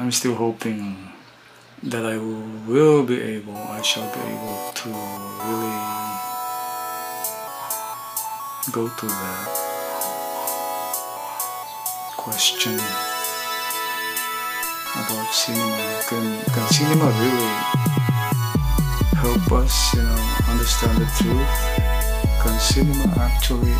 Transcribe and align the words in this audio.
I'm 0.00 0.10
still 0.10 0.34
hoping 0.34 0.96
that 1.82 2.06
I 2.06 2.16
will 2.16 3.04
be 3.04 3.20
able, 3.20 3.54
I 3.54 3.82
shall 3.82 4.08
be 4.14 4.20
able 4.32 4.72
to 4.72 4.88
really 5.44 5.76
go 8.72 8.88
to 8.88 9.06
that 9.06 9.48
question 12.16 12.80
about 14.96 15.28
cinema. 15.34 16.00
Can, 16.08 16.24
can 16.48 16.66
cinema 16.72 17.04
really 17.20 17.52
help 19.20 19.52
us, 19.52 19.94
you 19.94 20.02
know, 20.02 20.20
understand 20.48 20.96
the 20.96 21.08
truth? 21.20 21.52
Can 22.40 22.58
cinema 22.58 23.04
actually 23.20 23.76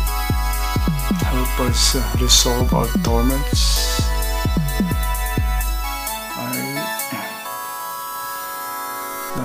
help 1.25 1.59
us 1.61 1.95
resolve 2.21 2.71
our 2.75 2.87
torments? 3.01 4.00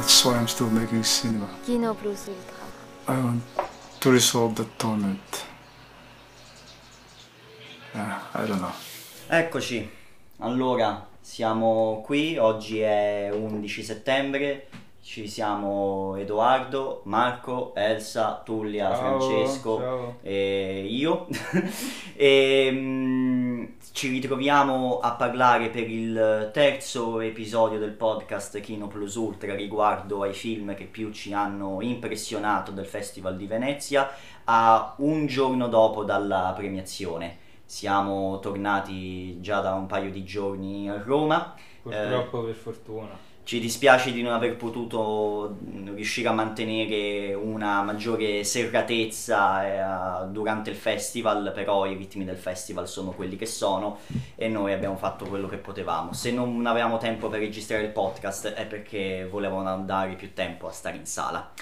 That's 0.06 0.24
why 0.24 0.36
I'm 0.36 0.46
still 0.46 0.70
making 0.70 1.02
cinema. 1.02 1.48
Kino 1.64 1.92
Plus 1.94 2.28
Ultra. 2.28 2.54
I 3.08 3.18
want 3.24 3.42
to 3.98 4.10
resolve 4.12 4.54
the 4.54 4.64
torment. 4.78 5.44
Uh, 7.92 8.20
I 8.34 8.46
don't 8.46 8.60
know. 8.60 8.70
Eccoci, 9.28 9.90
allora 10.38 11.08
siamo 11.20 12.02
qui, 12.06 12.36
oggi 12.38 12.78
è 12.78 13.30
11 13.32 13.82
settembre, 13.82 14.68
ci 15.02 15.26
siamo 15.26 16.14
Edoardo, 16.14 17.00
Marco, 17.06 17.72
Elsa, 17.74 18.42
Tullia, 18.44 18.90
Ciao, 18.90 19.20
Francesco 19.20 19.78
ciao. 19.78 20.16
e 20.22 20.86
io 20.88 21.26
e 22.14 22.68
mm, 22.70 23.45
ci 23.96 24.10
ritroviamo 24.10 25.00
a 25.00 25.12
parlare 25.12 25.70
per 25.70 25.88
il 25.88 26.50
terzo 26.52 27.20
episodio 27.20 27.78
del 27.78 27.92
podcast 27.92 28.60
Kino 28.60 28.88
Plus 28.88 29.14
Ultra 29.14 29.54
riguardo 29.54 30.20
ai 30.20 30.34
film 30.34 30.74
che 30.74 30.84
più 30.84 31.10
ci 31.12 31.32
hanno 31.32 31.80
impressionato 31.80 32.72
del 32.72 32.84
Festival 32.84 33.38
di 33.38 33.46
Venezia 33.46 34.10
a 34.44 34.96
un 34.98 35.24
giorno 35.24 35.68
dopo 35.68 36.04
dalla 36.04 36.52
premiazione. 36.54 37.38
Siamo 37.64 38.38
tornati 38.40 39.40
già 39.40 39.60
da 39.60 39.72
un 39.72 39.86
paio 39.86 40.10
di 40.10 40.24
giorni 40.24 40.90
a 40.90 41.02
Roma. 41.02 41.54
Purtroppo 41.80 42.42
per 42.42 42.54
fortuna. 42.54 43.35
Ci 43.46 43.60
dispiace 43.60 44.10
di 44.10 44.22
non 44.22 44.32
aver 44.32 44.56
potuto 44.56 45.56
mh, 45.60 45.94
riuscire 45.94 46.26
a 46.26 46.32
mantenere 46.32 47.32
una 47.32 47.80
maggiore 47.84 48.42
serratezza 48.42 50.24
eh, 50.24 50.26
durante 50.30 50.70
il 50.70 50.74
festival, 50.74 51.52
però 51.54 51.86
i 51.86 51.94
ritmi 51.94 52.24
del 52.24 52.38
festival 52.38 52.88
sono 52.88 53.12
quelli 53.12 53.36
che 53.36 53.46
sono 53.46 53.98
e 54.34 54.48
noi 54.48 54.72
abbiamo 54.72 54.96
fatto 54.96 55.26
quello 55.26 55.46
che 55.46 55.58
potevamo. 55.58 56.12
Se 56.12 56.32
non 56.32 56.66
avevamo 56.66 56.98
tempo 56.98 57.28
per 57.28 57.38
registrare 57.38 57.84
il 57.84 57.90
podcast 57.90 58.48
è 58.48 58.66
perché 58.66 59.28
volevamo 59.30 59.78
dare 59.84 60.14
più 60.16 60.32
tempo 60.32 60.66
a 60.66 60.72
stare 60.72 60.96
in 60.96 61.06
sala. 61.06 61.52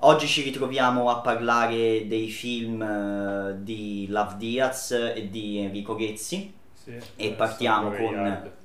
Oggi 0.00 0.28
ci 0.28 0.42
ritroviamo 0.42 1.10
a 1.10 1.16
parlare 1.22 2.06
dei 2.06 2.28
film 2.28 2.80
eh, 2.82 3.56
di 3.64 4.06
Love 4.10 4.36
Diaz 4.36 4.92
e 4.92 5.28
di 5.28 5.58
Enrico 5.58 5.96
Ghezzi. 5.96 6.54
Sì, 6.72 6.90
E 6.90 6.94
Alessandro 6.96 7.36
partiamo 7.36 7.90
con- 7.90 8.14
Gagliardo. 8.14 8.55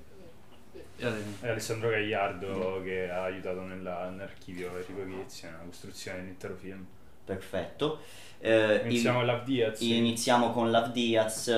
È 1.02 1.48
Alessandro 1.48 1.90
Gagliardo 1.90 2.82
che 2.84 3.10
ha 3.10 3.24
aiutato 3.24 3.62
nella- 3.62 4.08
nell'archivio 4.10 4.70
Enrico 4.78 5.04
Ghezzi 5.04 5.46
nella 5.46 5.58
costruzione 5.66 6.20
dell'intero 6.20 6.56
film. 6.56 6.86
Perfetto. 7.26 8.02
Eh, 8.40 8.76
il- 8.76 8.82
Iniziamo 8.86 9.26
Love 9.26 9.42
Diaz. 9.46 9.82
Iniziamo 9.82 10.52
con 10.52 10.70
Love 10.70 10.92
Diaz 10.92 11.52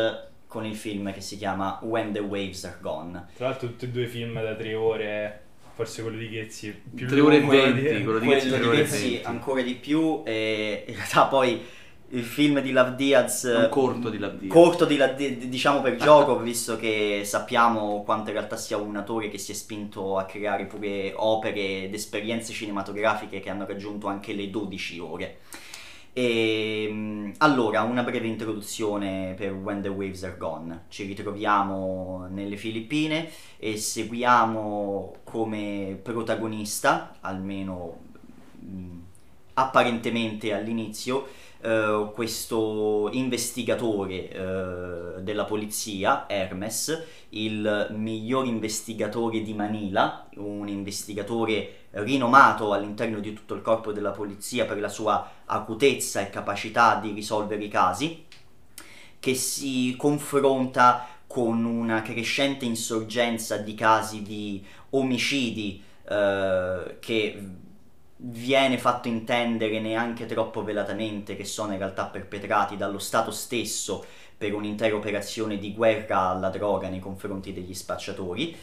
con 0.48 0.66
il 0.66 0.76
film 0.78 1.12
che 1.12 1.20
si 1.22 1.38
chiama 1.38 1.80
When 1.82 2.14
the 2.14 2.20
Waves 2.20 2.64
Are 2.64 2.78
Gone. 2.80 3.26
Tra 3.36 3.48
l'altro 3.50 3.68
tutti 3.68 3.86
e 3.86 3.90
due 3.90 4.06
film 4.06 4.42
da 4.42 4.56
tre 4.56 4.76
ore, 4.76 5.42
forse 5.74 6.02
quello 6.04 6.18
di 6.18 6.30
Ghezzi 6.30 6.82
più 6.96 7.08
3 7.08 7.20
ore 7.20 7.36
e 7.36 7.40
lungo, 7.40 7.52
20, 7.52 7.82
di- 7.82 8.04
quello 8.04 8.20
di 8.20 8.26
Quello 8.26 8.40
Ghezzi 8.42 8.50
di 8.50 8.54
3 8.56 8.66
ore 8.68 8.78
e 8.78 8.82
Ghezzi 8.84 9.10
20. 9.10 9.26
ancora 9.26 9.62
di 9.62 9.74
più 9.76 10.22
e 10.26 10.84
in 10.88 10.96
realtà 10.96 11.26
poi 11.26 11.62
il 12.14 12.24
film 12.24 12.60
di 12.62 12.72
Love 12.72 12.96
Diaz 12.96 13.44
un 13.44 13.70
corto 13.70 14.10
di 14.10 14.18
Love 14.20 14.38
Diaz. 14.38 14.52
corto 14.54 14.86
di, 14.86 14.98
la- 14.98 15.08
di- 15.08 15.50
diciamo 15.50 15.82
per 15.82 15.96
gioco 15.96 16.38
visto 16.42 16.78
che 16.78 17.22
sappiamo 17.26 18.04
quanto 18.04 18.30
in 18.30 18.36
realtà 18.36 18.56
sia 18.56 18.78
un 18.78 18.96
autore 18.96 19.30
che 19.30 19.38
si 19.40 19.52
è 19.52 19.56
spinto 19.56 20.18
a 20.18 20.26
creare 20.26 20.66
pure 20.66 21.14
opere 21.16 21.84
ed 21.84 21.94
esperienze 21.94 22.54
cinematografiche 22.54 23.40
che 23.40 23.50
hanno 23.50 23.66
raggiunto 23.66 24.08
anche 24.08 24.34
le 24.34 24.50
12 24.50 25.00
ore. 25.00 25.38
E, 26.16 26.88
mm, 26.92 27.32
allora, 27.40 27.82
una 27.82 28.04
breve 28.04 28.28
introduzione 28.28 29.34
per 29.36 29.52
When 29.52 29.82
the 29.82 29.88
Waves 29.88 30.24
Are 30.24 30.38
Gone. 30.38 30.84
Ci 30.90 31.06
ritroviamo 31.06 32.28
nelle 32.30 32.56
Filippine 32.56 33.28
e 33.58 33.78
seguiamo 33.78 35.16
come 35.24 35.98
protagonista, 36.04 37.16
almeno 37.22 37.98
mm, 38.64 39.00
apparentemente 39.56 40.54
all'inizio, 40.54 41.28
eh, 41.64 42.12
questo 42.14 43.10
investigatore 43.14 44.30
eh, 44.30 45.22
della 45.22 45.46
polizia, 45.46 46.26
Hermes, 46.28 47.04
il 47.30 47.88
miglior 47.92 48.46
investigatore 48.46 49.42
di 49.42 49.54
Manila, 49.54 50.28
un 50.36 50.68
investigatore 50.68 51.88
rinomato 51.92 52.74
all'interno 52.74 53.20
di 53.20 53.32
tutto 53.32 53.54
il 53.54 53.62
corpo 53.62 53.94
della 53.94 54.12
polizia 54.12 54.66
per 54.66 54.80
la 54.80 54.90
sua 54.90 55.30
acutezza 55.46 56.20
e 56.20 56.30
capacità 56.30 57.00
di 57.00 57.14
risolvere 57.14 57.64
i 57.64 57.70
casi, 57.70 58.26
che 59.20 59.34
si 59.34 59.96
confronta 59.98 61.08
con 61.28 61.64
una 61.64 62.02
crescente 62.02 62.66
insorgenza 62.66 63.56
di 63.56 63.74
casi 63.74 64.22
di 64.22 64.64
omicidi 64.90 65.82
eh, 66.10 66.98
che 67.00 67.62
viene 68.26 68.78
fatto 68.78 69.08
intendere 69.08 69.80
neanche 69.80 70.26
troppo 70.26 70.64
velatamente 70.64 71.36
che 71.36 71.44
sono 71.44 71.74
in 71.74 71.80
realtà 71.80 72.06
perpetrati 72.06 72.78
dallo 72.78 73.00
Stato 73.00 73.32
stesso 73.32 74.06
per 74.38 74.54
un'intera 74.54 74.96
operazione 74.96 75.58
di 75.58 75.74
guerra 75.74 76.30
alla 76.30 76.50
droga 76.50 76.88
nei 76.88 77.00
confronti 77.00 77.52
degli 77.52 77.74
spacciatori, 77.74 78.56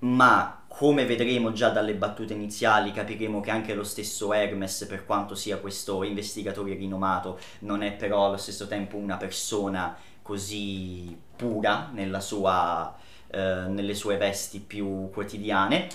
ma 0.00 0.64
come 0.66 1.04
vedremo 1.06 1.52
già 1.52 1.70
dalle 1.70 1.94
battute 1.94 2.34
iniziali 2.34 2.92
capiremo 2.92 3.40
che 3.40 3.50
anche 3.50 3.74
lo 3.74 3.84
stesso 3.84 4.32
Hermes, 4.32 4.86
per 4.86 5.04
quanto 5.06 5.34
sia 5.34 5.58
questo 5.58 6.02
investigatore 6.02 6.74
rinomato, 6.74 7.38
non 7.60 7.82
è 7.82 7.92
però 7.92 8.26
allo 8.26 8.36
stesso 8.36 8.66
tempo 8.66 8.96
una 8.96 9.16
persona 9.16 9.96
così 10.22 11.18
pura 11.36 11.90
sua, 12.18 12.94
eh, 13.30 13.64
nelle 13.68 13.94
sue 13.94 14.16
vesti 14.16 14.60
più 14.60 15.10
quotidiane 15.10 15.88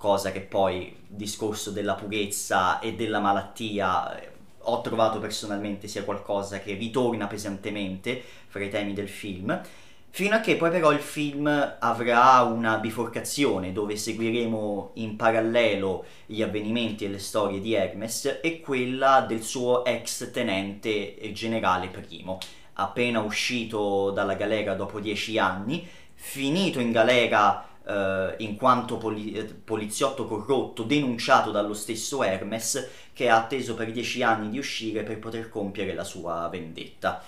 cosa 0.00 0.32
che 0.32 0.40
poi, 0.40 0.96
discorso 1.06 1.70
della 1.70 1.92
purezza 1.92 2.78
e 2.78 2.94
della 2.94 3.20
malattia, 3.20 4.18
eh, 4.18 4.30
ho 4.60 4.80
trovato 4.80 5.18
personalmente 5.18 5.88
sia 5.88 6.04
qualcosa 6.04 6.60
che 6.60 6.72
ritorna 6.72 7.26
pesantemente 7.26 8.22
fra 8.46 8.64
i 8.64 8.70
temi 8.70 8.94
del 8.94 9.10
film, 9.10 9.60
fino 10.08 10.34
a 10.34 10.40
che 10.40 10.56
poi 10.56 10.70
però 10.70 10.90
il 10.90 11.00
film 11.00 11.46
avrà 11.78 12.40
una 12.40 12.78
biforcazione 12.78 13.74
dove 13.74 13.94
seguiremo 13.94 14.92
in 14.94 15.16
parallelo 15.16 16.06
gli 16.24 16.40
avvenimenti 16.40 17.04
e 17.04 17.08
le 17.08 17.18
storie 17.18 17.60
di 17.60 17.74
Hermes 17.74 18.38
e 18.42 18.60
quella 18.60 19.20
del 19.20 19.42
suo 19.42 19.84
ex 19.84 20.30
tenente 20.30 21.18
eh, 21.18 21.32
generale 21.32 21.88
primo, 21.88 22.38
appena 22.72 23.20
uscito 23.20 24.12
dalla 24.12 24.34
galera 24.34 24.72
dopo 24.72 24.98
dieci 24.98 25.36
anni, 25.36 25.86
finito 26.14 26.80
in 26.80 26.90
galera 26.90 27.68
eh, 27.86 28.34
in 28.38 28.56
quanto 28.56 28.96
poli- 28.98 29.32
eh, 29.32 29.44
poliziotto 29.44 30.26
corrotto 30.26 30.82
denunciato 30.82 31.50
dallo 31.50 31.74
stesso 31.74 32.22
Hermes 32.22 32.88
che 33.12 33.28
ha 33.28 33.36
atteso 33.36 33.74
per 33.74 33.92
dieci 33.92 34.22
anni 34.22 34.50
di 34.50 34.58
uscire 34.58 35.02
per 35.02 35.18
poter 35.18 35.48
compiere 35.48 35.94
la 35.94 36.04
sua 36.04 36.48
vendetta. 36.50 37.22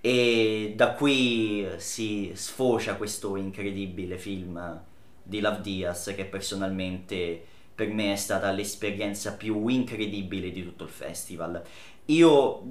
E 0.00 0.74
da 0.76 0.92
qui 0.92 1.66
si 1.78 2.30
sfocia 2.34 2.94
questo 2.94 3.36
incredibile 3.36 4.18
film 4.18 4.80
di 5.22 5.40
Love 5.40 5.60
Diaz 5.62 6.12
che 6.14 6.24
personalmente 6.24 7.42
per 7.74 7.88
me 7.88 8.12
è 8.12 8.16
stata 8.16 8.50
l'esperienza 8.52 9.34
più 9.34 9.66
incredibile 9.68 10.50
di 10.50 10.62
tutto 10.62 10.84
il 10.84 10.90
festival. 10.90 11.62
Io, 12.06 12.62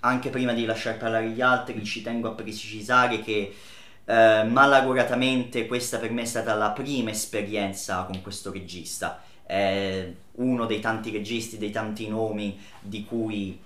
anche 0.00 0.30
prima 0.30 0.52
di 0.52 0.64
lasciar 0.64 0.96
parlare 0.96 1.28
gli 1.30 1.40
altri, 1.40 1.84
ci 1.84 2.00
tengo 2.00 2.28
a 2.28 2.32
precisare 2.32 3.20
che 3.20 3.52
eh, 4.08 4.42
malauguratamente 4.44 5.66
questa 5.66 5.98
per 5.98 6.10
me 6.10 6.22
è 6.22 6.24
stata 6.24 6.54
la 6.54 6.70
prima 6.70 7.10
esperienza 7.10 8.04
con 8.04 8.22
questo 8.22 8.50
regista. 8.50 9.22
È 9.44 10.10
uno 10.36 10.64
dei 10.66 10.80
tanti 10.80 11.10
registi, 11.10 11.58
dei 11.58 11.70
tanti 11.70 12.08
nomi 12.08 12.58
di 12.80 13.04
cui 13.04 13.60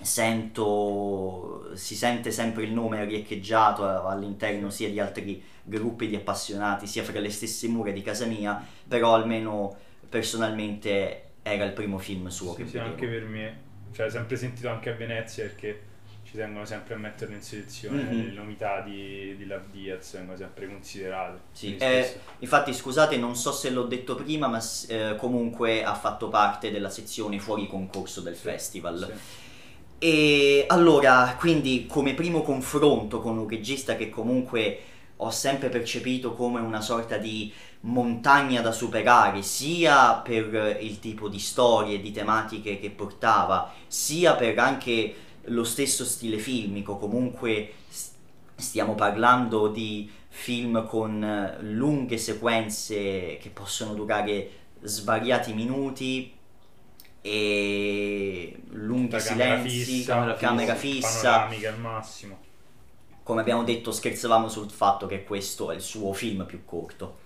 sento, 0.00 1.70
si 1.74 1.94
sente 1.96 2.30
sempre 2.30 2.62
il 2.64 2.72
nome 2.72 3.04
riecheggiato 3.04 4.06
all'interno 4.06 4.70
sia 4.70 4.88
di 4.88 5.00
altri 5.00 5.42
gruppi 5.64 6.06
di 6.08 6.16
appassionati, 6.16 6.86
sia 6.86 7.02
fra 7.02 7.18
le 7.18 7.30
stesse 7.30 7.68
mura 7.68 7.90
di 7.90 8.02
casa 8.02 8.26
mia, 8.26 8.64
però 8.86 9.14
almeno 9.14 9.76
personalmente 10.08 11.30
era 11.42 11.64
il 11.64 11.72
primo 11.72 11.98
film 11.98 12.28
suo 12.28 12.54
che 12.54 12.64
Sì, 12.64 12.70
sì, 12.70 12.76
vedevo. 12.76 12.94
anche 12.94 13.06
per 13.08 13.24
me. 13.24 13.60
Cioè, 13.92 14.10
sempre 14.10 14.36
sentito 14.36 14.68
anche 14.68 14.90
a 14.90 14.94
Venezia 14.94 15.44
perché 15.44 15.80
ci 16.32 16.38
tengono 16.38 16.64
sempre 16.64 16.94
a 16.94 16.96
metterlo 16.96 17.34
in 17.34 17.42
selezione, 17.42 18.04
Mhm. 18.04 18.24
le 18.24 18.32
novità 18.32 18.80
di, 18.80 19.36
di 19.36 19.44
Love 19.44 19.64
Diaz 19.70 20.14
vengono 20.14 20.38
sempre 20.38 20.66
considerate. 20.66 21.40
Sì, 21.52 21.76
eh, 21.76 22.20
infatti 22.38 22.72
scusate, 22.72 23.18
non 23.18 23.36
so 23.36 23.52
se 23.52 23.68
l'ho 23.68 23.82
detto 23.82 24.14
prima, 24.14 24.48
ma 24.48 24.58
eh, 24.88 25.14
comunque 25.18 25.84
ha 25.84 25.94
fatto 25.94 26.30
parte 26.30 26.70
della 26.70 26.88
sezione 26.88 27.38
fuori 27.38 27.66
concorso 27.68 28.22
del 28.22 28.34
Sì, 28.34 28.40
festival. 28.40 29.12
sì. 29.14 29.40
E 29.98 30.64
allora, 30.68 31.36
quindi 31.38 31.86
come 31.86 32.14
primo 32.14 32.40
confronto 32.40 33.20
con 33.20 33.36
un 33.36 33.46
regista 33.46 33.94
che 33.94 34.08
comunque 34.08 34.78
ho 35.16 35.30
sempre 35.30 35.68
percepito 35.68 36.32
come 36.32 36.60
una 36.60 36.80
sorta 36.80 37.18
di 37.18 37.52
montagna 37.80 38.62
da 38.62 38.72
superare, 38.72 39.42
sia 39.42 40.14
per 40.14 40.78
il 40.80 40.98
tipo 40.98 41.28
di 41.28 41.38
storie 41.38 41.96
e 41.96 42.00
di 42.00 42.10
tematiche 42.10 42.80
che 42.80 42.90
portava, 42.90 43.70
sia 43.86 44.34
per 44.34 44.58
anche 44.58 45.14
lo 45.46 45.64
stesso 45.64 46.04
stile 46.04 46.38
filmico, 46.38 46.96
comunque 46.98 47.74
stiamo 48.54 48.94
parlando 48.94 49.68
di 49.68 50.10
film 50.28 50.86
con 50.86 51.22
eh, 51.22 51.62
lunghe 51.62 52.16
sequenze 52.16 53.38
che 53.40 53.50
possono 53.52 53.92
durare 53.92 54.50
svariati 54.80 55.52
minuti 55.52 56.32
e 57.20 58.62
lunghi 58.70 59.16
camera 59.16 59.58
silenzi, 59.58 59.84
fissa, 59.84 60.14
camera, 60.14 60.34
camera 60.34 60.74
fissa. 60.74 61.30
panoramiche 61.30 61.66
al 61.68 61.78
massimo. 61.78 62.38
Come 63.22 63.40
abbiamo 63.40 63.62
detto, 63.62 63.92
scherzavamo 63.92 64.48
sul 64.48 64.68
fatto 64.70 65.06
che 65.06 65.22
questo 65.22 65.70
è 65.70 65.74
il 65.76 65.80
suo 65.80 66.12
film 66.12 66.44
più 66.44 66.64
corto. 66.64 67.18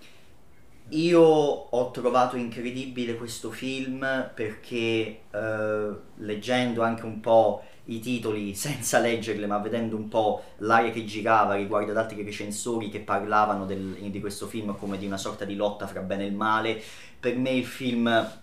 Io 0.89 1.19
ho 1.21 1.91
trovato 1.91 2.37
incredibile 2.37 3.17
questo 3.17 3.51
film 3.51 4.31
perché 4.33 5.19
eh, 5.29 5.89
leggendo 6.15 6.81
anche 6.81 7.03
un 7.03 7.19
po' 7.19 7.61
i 7.85 7.99
titoli, 7.99 8.55
senza 8.55 8.99
leggerli, 8.99 9.45
ma 9.45 9.57
vedendo 9.57 9.97
un 9.97 10.07
po' 10.07 10.41
l'aria 10.59 10.91
che 10.91 11.03
girava 11.03 11.55
riguardo 11.55 11.91
ad 11.91 11.97
altri 11.97 12.23
recensori 12.23 12.89
che 12.89 12.99
parlavano 13.01 13.65
del- 13.65 13.95
di 14.09 14.19
questo 14.21 14.47
film 14.47 14.77
come 14.77 14.97
di 14.97 15.05
una 15.05 15.17
sorta 15.17 15.43
di 15.45 15.55
lotta 15.55 15.87
fra 15.87 16.01
bene 16.01 16.27
e 16.27 16.31
male, 16.31 16.81
per 17.19 17.35
me 17.35 17.51
il 17.51 17.65
film 17.65 18.39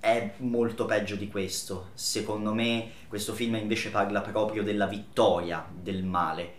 è 0.00 0.32
molto 0.38 0.86
peggio 0.86 1.14
di 1.16 1.28
questo. 1.28 1.90
Secondo 1.94 2.52
me 2.52 2.90
questo 3.08 3.32
film 3.32 3.54
invece 3.56 3.90
parla 3.90 4.20
proprio 4.22 4.62
della 4.64 4.86
vittoria 4.86 5.64
del 5.72 6.02
male. 6.04 6.55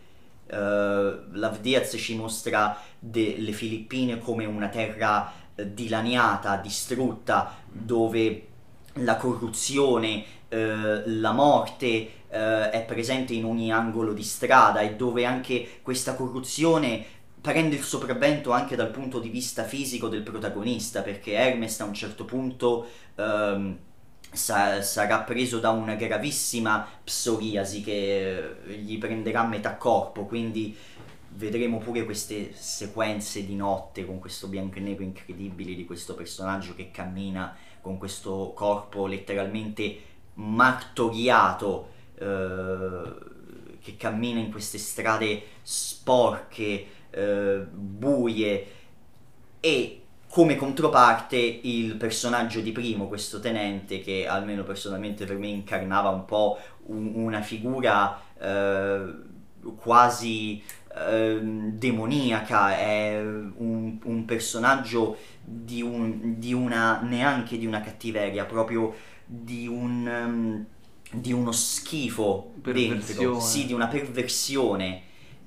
Uh, 0.50 1.26
Love 1.32 1.60
Diaz 1.62 1.96
ci 1.98 2.16
mostra 2.16 2.78
le 3.00 3.52
Filippine 3.52 4.20
come 4.20 4.46
una 4.46 4.70
terra 4.70 5.32
eh, 5.56 5.74
dilaniata, 5.74 6.58
distrutta, 6.58 7.56
dove 7.70 8.48
la 8.94 9.18
corruzione, 9.18 10.24
eh, 10.50 11.04
la 11.06 11.32
morte 11.32 11.86
eh, 12.30 12.70
è 12.70 12.84
presente 12.86 13.34
in 13.34 13.46
ogni 13.46 13.72
angolo 13.72 14.14
di 14.14 14.24
strada 14.24 14.82
e 14.82 14.96
dove 14.96 15.26
anche 15.26 15.80
questa 15.82 16.16
corruzione 16.16 17.06
prende 17.40 17.76
il 17.76 17.84
sopravvento 17.84 18.52
anche 18.52 18.76
dal 18.76 18.90
punto 18.90 19.20
di 19.20 19.30
vista 19.30 19.64
fisico 19.64 20.10
del 20.10 20.24
protagonista, 20.24 21.02
perché 21.02 21.34
Hermes 21.34 21.80
a 21.80 21.86
un 21.86 21.94
certo 21.94 22.26
punto 22.26 22.88
ehm, 23.16 23.78
sa- 24.32 24.82
sarà 24.82 25.20
preso 25.20 25.60
da 25.60 25.72
una 25.72 25.96
gravissima 25.96 26.88
psoriasi 27.04 27.82
che 27.82 28.56
eh, 28.66 28.74
gli 28.78 28.98
prenderà 28.98 29.44
metà 29.44 29.76
corpo, 29.76 30.26
quindi 30.26 30.76
vedremo 31.30 31.78
pure 31.78 32.04
queste 32.04 32.54
sequenze 32.54 33.46
di 33.46 33.56
notte 33.56 34.06
con 34.06 34.20
questo 34.20 34.48
bianco 34.48 34.78
e 34.78 34.82
nero 34.82 35.04
incredibili 35.04 35.76
di 35.76 35.86
questo 35.86 36.16
personaggio 36.16 36.74
che 36.74 36.90
cammina 36.90 37.56
con 37.82 37.98
questo 37.98 38.54
corpo 38.56 39.06
letteralmente 39.06 40.00
martoriato, 40.34 41.90
eh, 42.16 43.14
che 43.80 43.96
cammina 43.96 44.40
in 44.40 44.52
queste 44.52 44.78
strade 44.78 45.44
sporche, 45.62 46.86
eh, 47.12 47.66
buie 47.72 48.68
e 49.60 50.02
come 50.30 50.56
controparte 50.56 51.38
il 51.38 51.96
personaggio 51.96 52.60
di 52.62 52.72
primo, 52.72 53.08
questo 53.08 53.40
tenente 53.40 54.00
che 54.00 54.28
almeno 54.28 54.64
personalmente 54.64 55.26
per 55.26 55.38
me 55.38 55.48
incarnava 55.48 56.10
un 56.10 56.26
po' 56.26 56.58
un- 56.88 57.14
una 57.16 57.42
figura 57.42 58.22
eh, 58.40 59.14
quasi 59.76 60.62
ehm, 60.96 61.72
demoniaca, 61.78 62.78
è 62.78 63.20
un, 63.22 63.98
un 64.04 64.26
personaggio 64.26 65.18
di, 65.44 65.82
un- 65.82 66.36
di 66.40 66.54
una 66.54 67.02
neanche 67.02 67.58
di 67.58 67.66
una 67.66 67.82
cattiveria, 67.82 68.46
proprio 68.46 68.94
di 69.26 69.68
un 69.68 70.08
ehm, 70.08 70.66
di 71.10 71.32
uno 71.32 71.54
schifo 71.54 72.52
dentro, 72.56 73.40
sì, 73.40 73.66
di 73.66 73.72
una 73.74 73.88
perversione. 73.88 75.04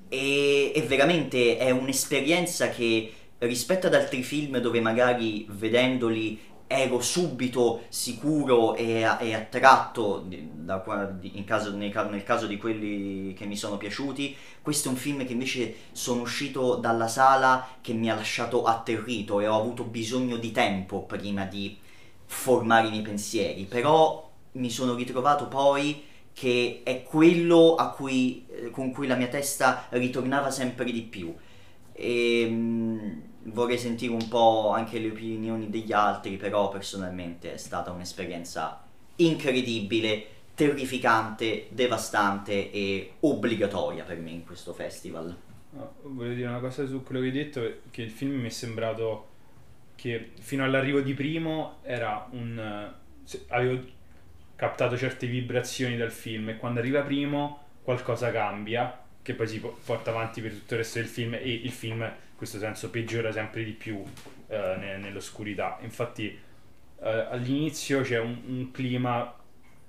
E, 0.09 0.73
e 0.75 0.81
veramente 0.81 1.57
è 1.57 1.69
un'esperienza 1.71 2.69
che 2.69 3.13
rispetto 3.47 3.87
ad 3.87 3.93
altri 3.93 4.23
film 4.23 4.57
dove 4.59 4.81
magari 4.81 5.45
vedendoli 5.49 6.39
ero 6.67 7.01
subito 7.01 7.81
sicuro 7.89 8.75
e, 8.75 9.05
e 9.19 9.33
attratto 9.33 10.25
da 10.27 10.81
in 11.21 11.43
caso- 11.43 11.75
nel, 11.75 11.91
ca- 11.91 12.07
nel 12.07 12.23
caso 12.23 12.47
di 12.47 12.57
quelli 12.57 13.33
che 13.33 13.45
mi 13.45 13.57
sono 13.57 13.75
piaciuti, 13.75 14.35
questo 14.61 14.87
è 14.87 14.91
un 14.91 14.97
film 14.97 15.25
che 15.25 15.33
invece 15.33 15.75
sono 15.91 16.21
uscito 16.21 16.75
dalla 16.75 17.09
sala 17.09 17.75
che 17.81 17.91
mi 17.93 18.09
ha 18.09 18.15
lasciato 18.15 18.63
atterrito 18.63 19.41
e 19.41 19.47
ho 19.47 19.59
avuto 19.59 19.83
bisogno 19.83 20.37
di 20.37 20.51
tempo 20.53 21.01
prima 21.01 21.43
di 21.45 21.77
formare 22.25 22.87
i 22.87 22.91
miei 22.91 23.03
pensieri, 23.03 23.65
però 23.65 24.29
mi 24.53 24.69
sono 24.69 24.95
ritrovato 24.95 25.47
poi 25.47 26.03
che 26.33 26.81
è 26.85 27.03
quello 27.03 27.75
cui, 27.95 28.45
eh, 28.49 28.69
con 28.69 28.91
cui 28.91 29.07
la 29.07 29.15
mia 29.15 29.27
testa 29.27 29.87
ritornava 29.89 30.49
sempre 30.49 30.85
di 30.85 31.01
più. 31.01 31.35
E 31.93 32.47
mm, 32.49 33.09
vorrei 33.43 33.77
sentire 33.77 34.13
un 34.13 34.27
po' 34.27 34.69
anche 34.69 34.99
le 34.99 35.09
opinioni 35.09 35.69
degli 35.69 35.91
altri, 35.91 36.37
però 36.37 36.69
personalmente 36.69 37.53
è 37.53 37.57
stata 37.57 37.91
un'esperienza 37.91 38.83
incredibile, 39.17 40.25
terrificante, 40.53 41.67
devastante 41.69 42.71
e 42.71 43.13
obbligatoria 43.21 44.03
per 44.03 44.17
me 44.17 44.31
in 44.31 44.45
questo 44.45 44.73
festival. 44.73 45.35
Volevo 46.03 46.33
dire 46.33 46.47
una 46.47 46.59
cosa 46.59 46.85
su 46.85 47.01
quello 47.03 47.21
che 47.21 47.27
hai 47.27 47.31
detto, 47.31 47.73
che 47.91 48.01
il 48.01 48.11
film 48.11 48.39
mi 48.39 48.47
è 48.47 48.51
sembrato 48.51 49.27
che 49.95 50.31
fino 50.39 50.63
all'arrivo 50.63 50.99
di 51.01 51.13
primo 51.13 51.77
era 51.83 52.27
un... 52.31 52.91
avevo 53.47 53.83
captato 54.55 54.97
certe 54.97 55.27
vibrazioni 55.27 55.97
dal 55.97 56.11
film 56.11 56.49
e 56.49 56.57
quando 56.57 56.79
arriva 56.79 57.01
primo 57.01 57.59
qualcosa 57.83 58.31
cambia, 58.31 58.99
che 59.21 59.33
poi 59.33 59.47
si 59.47 59.59
po- 59.59 59.77
porta 59.85 60.11
avanti 60.11 60.41
per 60.41 60.51
tutto 60.53 60.73
il 60.73 60.79
resto 60.81 60.99
del 60.99 61.07
film 61.07 61.33
e 61.35 61.51
il 61.51 61.71
film 61.71 62.11
questo 62.41 62.57
senso 62.57 62.89
peggiora 62.89 63.31
sempre 63.31 63.63
di 63.63 63.73
più 63.73 64.03
eh, 64.47 64.75
ne- 64.79 64.97
nell'oscurità. 64.97 65.77
Infatti 65.81 66.35
eh, 67.03 67.07
all'inizio 67.29 68.01
c'è 68.01 68.17
un, 68.17 68.35
un 68.47 68.71
clima 68.71 69.31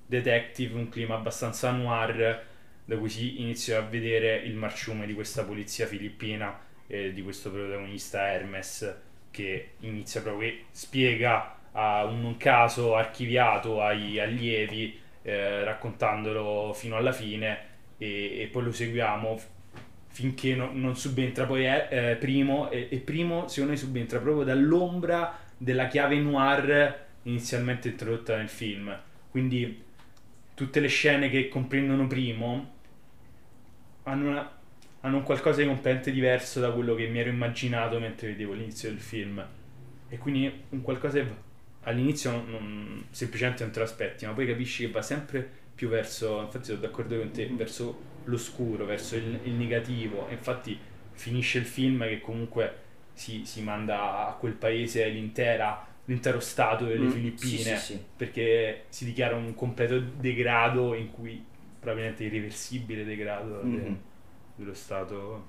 detective, 0.04 0.78
un 0.78 0.90
clima 0.90 1.14
abbastanza 1.14 1.70
noir 1.70 2.44
da 2.84 2.98
cui 2.98 3.08
si 3.08 3.40
inizia 3.40 3.78
a 3.78 3.80
vedere 3.80 4.36
il 4.36 4.54
marciume 4.54 5.06
di 5.06 5.14
questa 5.14 5.44
polizia 5.44 5.86
filippina 5.86 6.60
e 6.86 7.14
di 7.14 7.22
questo 7.22 7.50
protagonista 7.50 8.30
Hermes 8.30 8.96
che 9.30 9.70
inizia 9.80 10.20
proprio 10.20 10.52
spiega 10.72 11.58
a 11.72 12.04
un 12.04 12.36
caso 12.36 12.96
archiviato 12.96 13.80
ai 13.80 14.20
allievi 14.20 15.00
eh, 15.22 15.64
raccontandolo 15.64 16.74
fino 16.74 16.96
alla 16.96 17.12
fine 17.12 17.70
e, 17.96 18.42
e 18.42 18.46
poi 18.48 18.64
lo 18.64 18.72
seguiamo 18.72 19.40
finché 20.12 20.54
no- 20.54 20.70
non 20.72 20.96
subentra. 20.96 21.46
Poi 21.46 21.66
eh, 21.66 22.16
Primo 22.20 22.70
e, 22.70 22.88
e 22.90 22.98
Primo 22.98 23.48
secondo 23.48 23.72
me 23.72 23.78
subentra 23.78 24.18
proprio 24.20 24.44
dall'ombra 24.44 25.36
della 25.56 25.88
chiave 25.88 26.16
noir 26.20 27.06
inizialmente 27.24 27.88
introdotta 27.88 28.36
nel 28.36 28.48
film. 28.48 28.96
Quindi 29.30 29.82
tutte 30.54 30.80
le 30.80 30.88
scene 30.88 31.30
che 31.30 31.48
comprendono 31.48 32.06
Primo 32.06 32.70
hanno, 34.04 34.28
una- 34.30 34.50
hanno 35.00 35.16
un 35.18 35.22
qualcosa 35.22 35.60
di 35.60 35.66
completamente 35.66 36.10
diverso 36.12 36.60
da 36.60 36.70
quello 36.72 36.94
che 36.94 37.06
mi 37.08 37.18
ero 37.18 37.30
immaginato 37.30 37.98
mentre 37.98 38.28
vedevo 38.28 38.52
l'inizio 38.52 38.88
del 38.90 39.00
film. 39.00 39.44
E 40.08 40.18
quindi 40.18 40.52
un 40.70 40.82
qualcosa 40.82 41.20
che 41.20 41.26
all'inizio 41.84 42.30
non, 42.30 43.04
semplicemente 43.10 43.62
non 43.64 43.72
te 43.72 43.78
lo 43.80 43.84
aspetti 43.84 44.24
ma 44.24 44.32
poi 44.32 44.46
capisci 44.46 44.84
che 44.86 44.92
va 44.92 45.02
sempre 45.02 45.50
più 45.74 45.88
verso 45.88 46.40
infatti 46.42 46.66
sono 46.66 46.78
d'accordo 46.80 47.18
con 47.18 47.30
te 47.32 47.46
verso 47.48 48.10
l'oscuro 48.24 48.84
verso 48.84 49.16
il, 49.16 49.40
il 49.44 49.54
negativo 49.54 50.28
e 50.28 50.34
infatti 50.34 50.78
finisce 51.12 51.58
il 51.58 51.66
film 51.66 52.04
che 52.06 52.20
comunque 52.20 52.76
si, 53.12 53.44
si 53.44 53.62
manda 53.62 54.26
a 54.28 54.34
quel 54.34 54.54
paese 54.54 55.06
l'intera 55.08 55.86
l'intero 56.04 56.40
stato 56.40 56.84
delle 56.86 57.06
Mm, 57.06 57.08
Filippine 57.08 57.76
Sì, 57.76 57.76
sì, 57.76 57.92
sì. 57.94 58.04
perché 58.16 58.86
si 58.88 59.04
dichiara 59.04 59.36
un 59.36 59.54
completo 59.54 59.98
degrado 60.00 60.94
in 60.94 61.10
cui 61.10 61.44
probabilmente 61.78 62.24
irreversibile 62.24 63.04
degrado 63.04 63.62
de- 63.62 63.78
Mhm. 63.78 64.02
dello 64.54 64.74
stato 64.74 65.46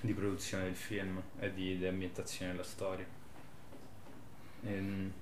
di 0.00 0.12
produzione 0.14 0.64
del 0.64 0.76
film 0.76 1.22
e 1.38 1.52
di, 1.52 1.78
di 1.78 1.86
ambientazione 1.86 2.52
della 2.52 2.64
storia. 2.64 3.06
Ehm, 4.64 5.12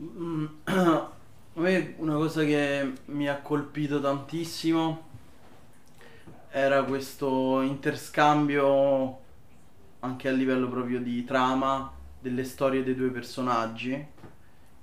Mm, 0.00 0.46
A 1.58 1.60
me 1.60 1.94
una 1.96 2.14
cosa 2.14 2.44
che 2.44 2.92
mi 3.06 3.28
ha 3.28 3.38
colpito 3.38 4.00
tantissimo 4.00 5.06
era 6.50 6.84
questo 6.84 7.62
interscambio 7.62 9.18
anche 9.98 10.28
a 10.28 10.30
livello 10.30 10.68
proprio 10.68 11.00
di 11.00 11.24
trama 11.24 11.92
delle 12.20 12.44
storie 12.44 12.84
dei 12.84 12.94
due 12.94 13.10
personaggi 13.10 14.06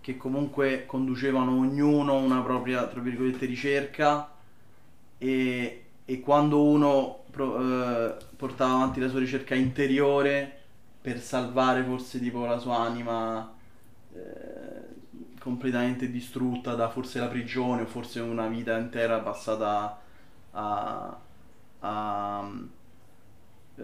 che 0.02 0.18
comunque 0.18 0.86
conducevano 0.86 1.58
ognuno 1.58 2.18
una 2.18 2.42
propria 2.42 2.86
tra 2.88 3.00
virgolette 3.00 3.46
ricerca 3.46 4.34
e, 5.18 5.86
e 6.04 6.20
quando 6.20 6.62
uno 6.62 7.24
pro- 7.32 7.58
eh, 7.58 8.18
portava 8.36 8.74
avanti 8.74 9.00
la 9.00 9.08
sua 9.08 9.20
ricerca 9.20 9.56
interiore 9.56 10.64
per 11.00 11.22
salvare 11.22 11.84
forse 11.84 12.20
tipo 12.20 12.46
la 12.46 12.58
sua 12.58 12.80
anima 12.80 13.50
eh, 14.14 14.75
completamente 15.46 16.10
distrutta 16.10 16.74
da 16.74 16.90
forse 16.90 17.20
la 17.20 17.28
prigione 17.28 17.84
o 17.84 17.86
forse 17.86 18.20
una 18.20 18.48
vita 18.48 18.76
intera 18.80 19.20
passata 19.20 20.02
a, 20.50 21.20
a 21.82 22.52
eh, 23.76 23.84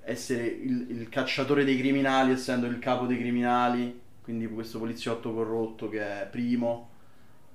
essere 0.00 0.46
il, 0.46 0.86
il 0.88 1.08
cacciatore 1.10 1.64
dei 1.64 1.76
criminali 1.76 2.32
essendo 2.32 2.64
il 2.64 2.78
capo 2.78 3.04
dei 3.04 3.18
criminali 3.18 4.00
quindi 4.22 4.48
questo 4.48 4.78
poliziotto 4.78 5.34
corrotto 5.34 5.90
che 5.90 6.00
è 6.00 6.26
primo. 6.26 6.88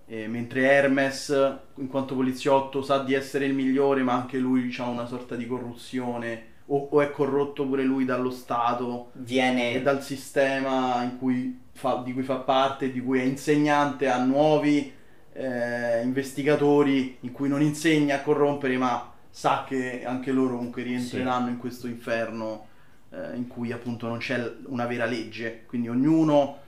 E 0.06 0.28
mentre 0.28 0.70
Hermes 0.70 1.58
in 1.76 1.88
quanto 1.88 2.14
poliziotto 2.14 2.84
sa 2.84 3.00
di 3.00 3.16
essere 3.16 3.46
il 3.46 3.56
migliore 3.56 4.04
ma 4.04 4.14
anche 4.14 4.38
lui 4.38 4.72
ha 4.78 4.88
una 4.88 5.08
sorta 5.08 5.36
di 5.36 5.48
corruzione 5.48 6.52
o, 6.68 6.90
o 6.92 7.02
è 7.02 7.10
corrotto 7.10 7.66
pure 7.66 7.84
lui 7.84 8.06
dallo 8.06 8.30
Stato 8.30 9.10
Viene 9.14 9.74
e 9.74 9.82
dal 9.82 10.04
sistema 10.04 11.02
in 11.02 11.18
cui 11.18 11.62
fa- 11.74 12.02
di 12.04 12.14
cui 12.14 12.24
fa 12.24 12.38
parte, 12.38 12.92
di 12.92 13.02
cui 13.02 13.20
è 13.20 13.24
insegnante 13.24 14.10
a 14.10 14.24
nuovi 14.24 14.92
eh, 15.34 16.02
investigatori, 16.04 17.18
in 17.22 17.32
cui 17.32 17.50
non 17.50 17.62
insegna 17.62 18.18
a 18.18 18.22
corrompere, 18.22 18.78
ma 18.78 19.12
sa 19.30 19.66
che 19.68 20.06
anche 20.06 20.32
loro 20.32 20.56
comunque 20.58 20.84
rientreranno 20.84 21.50
in 21.50 21.58
questo 21.58 21.88
inferno 21.88 22.68
eh, 23.12 23.36
in 23.36 23.48
cui 23.48 23.72
appunto 23.72 24.08
non 24.08 24.20
c'è 24.20 24.54
una 24.66 24.86
vera 24.86 25.06
legge. 25.06 25.64
Quindi 25.66 25.90
ognuno 25.90 26.60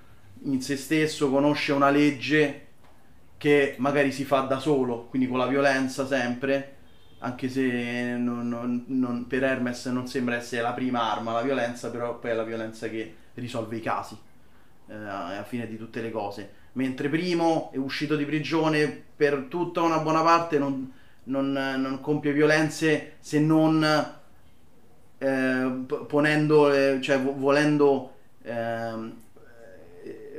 in 0.44 0.62
se 0.62 0.76
stesso 0.78 1.30
conosce 1.30 1.72
una 1.74 1.90
legge 1.90 2.62
che 3.38 3.76
magari 3.78 4.12
si 4.12 4.24
fa 4.24 4.42
da 4.42 4.60
solo, 4.60 5.06
quindi 5.08 5.28
con 5.28 5.38
la 5.38 5.48
violenza 5.48 6.08
sempre, 6.08 6.74
anche 7.20 7.50
se 7.50 8.16
non- 8.18 8.48
non- 8.48 8.84
non- 8.88 9.28
per 9.28 9.44
Hermes 9.44 9.86
non 9.88 10.08
sembra 10.08 10.36
essere 10.36 10.62
la 10.62 10.74
prima 10.74 11.12
arma 11.12 11.34
la 11.34 11.42
violenza, 11.42 11.90
però 11.92 12.18
poi 12.20 12.32
è 12.32 12.34
la 12.34 12.44
violenza 12.44 12.88
che 12.90 13.14
risolve 13.36 13.78
i 13.78 13.82
casi 13.82 14.18
eh, 14.88 14.94
alla 14.94 15.44
fine 15.44 15.68
di 15.68 15.78
tutte 15.78 16.02
le 16.02 16.12
cose. 16.12 16.50
Mentre 16.74 17.10
Primo 17.10 17.72
è 17.72 17.78
uscito 17.78 18.16
di 18.16 18.26
prigione 18.26 19.04
per 19.16 19.46
tutta 19.50 19.82
una 19.82 20.00
buona 20.00 20.22
parte 20.22 20.58
non, 20.60 20.92
non- 21.26 21.52
non 21.52 22.00
compie 22.02 22.34
violenze 22.34 23.14
se 23.20 23.40
non 23.40 23.84
eh, 25.18 25.86
ponendo, 26.08 26.72
eh, 26.74 27.00
cioè 27.02 27.20
vo- 27.22 27.36
volendo 27.38 28.12
ehm, 28.44 29.14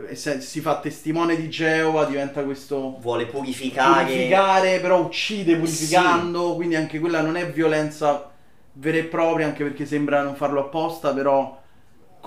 eh, 0.08 0.14
si 0.40 0.60
fa 0.60 0.78
testimone 0.80 1.36
di 1.36 1.48
Geova, 1.48 2.04
diventa 2.04 2.44
questo 2.44 2.98
vuole 3.00 3.26
purificare, 3.26 4.04
purificare, 4.04 4.80
però 4.80 5.00
uccide 5.00 5.56
purificando, 5.56 6.54
quindi 6.54 6.74
anche 6.76 6.98
quella 7.00 7.22
non 7.22 7.36
è 7.36 7.50
violenza 7.50 8.30
vera 8.74 8.98
e 8.98 9.04
propria, 9.04 9.46
anche 9.46 9.64
perché 9.64 9.86
sembra 9.86 10.22
non 10.22 10.36
farlo 10.36 10.60
apposta, 10.60 11.12
però 11.14 11.60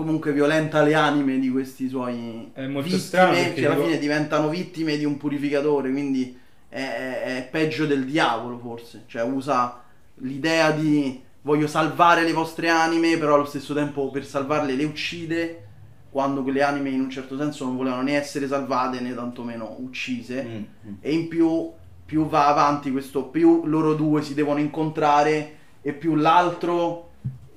comunque 0.03 0.32
violenta 0.32 0.82
le 0.82 0.94
anime 0.94 1.39
di 1.39 1.50
questi 1.50 1.89
suoi 1.89 2.50
È 2.53 2.65
molto 2.68 2.82
vittime, 2.96 3.00
strano 3.00 3.53
che 3.53 3.65
alla 3.65 3.75
fine 3.84 3.98
diventano 4.00 4.50
vittime 4.50 4.98
di 4.98 5.03
un 5.06 5.18
purificatore, 5.18 5.91
quindi 5.91 6.38
è, 6.70 6.79
è- 6.82 7.38
è 7.38 7.48
peggio 7.50 7.86
del 7.86 8.06
diavolo 8.06 8.58
forse, 8.60 9.03
cioè 9.08 9.24
usa 9.24 9.82
l'idea 10.22 10.72
di 10.72 11.22
voglio 11.41 11.68
salvare 11.68 12.24
le 12.24 12.34
vostre 12.34 12.70
anime, 12.70 13.18
però 13.18 13.36
allo 13.36 13.46
stesso 13.46 13.74
tempo 13.74 14.10
per 14.10 14.25
salvarle 14.25 14.74
le 14.75 14.84
uccide, 14.86 15.63
quando 16.10 16.44
quelle 16.44 16.62
anime 16.63 16.89
in 16.89 17.01
un 17.01 17.10
certo 17.10 17.38
senso 17.38 17.65
non 17.65 17.75
volevano 17.75 18.01
né 18.03 18.15
essere 18.15 18.48
salvate 18.48 19.00
né 19.00 19.13
tantomeno 19.13 19.75
uccise 19.79 20.44
Mm, 20.44 20.89
mm. 20.89 20.94
e 21.01 21.12
in 21.13 21.27
più 21.27 21.72
più 22.06 22.25
va 22.27 22.48
avanti 22.48 22.91
questo 22.91 23.25
più 23.25 23.65
loro 23.65 23.94
due 23.94 24.24
si 24.24 24.34
devono 24.34 24.60
incontrare 24.60 25.58
e 25.82 25.94
più 25.94 26.15
l'altro 26.15 27.09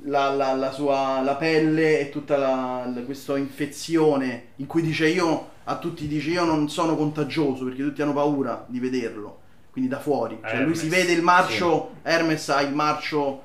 la, 0.04 0.30
la- 0.34 0.54
la 0.54 0.72
sua 0.72 1.20
la 1.22 1.36
pelle 1.36 2.00
e 2.00 2.08
tutta 2.10 2.36
la, 2.36 2.90
la- 2.92 3.00
questa 3.02 3.36
infezione 3.38 4.46
in 4.56 4.66
cui 4.66 4.82
dice 4.82 5.08
io 5.08 5.48
a 5.64 5.76
tutti 5.78 6.06
dice 6.08 6.30
io 6.30 6.44
non 6.44 6.68
sono 6.68 6.96
contagioso 6.96 7.64
perché 7.64 7.82
tutti 7.82 8.02
hanno 8.02 8.12
paura 8.12 8.64
di 8.68 8.80
vederlo 8.80 9.38
quindi 9.70 9.88
da 9.88 10.00
fuori. 10.00 10.38
Cioè 10.42 10.52
lui 10.54 10.60
Hermes, 10.62 10.80
si 10.80 10.88
vede 10.88 11.12
il 11.12 11.22
marcio 11.22 11.90
Hermes 12.02 12.48
ha 12.48 12.60
il 12.62 12.74
marcio 12.74 13.42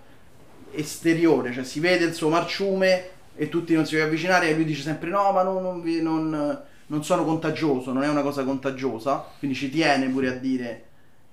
esteriore 0.72 1.54
cioè 1.54 1.64
si 1.64 1.80
vede 1.80 2.06
il 2.06 2.14
suo 2.14 2.30
marciume 2.30 3.10
e 3.36 3.50
tutti 3.50 3.74
non 3.74 3.86
si 3.86 3.92
vogliono 3.94 4.10
avvicinare 4.12 4.50
e 4.50 4.56
lui 4.56 4.66
dice 4.66 4.82
sempre 4.82 5.10
no 5.10 5.32
ma 5.32 5.44
non, 5.44 5.62
non 5.62 5.82
vi- 5.82 6.02
non- 6.02 6.62
non 6.90 7.04
sono 7.04 7.24
contagioso 7.26 7.92
non 7.94 8.04
è 8.04 8.08
una 8.10 8.22
cosa 8.22 8.44
contagiosa. 8.44 9.26
Quindi 9.40 9.56
ci 9.58 9.70
tiene 9.70 10.08
pure 10.10 10.30
a 10.30 10.32
dire 10.34 10.84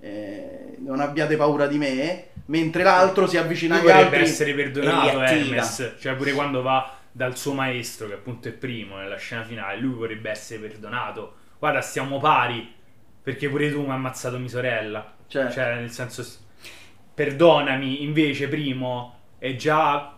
eh, 0.00 0.76
non 0.80 1.00
abbiate 1.00 1.36
paura 1.36 1.66
di 1.66 1.78
me 1.78 2.24
mentre 2.46 2.82
l'altro 2.82 3.26
si 3.26 3.36
avvicina 3.36 3.76
agli 3.76 3.82
vorrebbe 3.82 4.02
altri 4.04 4.20
essere 4.22 4.50
e 4.50 4.54
perdonato 4.54 5.08
attira. 5.20 5.30
Hermes, 5.30 5.94
cioè 5.98 6.14
pure 6.14 6.32
quando 6.32 6.62
va 6.62 6.96
dal 7.10 7.36
suo 7.36 7.54
maestro, 7.54 8.08
che 8.08 8.14
appunto 8.14 8.48
è 8.48 8.52
primo 8.52 8.96
nella 8.96 9.16
scena 9.16 9.44
finale, 9.44 9.78
lui 9.78 9.94
vorrebbe 9.94 10.30
essere 10.30 10.60
perdonato. 10.60 11.34
Guarda, 11.58 11.80
stiamo 11.80 12.18
pari, 12.18 12.72
perché 13.22 13.48
pure 13.48 13.70
tu 13.70 13.80
mi 13.82 13.88
hai 13.88 13.92
ammazzato 13.94 14.38
mia 14.38 14.48
sorella. 14.48 15.14
Cioè- 15.26 15.50
Cioè, 15.50 15.74
nel 15.76 15.90
senso, 15.90 16.22
perdonami, 17.14 18.02
invece 18.02 18.48
primo 18.48 19.20
è 19.38 19.54
già 19.56 20.16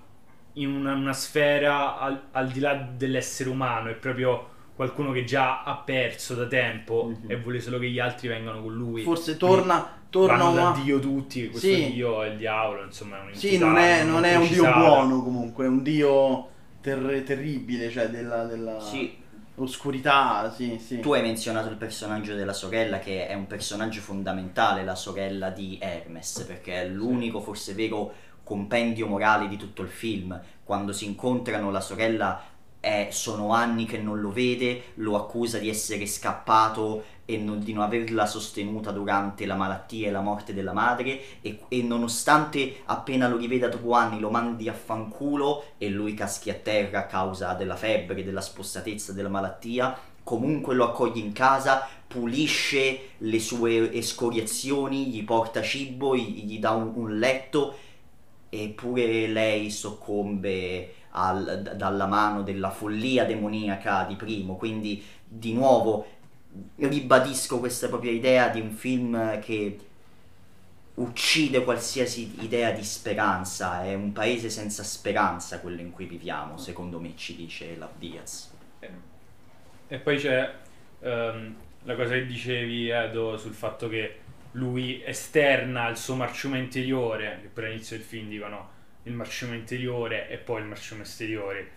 in 0.54 0.71
una, 0.75 0.95
una 0.95 1.12
sfera 1.12 1.99
al, 1.99 2.21
al 2.33 2.49
di 2.49 2.61
là 2.61 2.75
dell'essere 2.75 3.50
umano, 3.50 3.90
è 3.90 3.95
proprio 3.95 4.50
qualcuno 4.75 5.12
che 5.12 5.25
già 5.25 5.62
ha 5.62 5.76
perso 5.76 6.35
da 6.35 6.47
tempo 6.47 7.12
Mhm. 7.23 7.30
e 7.30 7.37
vuole 7.37 7.61
solo 7.61 7.78
che 7.78 7.88
gli 7.88 7.99
altri 7.99 8.28
vengano 8.28 8.62
con 8.62 8.75
lui. 8.75 9.02
forse 9.02 9.37
torna 9.37 10.04
torna 10.20 10.37
Vanno 10.37 10.54
da 10.54 10.68
una- 10.70 10.80
Dio 10.82 10.99
tutti, 10.99 11.49
questo 11.50 11.66
Sì. 11.68 11.92
Dio 11.92 12.23
è 12.23 12.28
il 12.28 12.37
diavolo, 12.37 12.85
insomma 12.85 13.16
è 13.28 13.35
sì 13.35 13.58
non 13.58 13.76
è, 13.76 14.02
non 14.04 14.25
è 14.25 14.37
un 14.37 14.49
dio 14.49 14.62
buono 14.73 15.23
comunque 15.23 15.64
è 15.64 15.68
un 15.68 15.82
dio 15.82 16.49
ter- 16.80 17.23
terribile 17.25 17.90
cioè 17.90 18.08
della, 18.08 18.44
della 18.44 18.80
Sì, 18.80 19.16
oscurità 19.56 20.50
sì 20.54 20.78
sì 20.78 21.00
tu 21.00 21.12
hai 21.12 21.23
menzionato 21.23 21.68
il 21.68 21.76
personaggio 21.76 22.35
della 22.35 22.52
sorella 22.52 22.99
che 22.99 23.26
è 23.26 23.35
un 23.35 23.46
personaggio 23.46 24.00
fondamentale, 24.00 24.85
la 24.85 24.94
sorella 24.94 25.50
di 25.50 25.78
Hermes, 25.80 26.44
perché 26.46 26.82
è 26.82 26.87
l'unico 26.88 27.40
forse 27.40 27.75
vero 27.75 28.12
compendio 28.44 29.06
morale 29.08 29.49
di 29.49 29.56
tutto 29.56 29.82
il 29.82 29.88
film. 29.88 30.40
Quando 30.62 30.92
si 30.92 31.04
incontrano 31.04 31.70
la 31.70 31.80
sorella 31.80 32.40
è- 32.80 33.09
sono 33.11 33.52
anni 33.52 33.85
che 33.87 33.99
non 33.99 34.21
lo 34.21 34.30
vede, 34.30 34.92
lo 34.97 35.16
accusa 35.16 35.59
di 35.59 35.68
essere 35.68 36.06
scappato 36.06 37.04
e 37.25 37.37
non- 37.38 37.61
di 37.62 37.73
non 37.73 37.83
averla 37.85 38.26
sostenuta 38.26 38.92
durante 38.92 39.47
la 39.47 39.56
malattia 39.56 40.09
e 40.09 40.11
la 40.12 40.21
morte 40.21 40.54
della 40.54 40.73
madre 40.73 41.21
e, 41.42 41.61
e 41.68 41.83
nonostante 41.83 42.83
appena 42.85 43.28
lo 43.28 43.37
riveda 43.37 43.68
dopo 43.68 43.92
anni 43.92 44.21
lo 44.21 44.30
mandi 44.30 44.68
a 44.68 44.73
fanculo 44.73 45.64
e 45.78 45.88
lui 45.88 46.14
caschi 46.14 46.50
a 46.50 46.54
terra 46.54 47.00
a 47.00 47.06
causa 47.06 47.54
della 47.54 47.76
febbre, 47.76 48.25
della 48.25 48.40
spossatezza, 48.40 49.12
della 49.12 49.28
malattia, 49.28 49.99
comunque 50.23 50.75
lo 50.75 50.85
accoglie 50.85 51.21
in 51.21 51.33
casa, 51.33 51.87
pulisce 52.06 53.11
le 53.18 53.40
sue 53.40 53.92
escoriazioni, 53.92 55.06
gli 55.06 55.25
porta 55.25 55.62
cibo, 55.62 56.16
gli, 56.16 56.45
gli 56.45 56.59
dà 56.59 56.71
un, 56.73 56.92
un 56.95 57.18
letto 57.18 57.75
eppure 58.49 59.26
lei 59.26 59.71
soccombe 59.71 60.95
al- 61.16 61.75
dalla 61.76 62.06
mano 62.06 62.42
della 62.42 62.70
follia 62.70 63.25
demoniaca 63.25 64.04
di 64.04 64.14
primo, 64.14 64.56
quindi 64.56 65.02
di 65.25 65.52
nuovo 65.52 66.06
ribadisco 66.76 67.58
questa 67.58 67.88
propria 67.88 68.12
idea 68.12 68.49
di 68.49 68.61
un 68.61 68.70
film 68.70 69.40
che 69.40 69.78
uccide 70.94 71.62
qualsiasi 71.64 72.37
idea 72.40 72.70
di 72.70 72.82
speranza, 72.82 73.85
è 73.85 73.94
un 73.94 74.12
paese 74.12 74.49
senza 74.49 74.82
speranza 74.82 75.61
quello 75.61 75.80
in 75.80 75.90
cui 75.90 76.06
viviamo, 76.06 76.56
secondo 76.56 76.99
me 77.00 77.12
ci 77.16 77.37
dice 77.37 77.76
la 77.76 77.90
Diaz. 77.99 78.54
E 79.88 79.99
poi 79.99 80.18
c'è 80.18 80.52
ehm, 81.00 81.54
la 81.85 81.94
cosa 81.94 82.14
che 82.14 82.26
dicevi 82.26 82.88
Edo 82.88 83.37
sul 83.37 83.52
fatto 83.52 83.88
che 83.88 84.18
lui 84.52 85.02
esterna 85.04 85.88
il 85.88 85.96
suo 85.96 86.14
marciume 86.14 86.58
interiore, 86.58 87.40
che 87.42 87.49
pure 87.49 87.66
all'inizio 87.66 87.96
del 87.96 88.06
film 88.06 88.28
dicono 88.28 88.75
il 89.07 89.15
marciume 89.15 89.57
interiore 89.57 90.29
e 90.29 90.39
poi 90.39 90.61
il 90.63 90.67
marciume 90.69 91.03
esteriore. 91.03 91.71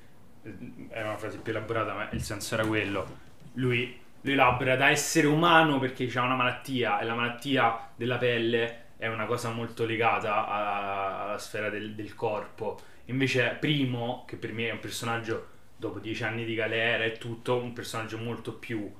Era 0.89 1.09
una 1.09 1.17
frase 1.17 1.39
più 1.39 1.51
elaborata, 1.51 1.93
ma 1.93 2.09
il 2.11 2.21
senso 2.23 2.55
era 2.55 2.65
quello. 2.65 3.17
Lui 3.53 3.99
lo 4.21 4.31
elabora 4.31 4.75
da 4.75 4.89
essere 4.89 5.27
umano 5.27 5.79
perché 5.79 6.09
ha 6.15 6.23
una 6.23 6.35
malattia 6.35 6.99
e 6.99 7.05
la 7.05 7.13
malattia 7.15 7.89
della 7.95 8.17
pelle 8.17 8.85
è 8.97 9.07
una 9.07 9.25
cosa 9.25 9.49
molto 9.51 9.85
legata 9.85 10.47
a- 10.47 11.23
alla 11.27 11.37
sfera 11.37 11.69
del, 11.69 11.95
del 11.95 12.15
corpo. 12.15 12.79
Invece 13.05 13.57
Primo, 13.59 14.25
che 14.27 14.35
per 14.35 14.51
me 14.53 14.67
è 14.69 14.71
un 14.71 14.79
personaggio 14.79 15.47
dopo 15.77 15.99
dieci 15.99 16.23
anni 16.23 16.45
di 16.45 16.55
galera 16.55 17.03
e 17.05 17.13
tutto, 17.13 17.57
un 17.57 17.73
personaggio 17.73 18.17
molto 18.17 18.53
più 18.53 18.91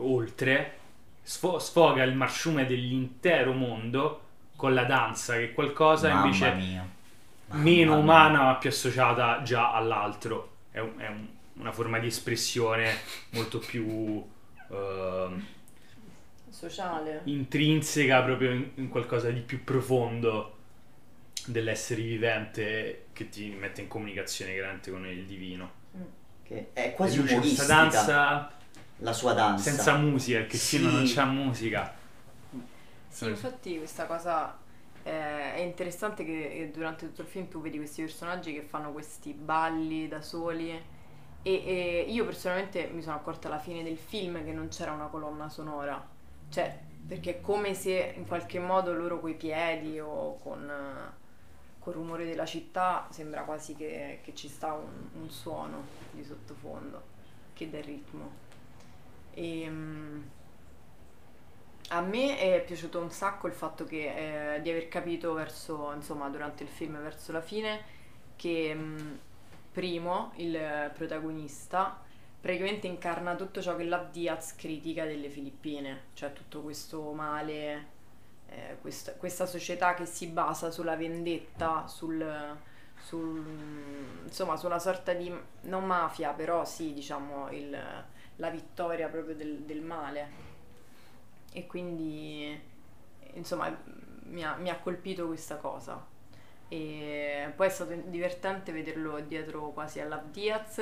oltre, 0.00 0.78
sfo- 1.22 1.58
sfoga 1.58 2.02
il 2.04 2.14
marciume 2.14 2.66
dell'intero 2.66 3.52
mondo 3.52 4.22
con 4.56 4.74
la 4.74 4.84
danza, 4.84 5.34
che 5.34 5.44
è 5.46 5.52
qualcosa 5.54 6.08
Mamma 6.08 6.24
invece 6.26 6.52
mia. 6.54 6.86
Meno 7.50 7.96
umana 7.98 8.42
ma 8.44 8.54
più 8.56 8.68
associata 8.68 9.42
già 9.42 9.72
all'altro. 9.72 10.56
È, 10.70 10.78
un- 10.80 10.98
è 10.98 11.06
un- 11.08 11.26
una 11.54 11.72
forma 11.72 11.98
di 11.98 12.06
espressione 12.06 12.94
molto 13.30 13.58
più 13.58 14.24
ehm, 14.70 15.44
Sociale. 16.50 17.22
intrinseca 17.24 18.22
proprio 18.22 18.52
in, 18.52 18.70
in 18.76 18.88
qualcosa 18.88 19.30
di 19.30 19.40
più 19.40 19.64
profondo 19.64 20.56
dell'essere 21.46 22.02
vivente 22.02 23.06
che 23.12 23.28
ti 23.28 23.48
mette 23.50 23.80
in 23.80 23.88
comunicazione 23.88 24.52
chiaramente 24.52 24.90
con 24.90 25.06
il 25.06 25.24
divino. 25.24 25.70
Che 26.42 26.68
è 26.72 26.92
quasi 26.94 27.22
c'è 27.24 27.38
questa 27.38 27.64
danza 27.66 28.50
La 28.98 29.12
sua 29.12 29.32
danza. 29.34 29.70
senza 29.70 29.96
musica, 29.96 30.38
perché 30.38 30.56
il 30.56 30.62
film 30.62 30.90
non 30.92 31.06
Sì. 31.06 31.14
c'ha 31.14 31.24
musica. 31.24 31.94
Sì, 33.08 33.26
infatti 33.26 33.76
questa 33.78 34.06
cosa 34.06 34.56
eh, 35.08 35.54
è 35.54 35.60
interessante 35.60 36.22
che 36.22 36.70
durante 36.72 37.06
tutto 37.06 37.22
il 37.22 37.28
film 37.28 37.48
tu 37.48 37.62
vedi 37.62 37.78
questi 37.78 38.02
personaggi 38.02 38.52
che 38.52 38.60
fanno 38.60 38.92
questi 38.92 39.32
balli 39.32 40.06
da 40.06 40.20
soli 40.20 40.70
e, 40.70 40.82
e 41.42 42.04
io 42.08 42.26
personalmente 42.26 42.88
mi 42.92 43.00
sono 43.00 43.16
accorta 43.16 43.48
alla 43.48 43.58
fine 43.58 43.82
del 43.82 43.96
film 43.96 44.44
che 44.44 44.52
non 44.52 44.68
c'era 44.68 44.92
una 44.92 45.06
colonna 45.06 45.48
sonora, 45.48 46.06
cioè 46.50 46.78
perché 47.06 47.38
è 47.38 47.40
come 47.40 47.72
se 47.72 48.12
in 48.16 48.26
qualche 48.26 48.58
modo 48.58 48.92
loro 48.92 49.18
coi 49.18 49.34
piedi 49.34 49.98
o 49.98 50.38
con, 50.40 50.70
col 51.78 51.92
rumore 51.94 52.26
della 52.26 52.44
città 52.44 53.06
sembra 53.10 53.44
quasi 53.44 53.74
che, 53.74 54.20
che 54.22 54.34
ci 54.34 54.48
sta 54.48 54.74
un, 54.74 55.22
un 55.22 55.30
suono 55.30 55.84
di 56.10 56.22
sottofondo 56.22 57.02
che 57.54 57.70
dà 57.70 57.78
il 57.78 57.84
ritmo. 57.84 58.30
E, 59.32 59.66
mm, 59.68 60.22
a 61.88 62.00
me 62.00 62.38
è 62.38 62.62
piaciuto 62.64 63.00
un 63.00 63.10
sacco 63.10 63.46
il 63.46 63.52
fatto 63.52 63.84
che, 63.84 64.54
eh, 64.56 64.62
di 64.62 64.70
aver 64.70 64.88
capito 64.88 65.32
verso, 65.32 65.92
insomma, 65.94 66.28
durante 66.28 66.62
il 66.62 66.68
film, 66.68 67.00
verso 67.00 67.32
la 67.32 67.40
fine, 67.40 67.96
che 68.36 68.74
mh, 68.74 69.18
Primo, 69.72 70.32
il 70.36 70.90
protagonista, 70.94 72.00
praticamente 72.40 72.86
incarna 72.86 73.36
tutto 73.36 73.62
ciò 73.62 73.76
che 73.76 73.84
la 73.84 73.98
Diaz 73.98 74.56
critica 74.56 75.04
delle 75.04 75.28
Filippine, 75.28 76.06
cioè 76.14 76.32
tutto 76.32 76.62
questo 76.62 77.12
male, 77.12 77.86
eh, 78.48 78.78
questa, 78.80 79.12
questa 79.12 79.46
società 79.46 79.94
che 79.94 80.04
si 80.04 80.26
basa 80.26 80.70
sulla 80.70 80.96
vendetta, 80.96 81.86
sul, 81.86 82.56
sul, 83.00 83.44
insomma, 84.24 84.56
su 84.56 84.66
una 84.66 84.80
sorta 84.80 85.12
di, 85.12 85.32
non 85.62 85.84
mafia, 85.84 86.32
però 86.32 86.64
sì, 86.64 86.92
diciamo, 86.92 87.48
il, 87.50 87.78
la 88.36 88.50
vittoria 88.50 89.08
proprio 89.08 89.36
del, 89.36 89.58
del 89.60 89.80
male. 89.80 90.47
E 91.58 91.66
quindi, 91.66 92.56
insomma, 93.34 93.76
mi 94.26 94.44
ha, 94.44 94.54
mi 94.56 94.70
ha 94.70 94.76
colpito 94.76 95.26
questa 95.26 95.56
cosa. 95.56 96.06
E 96.68 97.50
poi 97.56 97.66
è 97.66 97.70
stato 97.70 97.94
divertente 98.06 98.70
vederlo 98.72 99.18
dietro 99.20 99.70
quasi 99.70 100.00
alla 100.00 100.22
Diaz, 100.30 100.80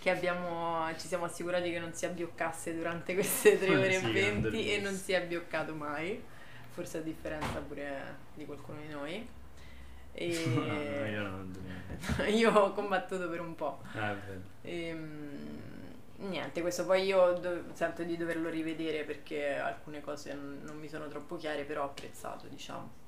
che 0.00 0.10
abbiamo, 0.10 0.86
ci 0.98 1.06
siamo 1.06 1.24
assicurati 1.24 1.70
che 1.70 1.78
non 1.78 1.94
si 1.94 2.04
abbioccasse 2.04 2.76
durante 2.76 3.14
queste 3.14 3.58
3 3.58 3.70
ore 3.74 3.94
e 3.94 4.00
20 4.00 4.12
grande 4.12 4.74
e 4.74 4.80
non 4.80 4.94
si 4.94 5.12
è 5.12 5.22
abbioccato 5.22 5.74
mai, 5.74 6.22
forse 6.72 6.98
a 6.98 7.00
differenza 7.00 7.60
pure 7.60 8.16
di 8.34 8.44
qualcuno 8.44 8.80
di 8.80 8.88
noi. 8.92 9.28
E 10.12 10.26
io 11.10 11.22
non 11.22 11.56
io 12.28 12.52
ho 12.52 12.72
combattuto 12.72 13.30
per 13.30 13.40
un 13.40 13.54
po'. 13.54 13.80
Eh, 13.94 14.14
vero. 14.26 15.71
Niente, 16.28 16.60
questo 16.60 16.86
poi 16.86 17.04
io 17.04 17.32
do- 17.34 17.64
sento 17.74 18.02
di 18.04 18.16
doverlo 18.16 18.48
rivedere 18.48 19.02
perché 19.04 19.56
alcune 19.56 20.00
cose 20.00 20.32
non, 20.34 20.60
non 20.62 20.78
mi 20.78 20.88
sono 20.88 21.08
troppo 21.08 21.36
chiare, 21.36 21.64
però 21.64 21.82
ho 21.82 21.86
apprezzato, 21.86 22.46
diciamo. 22.46 23.00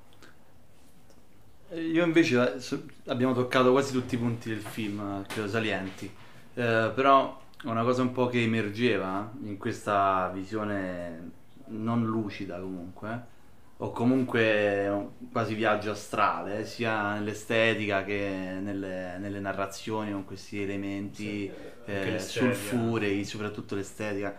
Io 1.71 2.03
invece 2.03 2.55
eh, 2.55 2.83
abbiamo 3.05 3.33
toccato 3.33 3.71
quasi 3.71 3.91
tutti 3.91 4.15
i 4.15 4.17
punti 4.17 4.49
del 4.49 4.61
film, 4.61 4.99
eh, 4.99 5.27
credo 5.27 5.47
salienti. 5.47 6.05
Eh, 6.53 6.91
però 6.93 7.41
una 7.63 7.83
cosa 7.83 8.01
un 8.01 8.11
po' 8.11 8.27
che 8.27 8.43
emergeva 8.43 9.31
in 9.43 9.57
questa 9.57 10.29
visione 10.33 11.31
non 11.67 12.05
lucida 12.05 12.59
comunque, 12.59 13.33
o 13.77 13.91
comunque 13.91 14.87
un- 14.87 15.29
quasi 15.31 15.53
viaggio 15.53 15.91
astrale, 15.91 16.65
sia 16.65 17.13
nell'estetica 17.13 18.03
che 18.03 18.57
nelle, 18.61 19.17
nelle 19.17 19.39
narrazioni 19.39 20.11
con 20.11 20.25
questi 20.25 20.61
elementi 20.61 21.51
Anche 21.87 22.09
eh, 22.09 22.11
l'estetica. 22.11 22.55
sulfurei, 22.57 23.25
soprattutto 23.25 23.75
l'estetica, 23.75 24.35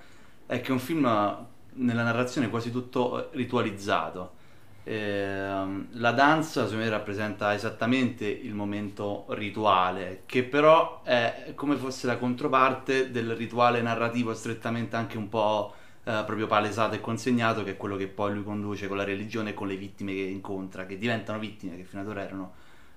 è 0.47 0.61
che 0.61 0.69
è 0.69 0.71
un 0.73 0.79
film 0.79 1.05
nella 1.75 2.03
narrazione 2.03 2.49
quasi 2.49 2.71
tutto 2.71 3.31
ritualizzato. 3.33 4.35
Ehm, 4.85 5.89
la 5.93 6.13
danza 6.13 6.63
secondo 6.65 6.85
me 6.85 6.91
rappresenta 6.91 7.53
esattamente 7.55 8.25
il 8.27 8.55
momento 8.55 9.27
rituale, 9.31 10.23
che 10.27 10.45
però 10.45 11.03
è 11.03 11.53
come 11.57 11.77
fosse 11.77 12.07
la 12.07 12.19
controparte 12.19 13.11
del 13.11 13.35
rituale 13.35 13.83
narrativo 13.83 14.33
strettamente 14.35 14.97
anche 14.97 15.19
un 15.19 15.29
po' 15.29 15.75
eh, 16.09 16.23
proprio 16.25 16.47
palesato 16.47 16.95
e 16.95 17.01
consegnato, 17.01 17.65
che 17.65 17.73
è 17.73 17.77
quello 17.77 17.97
che 17.97 18.07
poi 18.07 18.33
lui 18.33 18.45
conduce 18.45 18.87
con 18.87 18.97
la 18.97 19.03
religione 19.03 19.51
e 19.51 19.55
con 19.55 19.67
le 19.67 19.77
vittime 19.77 20.13
che 20.15 20.21
incontra, 20.21 20.87
che 20.87 20.99
diventano 20.99 21.41
vittime, 21.41 21.77
che 21.77 21.83
fino 21.83 22.03
ad 22.03 22.09
ora 22.09 22.23
erano 22.23 22.53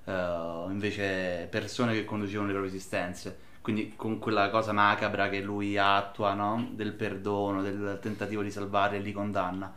eh, 0.06 0.65
invece 0.69 1.48
persone 1.50 1.93
che 1.93 2.06
conducevano 2.06 2.48
le 2.48 2.54
proprie 2.54 2.76
esistenze. 2.76 3.48
Quindi 3.62 3.93
con 3.95 4.19
quella 4.19 4.50
cosa 4.52 4.74
macabra 4.74 5.28
che 5.28 5.41
lui 5.41 5.76
attua, 5.76 6.34
no? 6.36 6.69
Del 6.72 6.93
perdono, 6.93 7.63
del 7.63 7.98
tentativo 8.00 8.43
di 8.43 8.52
salvare 8.52 8.98
e 8.98 9.00
li 9.00 9.12
condanna. 9.12 9.74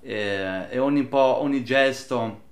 Eh, 0.00 0.66
e 0.70 0.78
ogni, 0.78 1.08
ogni 1.10 1.64
gesto, 1.64 2.42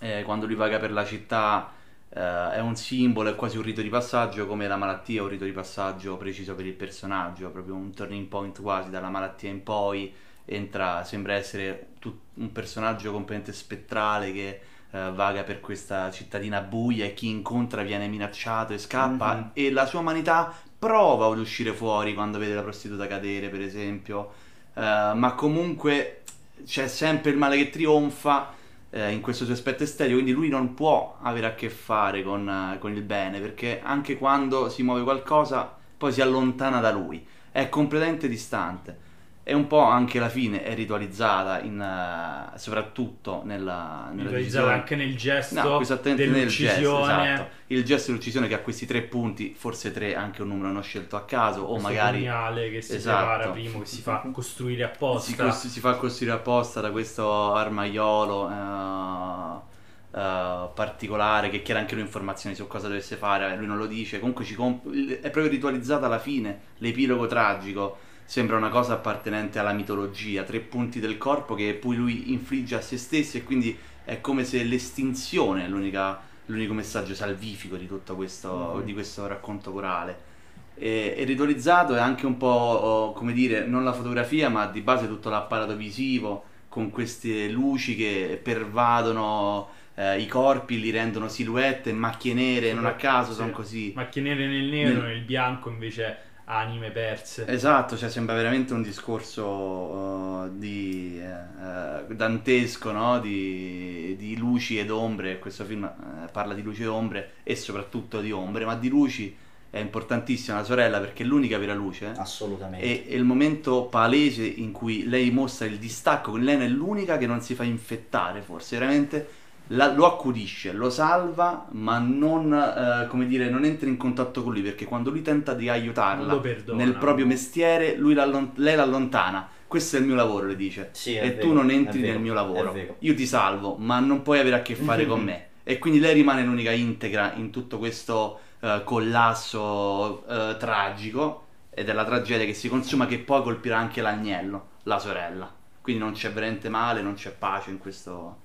eh, 0.00 0.22
quando 0.24 0.46
lui 0.46 0.56
vaga 0.56 0.78
per 0.78 0.90
la 0.90 1.04
città, 1.04 1.70
eh, 2.14 2.52
è 2.52 2.60
un 2.60 2.76
simbolo, 2.76 3.30
è 3.30 3.34
quasi 3.34 3.56
un 3.56 3.62
rito 3.62 3.80
di 3.82 3.88
passaggio, 3.88 4.46
come 4.46 4.66
la 4.66 4.76
malattia 4.76 5.20
è 5.20 5.22
un 5.22 5.28
rito 5.28 5.44
di 5.44 5.52
passaggio 5.52 6.16
preciso 6.16 6.54
per 6.54 6.66
il 6.66 6.74
personaggio, 6.74 7.50
proprio 7.50 7.74
un 7.74 7.92
turning 7.92 8.26
point 8.26 8.60
quasi 8.60 8.90
dalla 8.90 9.08
malattia 9.10 9.50
in 9.50 9.62
poi. 9.62 10.12
Entra, 10.44 11.04
sembra 11.04 11.34
essere 11.34 11.88
tut- 11.98 12.18
un 12.34 12.50
personaggio 12.52 13.12
completamente 13.12 13.52
spettrale 13.52 14.32
che 14.32 14.60
eh, 14.94 15.10
vaga 15.14 15.42
per 15.44 15.60
questa 15.60 16.10
cittadina 16.10 16.60
buia 16.60 17.04
e 17.06 17.14
chi 17.14 17.28
incontra 17.28 17.82
viene 17.82 18.08
minacciato 18.08 18.72
e 18.74 18.78
scappa 18.78 19.34
Mhm. 19.34 19.50
e 19.54 19.70
la 19.70 19.86
sua 19.86 20.00
umanità 20.00 20.52
prova 20.78 21.26
ad 21.26 21.38
uscire 21.38 21.72
fuori 21.72 22.12
quando 22.14 22.38
vede 22.38 22.54
la 22.54 22.62
prostituta 22.62 23.06
cadere, 23.06 23.48
per 23.48 23.60
esempio. 23.62 24.32
Eh, 24.74 24.80
ma 25.14 25.32
comunque 25.34 26.22
c'è 26.66 26.88
sempre 26.88 27.30
il 27.30 27.36
male 27.36 27.56
che 27.56 27.70
trionfa 27.70 28.52
eh, 28.94 29.10
in 29.10 29.20
questo 29.20 29.44
suo 29.44 29.54
aspetto 29.54 29.82
estetico, 29.82 30.14
quindi 30.16 30.32
lui 30.32 30.48
non 30.48 30.74
può 30.74 31.18
avere 31.22 31.46
a 31.46 31.54
che 31.54 31.70
fare 31.70 32.22
con, 32.22 32.48
eh, 32.48 32.78
con 32.78 32.92
il 32.92 33.02
bene, 33.02 33.40
perché 33.40 33.80
anche 33.82 34.18
quando 34.18 34.68
si 34.68 34.82
muove 34.82 35.02
qualcosa 35.02 35.74
poi 35.96 36.12
si 36.12 36.20
allontana 36.20 36.80
da 36.80 36.92
lui, 36.92 37.26
è 37.50 37.68
completamente 37.68 38.28
distante. 38.28 39.10
E 39.44 39.54
un 39.54 39.66
po' 39.66 39.80
anche 39.80 40.20
la 40.20 40.28
fine 40.28 40.62
è 40.62 40.72
ritualizzata, 40.74 41.60
in, 41.62 41.80
eh, 41.80 42.56
soprattutto 42.58 43.42
nella, 43.44 44.08
nella 44.12 44.30
decisione. 44.30 44.72
anche 44.72 44.94
nel 44.94 45.16
gesto 45.16 45.54
No, 45.60 45.80
esattamente 45.80 46.26
nel 46.26 46.46
gesto, 46.48 47.02
esatto. 47.02 47.48
Il 47.66 47.84
gesto 47.84 48.10
dell'uccisione 48.12 48.46
che 48.46 48.54
ha 48.54 48.60
questi 48.60 48.86
tre 48.86 49.02
punti, 49.02 49.54
forse 49.56 49.90
tre, 49.90 50.14
anche 50.14 50.42
un 50.42 50.48
numero 50.48 50.70
non 50.70 50.82
scelto 50.84 51.16
a 51.16 51.24
caso, 51.24 51.62
o 51.62 51.72
questo 51.72 51.88
magari 51.88 52.18
pugnale 52.18 52.70
che 52.70 52.82
si 52.82 52.94
Esatto. 52.94 53.26
prepara 53.26 53.50
prima, 53.50 53.78
che 53.80 53.84
si 53.86 54.00
fa 54.00 54.20
costruire 54.32 54.84
si, 55.14 55.34
apposta. 55.34 55.44
cos- 55.44 55.66
si 55.68 55.80
fa 55.80 55.96
costruire 55.96 56.34
apposta 56.36 56.80
da 56.80 56.90
questo 56.90 57.52
armaiolo 57.54 58.50
eh, 58.50 60.18
eh, 60.18 60.68
particolare 60.74 61.50
che 61.50 61.62
chiede 61.62 61.80
anche 61.80 61.94
lui 61.94 62.04
informazioni 62.04 62.54
su 62.54 62.66
cosa 62.66 62.88
dovesse 62.88 63.16
fare, 63.16 63.56
lui 63.56 63.66
non 63.66 63.78
lo 63.78 63.86
dice, 63.86 64.18
comunque 64.18 64.44
ci 64.44 64.54
comp- 64.54 64.88
è 65.20 65.30
proprio 65.30 65.48
ritualizzata 65.48 66.06
alla 66.06 66.18
fine, 66.18 66.60
l'epilogo 66.78 67.26
tragico 67.26 67.98
sembra 68.24 68.56
una 68.56 68.68
cosa 68.70 68.94
appartenente 68.94 69.58
alla 69.58 69.72
mitologia, 69.72 70.42
tre 70.42 70.60
punti 70.60 71.00
del 71.00 71.18
corpo 71.18 71.54
che 71.54 71.74
poi 71.74 71.96
lui 71.96 72.32
infligge 72.32 72.74
a 72.76 72.80
se 72.80 72.96
stesso 72.96 73.36
e 73.36 73.42
quindi 73.44 73.76
è 74.04 74.20
come 74.20 74.44
se 74.44 74.62
l'estinzione 74.64 75.64
è 75.64 75.68
l'unica- 75.68 76.20
l'unico 76.46 76.72
messaggio 76.74 77.14
salvifico 77.14 77.76
di 77.76 77.86
tutto 77.86 78.14
questo, 78.16 78.74
Mhm. 78.76 78.84
di 78.84 78.92
questo 78.92 79.26
racconto 79.26 79.72
corale. 79.72 80.30
E, 80.74 81.14
e 81.16 81.24
ritualizzato 81.24 81.94
è 81.94 82.00
anche 82.00 82.26
un 82.26 82.36
po', 82.38 82.46
oh, 82.46 83.12
come 83.12 83.32
dire, 83.32 83.66
non 83.66 83.84
la 83.84 83.92
fotografia, 83.92 84.48
ma 84.48 84.66
di 84.66 84.80
base 84.80 85.06
tutto 85.06 85.28
l'apparato 85.28 85.76
visivo, 85.76 86.44
con 86.68 86.90
queste 86.90 87.48
luci 87.48 87.94
che 87.94 88.40
pervadono 88.42 89.68
eh, 89.94 90.18
i 90.20 90.26
corpi, 90.26 90.80
li 90.80 90.90
rendono 90.90 91.28
silhouette, 91.28 91.92
macchie 91.92 92.32
nere, 92.32 92.72
non 92.72 92.86
a 92.86 92.94
caso 92.94 93.32
Sì. 93.32 93.36
sono 93.36 93.50
così. 93.50 93.92
Macchie 93.94 94.22
nere 94.22 94.46
nel 94.46 94.64
nero, 94.64 95.02
Nel- 95.02 95.16
nel 95.16 95.20
bianco 95.22 95.68
invece 95.68 96.16
anime 96.44 96.90
perse. 96.90 97.46
Esatto, 97.46 97.96
cioè 97.96 98.08
sembra 98.08 98.34
veramente 98.34 98.72
un 98.72 98.82
discorso 98.82 99.46
uh, 99.46 100.50
di, 100.56 101.20
eh, 101.20 102.14
dantesco, 102.14 102.90
no? 102.92 103.20
di, 103.20 104.16
di 104.18 104.36
luci 104.36 104.78
ed 104.78 104.90
ombre. 104.90 105.38
Questo 105.38 105.64
film 105.64 105.84
eh, 105.84 106.30
parla 106.30 106.54
di 106.54 106.62
luci 106.62 106.82
e 106.82 106.86
ombre 106.86 107.32
e 107.42 107.54
soprattutto 107.56 108.20
di 108.20 108.32
ombre, 108.32 108.64
ma 108.64 108.74
di 108.74 108.88
luci 108.88 109.36
è 109.70 109.78
importantissima 109.78 110.58
la 110.58 110.64
sorella 110.64 111.00
perché 111.00 111.22
è 111.22 111.26
l'unica 111.26 111.56
vera 111.56 111.72
luce. 111.72 112.12
Assolutamente. 112.14 112.84
E 112.84 113.06
è 113.08 113.14
il 113.14 113.24
momento 113.24 113.84
palese 113.84 114.44
in 114.44 114.70
cui 114.70 115.08
lei 115.08 115.30
mostra 115.30 115.66
il 115.66 115.78
distacco, 115.78 116.32
quindi 116.32 116.48
lei 116.48 116.60
è 116.60 116.68
l'unica 116.68 117.16
che 117.16 117.26
non 117.26 117.40
si 117.40 117.54
fa 117.54 117.62
infettare, 117.62 118.42
forse 118.42 118.78
veramente 118.78 119.40
la- 119.68 119.92
lo 119.92 120.06
accudisce, 120.06 120.72
lo 120.72 120.90
salva, 120.90 121.66
ma 121.72 121.98
non, 121.98 122.52
eh, 122.52 123.06
come 123.08 123.26
dire, 123.26 123.48
non 123.48 123.64
entra 123.64 123.88
in 123.88 123.96
contatto 123.96 124.42
con 124.42 124.52
lui 124.52 124.62
perché 124.62 124.84
quando 124.84 125.10
lui 125.10 125.22
tenta 125.22 125.54
di 125.54 125.68
aiutarla 125.68 126.36
perdona. 126.38 126.82
nel 126.84 126.94
proprio 126.96 127.26
mestiere, 127.26 127.96
lui 127.96 128.14
l'allon- 128.14 128.52
lei 128.56 128.76
l'allontana. 128.76 129.48
Questo 129.66 129.96
è 129.96 130.00
il 130.00 130.04
mio 130.06 130.14
lavoro, 130.14 130.46
le 130.46 130.56
dice. 130.56 130.90
Sì, 130.92 131.16
e 131.16 131.30
vero, 131.30 131.40
tu 131.40 131.52
non 131.52 131.70
entri 131.70 132.00
vero, 132.00 132.12
nel 132.12 132.20
mio 132.22 132.34
lavoro. 132.34 132.96
Io 132.98 133.14
ti 133.14 133.24
salvo, 133.26 133.76
ma 133.76 133.98
non 134.00 134.20
puoi 134.22 134.38
avere 134.38 134.56
a 134.56 134.62
che 134.62 134.74
fare 134.74 135.06
con 135.06 135.20
me. 135.24 135.46
E 135.64 135.78
quindi 135.78 135.98
lei 136.00 136.12
rimane 136.14 136.42
l'unica 136.44 136.72
integra 136.72 137.32
in 137.34 137.50
tutto 137.50 137.78
questo 137.78 138.40
eh, 138.60 138.82
collasso 138.84 140.26
eh, 140.26 140.56
tragico 140.58 141.46
ed 141.70 141.88
è 141.88 141.92
la 141.92 142.04
tragedia 142.04 142.44
che 142.44 142.52
si 142.54 142.68
consuma 142.68 143.06
che 143.06 143.18
poi 143.18 143.42
colpirà 143.42 143.78
anche 143.78 144.02
l'agnello, 144.02 144.66
la 144.84 144.98
sorella. 144.98 145.50
Quindi 145.80 146.02
non 146.02 146.12
c'è 146.12 146.30
veramente 146.32 146.68
male, 146.68 147.00
non 147.02 147.14
c'è 147.14 147.30
pace 147.32 147.70
in, 147.70 147.78
questo, 147.78 148.36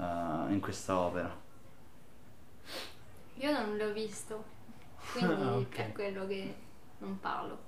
eh, 0.00 0.52
in 0.52 0.60
questa 0.60 0.98
opera. 0.98 1.30
Io 3.38 3.52
non 3.52 3.76
l'ho 3.76 3.92
visto, 3.92 4.44
quindi 5.12 5.32
Ah, 5.42 5.56
ok. 5.56 5.74
per 5.74 5.92
quello 5.92 6.26
che 6.26 6.54
non 6.98 7.18
parlo. 7.20 7.58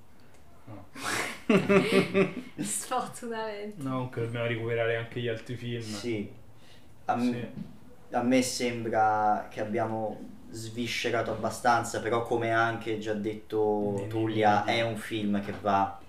No. 0.65 0.85
Sfortunatamente. 2.57 3.81
No, 3.83 3.91
comunque 3.91 4.21
dobbiamo 4.23 4.47
recuperare 4.47 4.97
anche 4.97 5.19
gli 5.19 5.27
altri 5.27 5.55
film. 5.55 5.81
Sì. 5.81 6.31
A, 7.05 7.19
Sì. 7.19 7.45
a 8.11 8.21
me 8.23 8.41
sembra 8.41 9.47
che 9.49 9.61
abbiamo 9.61 10.31
sviscerato 10.51 11.31
abbastanza, 11.31 12.01
però 12.01 12.23
come 12.23 12.51
anche 12.51 12.99
già 12.99 13.13
detto 13.13 14.05
Tullia, 14.09 14.65
è 14.65 14.81
un 14.81 14.97
film 14.97 15.43
che 15.43 15.53
va 15.61 15.99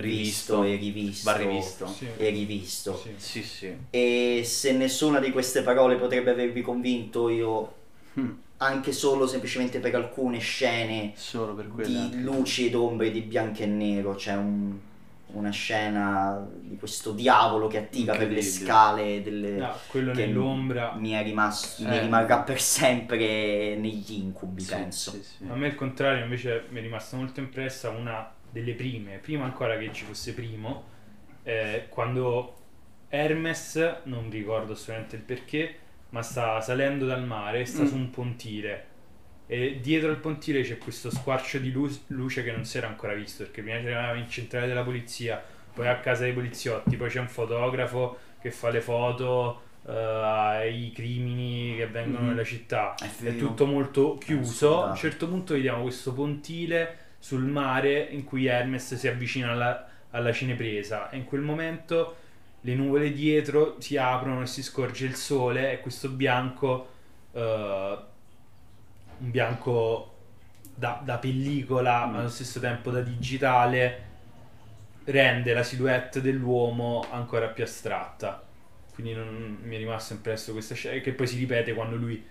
Rivisto. 0.00 0.60
visto 0.60 0.62
e 0.64 0.76
rivisto. 0.76 1.30
Va 1.30 1.36
rivisto. 1.36 1.86
Sì. 1.86 2.08
E 2.16 2.28
rivisto. 2.30 2.96
Sì. 3.02 3.10
Sì, 3.16 3.42
sì. 3.42 3.76
E 3.90 4.42
se 4.44 4.72
nessuna 4.72 5.18
di 5.20 5.30
queste 5.32 5.62
parole 5.62 5.96
potrebbe 5.96 6.30
avervi 6.30 6.62
convinto, 6.62 7.28
io 7.28 7.74
Mm, 8.18 8.30
anche 8.58 8.92
solo 8.92 9.26
semplicemente 9.26 9.78
per 9.78 9.94
alcune 9.94 10.38
scene 10.38 11.12
Solo 11.16 11.54
per 11.54 11.66
di 11.66 12.22
luci 12.22 12.66
ed 12.66 12.74
ombre 12.74 13.10
di 13.10 13.20
bianco 13.20 13.62
e 13.62 13.66
nero, 13.66 14.14
c'è 14.14 14.34
un- 14.34 14.74
una 15.32 15.50
scena 15.50 16.46
di 16.62 16.76
questo 16.78 17.12
diavolo 17.12 17.66
che 17.66 17.76
attira 17.78 18.16
per 18.16 18.30
le 18.30 18.40
scale 18.40 19.22
delle... 19.22 19.50
No, 19.56 19.74
quello 19.88 20.12
che 20.12 20.24
nell'ombra. 20.24 20.94
mi 20.98 21.10
è 21.10 21.22
rimasto, 21.22 21.82
mi 21.82 21.96
Eh. 21.96 22.00
rimarrà 22.00 22.38
per 22.38 22.58
sempre 22.60 23.76
negli 23.76 24.12
incubi, 24.12 24.62
Sì, 24.62 24.70
penso. 24.70 25.10
sì, 25.10 25.22
sì. 25.22 25.44
A 25.48 25.54
me 25.54 25.66
il 25.66 25.74
contrario 25.74 26.22
invece 26.24 26.64
mi 26.70 26.78
è 26.78 26.82
rimasta 26.82 27.16
molto 27.18 27.40
impressa 27.40 27.90
una 27.90 28.32
delle 28.60 28.72
prime, 28.74 29.18
prima 29.18 29.44
ancora 29.44 29.76
che 29.76 29.90
ci 29.92 30.04
fosse 30.04 30.32
primo, 30.34 30.84
eh, 31.42 31.86
quando 31.88 32.54
Hermes, 33.08 34.00
non 34.04 34.30
ricordo 34.30 34.72
assolutamente 34.72 35.16
il 35.16 35.22
perché, 35.22 35.74
ma 36.10 36.22
sta 36.22 36.60
salendo 36.60 37.04
dal 37.06 37.24
mare, 37.24 37.64
sta 37.64 37.82
Mm. 37.82 37.86
su 37.86 37.94
un 37.96 38.10
pontile 38.10 38.94
e 39.48 39.78
dietro 39.80 40.10
al 40.10 40.16
pontile 40.18 40.62
c'è 40.62 40.76
questo 40.76 41.08
squarcio 41.08 41.58
di 41.58 41.70
lu- 41.70 41.88
luce 42.08 42.42
che 42.42 42.50
non 42.50 42.64
si 42.64 42.78
era 42.78 42.88
ancora 42.88 43.14
visto 43.14 43.44
perché 43.44 43.62
prima 43.62 43.78
c'era 43.78 44.12
in 44.14 44.28
centrale 44.28 44.66
della 44.66 44.82
polizia, 44.82 45.40
poi 45.72 45.86
a 45.86 46.00
casa 46.00 46.24
dei 46.24 46.32
poliziotti, 46.32 46.96
poi 46.96 47.08
c'è 47.10 47.20
un 47.20 47.28
fotografo 47.28 48.18
che 48.40 48.50
fa 48.50 48.70
le 48.70 48.80
foto 48.80 49.62
eh, 49.88 49.92
ai 49.92 50.90
crimini 50.92 51.76
che 51.76 51.84
avvengono 51.84 52.22
Mhm. 52.24 52.28
nella 52.30 52.42
città 52.44 52.94
È 52.96 53.24
è 53.24 53.36
tutto 53.36 53.66
molto 53.66 54.18
chiuso. 54.18 54.82
A 54.82 54.88
un 54.90 54.96
certo 54.96 55.28
punto 55.28 55.54
vediamo 55.54 55.82
questo 55.82 56.12
pontile 56.12 56.98
sul 57.18 57.44
mare 57.44 58.00
in 58.10 58.24
cui 58.24 58.46
Hermes 58.46 58.94
si 58.94 59.08
avvicina 59.08 59.52
alla, 59.52 59.88
alla 60.10 60.32
cinepresa 60.32 61.10
e 61.10 61.16
in 61.16 61.24
quel 61.24 61.40
momento 61.40 62.16
le 62.60 62.74
nuvole 62.74 63.12
dietro 63.12 63.76
si 63.80 63.96
aprono 63.96 64.42
e 64.42 64.46
si 64.46 64.62
scorge 64.62 65.06
il 65.06 65.14
sole 65.14 65.72
e 65.72 65.80
questo 65.80 66.08
bianco, 66.08 66.88
eh, 67.32 67.98
un 69.18 69.30
bianco 69.30 70.14
da, 70.74 71.00
da 71.04 71.18
pellicola 71.18 72.06
Mm. 72.06 72.10
ma 72.12 72.18
allo 72.20 72.28
stesso 72.28 72.60
tempo 72.60 72.90
da 72.90 73.00
digitale, 73.00 74.04
rende 75.04 75.52
la 75.54 75.62
silhouette 75.62 76.20
dell'uomo 76.20 77.06
ancora 77.10 77.48
più 77.48 77.64
astratta. 77.64 78.42
Quindi 78.92 79.14
non, 79.14 79.58
mi 79.62 79.76
è 79.76 79.78
rimasto 79.78 80.14
impresso 80.14 80.52
questa 80.52 80.74
scena 80.74 81.00
che 81.00 81.12
poi 81.12 81.26
si 81.26 81.36
ripete 81.38 81.74
quando 81.74 81.96
lui 81.96 82.24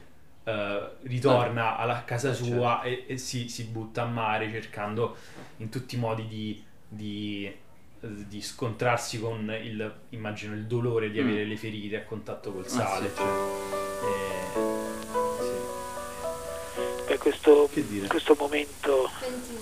eh, 0.46 0.90
ritorna 1.04 1.76
alla 1.78 2.04
casa 2.06 2.30
Eh, 2.30 2.34
sua 2.36 2.82
e, 2.84 3.06
e 3.08 3.18
si, 3.18 3.50
si 3.50 3.64
butta 3.66 4.04
a 4.04 4.06
mare 4.06 4.50
cercando 4.52 5.16
in 5.58 5.70
tutti 5.70 5.96
i 5.96 5.98
modi 5.98 6.28
di, 6.28 6.64
di, 6.88 7.46
eh, 7.46 8.08
di 8.28 8.42
scontrarsi 8.42 9.20
con 9.20 9.52
il, 9.62 9.94
immagino, 10.10 10.54
il 10.54 10.66
dolore 10.66 11.10
di 11.12 11.20
Mm. 11.22 11.28
avere 11.28 11.46
le 11.46 11.58
ferite 11.58 11.98
a 11.98 12.04
contatto 12.04 12.52
col 12.54 12.66
Ah, 12.66 12.70
sale. 12.70 13.10
sì, 13.10 13.16
certo. 13.16 13.64
E- 14.06 15.44
sì. 15.44 17.04
Per 17.06 17.18
questo, 17.18 17.70
questo 18.08 18.36
momento 18.38 19.10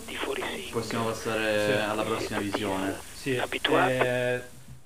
di 0.05 0.15
fuori 0.15 0.41
sì. 0.55 0.69
Possiamo 0.71 1.05
passare 1.05 1.65
Sì. 1.65 1.71
alla 1.89 2.03
prossima 2.03 2.39
visione. 2.39 2.95
Sì, 3.13 3.37
Abituati. 3.37 3.91
eh, 3.91 4.41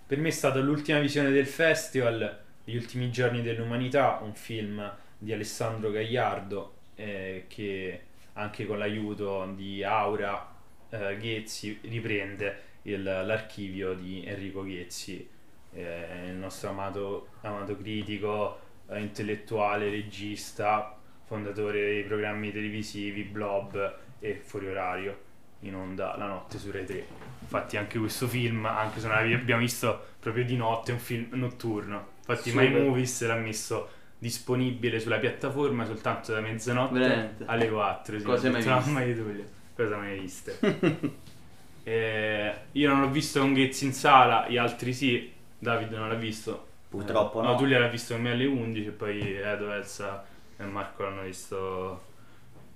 per 0.06 0.18
me 0.20 0.28
è 0.28 0.32
stata 0.32 0.60
l'ultima 0.60 1.00
visione 1.00 1.32
del 1.32 1.48
festival, 1.48 2.46
Gli 2.64 2.76
ultimi 2.76 3.10
giorni 3.12 3.42
dell'umanità, 3.42 4.20
un 4.22 4.34
film 4.36 4.92
di 5.17 5.34
Alessandro 5.34 5.91
Gagliardo 5.91 6.73
eh, 6.95 7.45
che 7.47 8.01
anche 8.34 8.65
con 8.65 8.77
l'aiuto 8.77 9.45
di 9.56 9.84
Aura 9.84 10.53
eh, 10.89 11.17
Ghezzi 11.17 11.80
riprende 11.84 12.62
il- 12.84 13.03
l'archivio 13.03 13.93
di 13.93 14.23
Enrico 14.25 14.63
Ghezzi, 14.63 15.27
eh, 15.73 16.27
il 16.27 16.36
nostro 16.36 16.69
amato, 16.69 17.27
amato 17.41 17.75
critico, 17.77 18.60
eh, 18.89 18.99
intellettuale, 19.01 19.89
regista, 19.89 20.95
fondatore 21.25 21.80
dei 21.86 22.03
programmi 22.03 22.51
televisivi 22.51 23.23
Blob 23.23 23.95
e 24.19 24.36
Fuori 24.43 24.67
Orario 24.69 25.25
in 25.62 25.75
onda 25.75 26.15
la 26.17 26.27
notte 26.27 26.58
su 26.60 26.71
Rai 26.71 26.86
3. 26.86 27.06
Infatti 27.41 27.77
anche 27.77 27.97
questo 27.99 28.27
film, 28.27 28.65
anche 28.65 28.99
se 28.99 29.08
non 29.08 29.30
l'abbiamo 29.30 29.62
visto 29.62 30.06
proprio 30.19 30.45
di 30.45 30.56
notte, 30.56 30.91
è 30.91 30.93
un 30.93 30.99
film 30.99 31.27
notturno. 31.34 32.15
Infatti 32.19 32.51
My 32.53 32.67
Super. 32.67 32.82
Movies 32.84 33.25
l'ha 33.25 33.36
messo 33.36 33.89
disponibile 34.19 34.99
sulla 34.99 35.17
piattaforma 35.19 35.86
soltanto 35.86 36.34
da 36.34 36.39
mezzanotte 36.41 36.99
Veramente? 36.99 37.43
alle 37.45 37.69
4. 37.69 38.17
Sì, 38.19 38.23
Cose 38.25 38.47
ho 38.47 38.51
mai 38.51 38.62
viste. 38.63 38.80
"Mamma 38.80 39.03
di 39.03 39.45
cosa 39.75 39.97
mai 39.97 40.19
viste? 40.19 40.60
Eh, 41.84 42.53
io 42.73 42.89
non 42.89 43.01
l'ho 43.01 43.10
visto 43.10 43.39
con 43.39 43.53
Ghezzi 43.53 43.86
in 43.86 43.93
sala, 43.93 44.47
gli 44.49 44.58
altri 44.58 44.93
sì. 44.93 45.32
David 45.60 45.91
non 45.93 46.10
l'ha 46.10 46.15
visto. 46.15 46.65
Purtroppo 46.89 47.41
no. 47.41 47.51
no. 47.51 47.56
Tullio 47.58 47.80
l'ha 47.80 47.88
visto 47.88 48.13
con 48.13 48.23
me 48.23 48.32
alle 48.32 48.45
11 48.45 48.88
e 48.88 48.91
poi 48.91 49.36
Edo, 49.36 49.71
Elsa 49.71 50.25
e 50.58 50.63
Marco 50.65 51.03
l'hanno 51.03 51.21
visto 51.23 52.03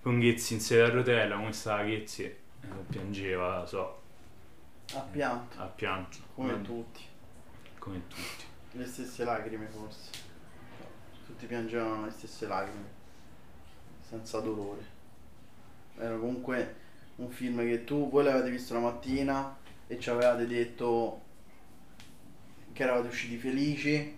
con 0.02 0.20
Ghezzi 0.20 0.54
in 0.54 0.60
sedia 0.62 0.86
a 0.86 0.90
rotella. 0.90 1.36
Come 1.36 1.52
stava 1.54 1.84
Ghezzi? 1.84 2.24
Eh, 2.24 2.38
piangeva, 2.90 3.60
lo 3.60 3.66
so, 3.66 4.02
Ha 4.94 5.00
pianto, 5.00 5.60
ha 5.60 5.66
pianto. 5.66 6.18
come 6.36 6.54
Ma- 6.54 6.60
tutti. 6.60 7.02
come 7.80 8.02
tutti. 8.08 8.46
Le 8.74 8.86
stesse 8.86 9.24
lacrime 9.26 9.68
forse. 9.68 10.10
Tutti 11.32 11.46
piangevano 11.46 12.04
le 12.04 12.12
stesse 12.12 12.46
lacrime. 12.46 12.86
Senza 14.06 14.42
dolore. 14.42 14.84
Era 15.98 16.18
comunque 16.18 16.76
un 17.16 17.30
film 17.30 17.60
che 17.62 17.86
tu, 17.86 18.10
voi 18.10 18.26
l'avete 18.26 18.50
visto 18.50 18.74
la 18.74 18.82
mattina 18.82 19.58
e 19.88 19.98
ci 19.98 20.10
avevate 20.10 20.46
detto 20.46 21.22
che 22.74 22.84
eravate 22.84 23.08
usciti 23.08 23.38
felici. 23.38 24.18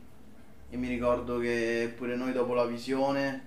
E 0.71 0.75
mi 0.75 0.87
ricordo 0.87 1.37
che 1.37 1.93
pure 1.95 2.15
noi 2.15 2.33
dopo 2.33 2.55
la 2.55 2.65
visione, 2.65 3.45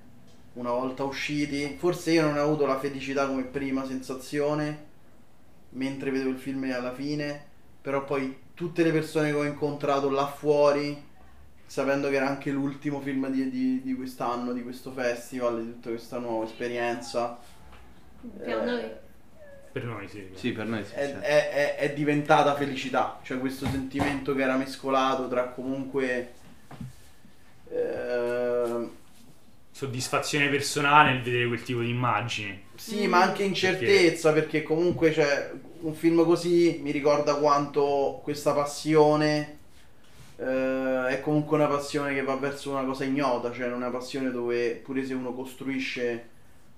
una 0.53 0.71
volta 0.71 1.03
usciti, 1.03 1.75
forse 1.77 2.13
io 2.13 2.23
non 2.23 2.37
ho 2.37 2.43
avuto 2.43 2.67
la 2.67 2.79
felicità 2.79 3.27
come 3.27 3.43
prima 3.43 3.85
sensazione, 3.85 4.85
mentre 5.71 6.13
vedevo 6.13 6.31
il 6.31 6.39
film 6.39 6.71
alla 6.73 6.95
fine, 6.95 7.45
però 7.83 8.05
poi 8.05 8.45
tutte 8.55 8.85
le 8.85 8.93
persone 8.93 9.31
che 9.31 9.37
ho 9.37 9.45
incontrato 9.45 10.09
là 10.09 10.29
fuori, 10.29 11.15
sapendo 11.67 12.09
che 12.09 12.17
era 12.17 12.29
anche 12.29 12.51
l'ultimo 12.51 13.01
film 13.01 13.29
di, 13.31 13.51
di- 13.51 13.83
di 13.83 13.95
quest'anno, 13.95 14.53
di 14.53 14.63
questo 14.63 14.93
festival, 14.93 15.65
di 15.65 15.73
tutta 15.73 15.91
questa 15.91 16.19
nuova 16.19 16.45
esperienza, 16.45 17.39
per 18.45 18.59
Eh, 18.59 18.65
noi. 18.65 18.91
Per 19.73 19.85
noi 19.85 20.09
sì. 20.09 20.27
Sì, 20.35 20.53
per 20.53 20.67
noi 20.67 20.85
sì. 20.85 20.93
è, 20.95 21.07
certo. 21.07 21.21
è- 21.21 21.51
è- 21.51 21.77
è 21.77 21.93
diventata 21.95 22.55
felicità, 22.55 23.21
cioè 23.23 23.39
questo 23.39 23.67
sentimento 23.67 24.35
che 24.35 24.43
era 24.43 24.57
mescolato 24.57 25.29
tra 25.29 25.49
comunque... 25.51 26.33
ehm, 27.71 28.91
Soddisfazione 29.71 30.49
personale 30.49 31.13
nel 31.13 31.23
vedere 31.23 31.47
quel 31.47 31.63
tipo 31.63 31.81
di 31.81 31.91
immagini. 31.91 32.61
Sì, 32.75 33.07
ma 33.07 33.23
anche 33.23 33.43
incertezza 33.43 34.33
perché 34.33 34.63
comunque 34.63 35.11
c'è 35.11 35.51
un 35.81 35.95
film 35.95 36.25
così 36.25 36.79
mi 36.83 36.91
ricorda 36.91 37.37
quanto 37.37 38.21
questa 38.23 38.53
passione 38.53 39.56
eh, 40.37 41.07
è 41.09 41.21
comunque 41.21 41.57
una 41.57 41.67
passione 41.67 42.15
che 42.15 42.23
va 42.23 42.37
verso 42.37 42.71
una 42.71 42.85
cosa 42.85 43.05
ignota, 43.05 43.53
cioè 43.53 43.73
una 43.73 43.91
passione 43.91 44.31
dove 44.31 44.81
pure 44.85 45.05
se 45.05 45.15
uno 45.15 45.33
costruisce 45.33 46.29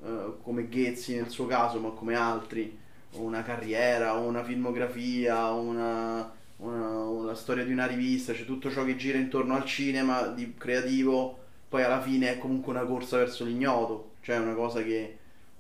eh, 0.03 0.33
come 0.42 0.68
Ghezzi 0.68 1.16
nel 1.16 1.29
suo 1.29 1.47
caso, 1.47 1.81
ma 1.81 1.90
come 1.90 2.14
altri, 2.14 2.77
una 3.12 3.42
carriera, 3.42 4.12
una 4.12 4.44
filmografia, 4.44 5.51
una, 5.51 6.31
una, 6.59 7.03
una 7.05 7.35
storia 7.35 7.64
di 7.64 7.73
una 7.73 7.87
rivista, 7.87 8.33
c'è 8.33 8.44
tutto 8.44 8.71
ciò 8.71 8.85
che 8.85 8.97
gira 8.97 9.18
intorno 9.18 9.55
al 9.55 9.64
cinema 9.64 10.29
di 10.29 10.55
creativo, 10.57 11.38
poi 11.68 11.83
alla 11.83 12.01
fine 12.01 12.33
è 12.33 12.38
comunque 12.38 12.73
una 12.73 12.85
corsa 12.85 13.16
verso 13.18 13.44
l'ignoto, 13.44 14.12
cioè 14.21 14.38
una 14.38 14.55
cosa 14.55 14.83
che 14.83 15.16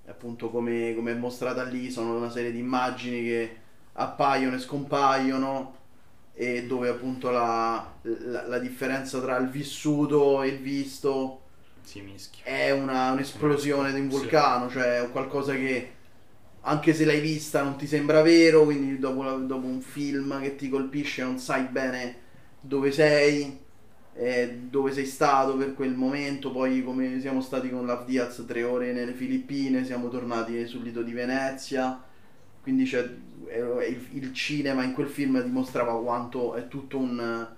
appunto 0.06 0.50
come, 0.50 0.94
come 0.94 1.12
è 1.12 1.14
mostrata 1.14 1.64
lì 1.64 1.90
sono 1.90 2.16
una 2.16 2.30
serie 2.30 2.52
di 2.52 2.58
immagini 2.58 3.22
che 3.22 3.56
appaiono 3.92 4.56
e 4.56 4.58
scompaiono 4.58 5.77
e 6.40 6.66
dove 6.66 6.88
appunto 6.88 7.30
la, 7.30 7.98
la- 8.02 8.46
la 8.46 8.58
differenza 8.58 9.20
tra 9.20 9.36
il 9.38 9.48
vissuto 9.48 10.42
e 10.42 10.48
il 10.48 10.58
visto 10.60 11.42
Si 11.82 12.00
mischia. 12.02 12.44
è 12.44 12.70
una- 12.72 13.12
un'esplosione 13.12 13.92
di 13.92 14.00
un 14.00 14.08
vulcano, 14.08 14.68
cioè 14.70 15.02
è 15.02 15.10
qualcosa 15.10 15.54
che 15.54 15.92
anche 16.62 16.92
se 16.94 17.04
l'hai 17.04 17.20
vista 17.20 17.62
non 17.62 17.76
ti 17.76 17.86
sembra 17.86 18.22
vero, 18.22 18.64
quindi 18.64 18.98
dopo, 18.98 19.22
la- 19.22 19.36
dopo 19.36 19.66
un 19.66 19.80
film 19.80 20.40
che 20.40 20.56
ti 20.56 20.68
colpisce 20.68 21.22
non 21.22 21.38
sai 21.38 21.64
bene 21.64 22.16
dove 22.60 22.90
sei, 22.92 23.58
eh, 24.14 24.58
dove 24.70 24.92
sei 24.92 25.06
stato 25.06 25.56
per 25.56 25.74
quel 25.74 25.94
momento, 25.94 26.50
poi 26.50 26.82
come 26.84 27.20
siamo 27.20 27.40
stati 27.40 27.70
con 27.70 27.86
l'Af 27.86 28.04
Diaz 28.06 28.44
tre 28.46 28.62
ore 28.64 28.92
nelle 28.92 29.12
Filippine, 29.14 29.84
siamo 29.84 30.08
tornati 30.08 30.66
sul 30.66 30.82
lido 30.82 31.02
di 31.02 31.12
Venezia, 31.12 32.02
quindi 32.68 32.84
c'è, 32.84 33.02
è- 33.46 33.60
è 33.60 33.86
il, 33.86 34.08
il 34.12 34.32
cinema 34.34 34.82
in 34.84 34.92
quel 34.92 35.08
film 35.08 35.40
dimostrava 35.42 35.98
quanto 36.02 36.54
è 36.54 36.68
tutto 36.68 36.98
un... 36.98 37.18
eh, 37.20 37.56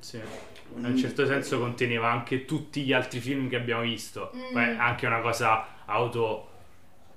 Sì. 0.00 0.20
In 0.76 0.84
un 0.84 0.96
certo 0.96 1.26
senso 1.26 1.58
conteneva 1.58 2.10
anche 2.10 2.44
tutti 2.44 2.82
gli 2.82 2.92
altri 2.92 3.20
film 3.20 3.48
che 3.48 3.56
abbiamo 3.56 3.82
visto. 3.82 4.32
Mm. 4.34 4.52
Poi 4.52 4.62
è 4.62 4.76
anche 4.78 5.06
una 5.06 5.20
cosa 5.20 5.66
auto 5.86 6.48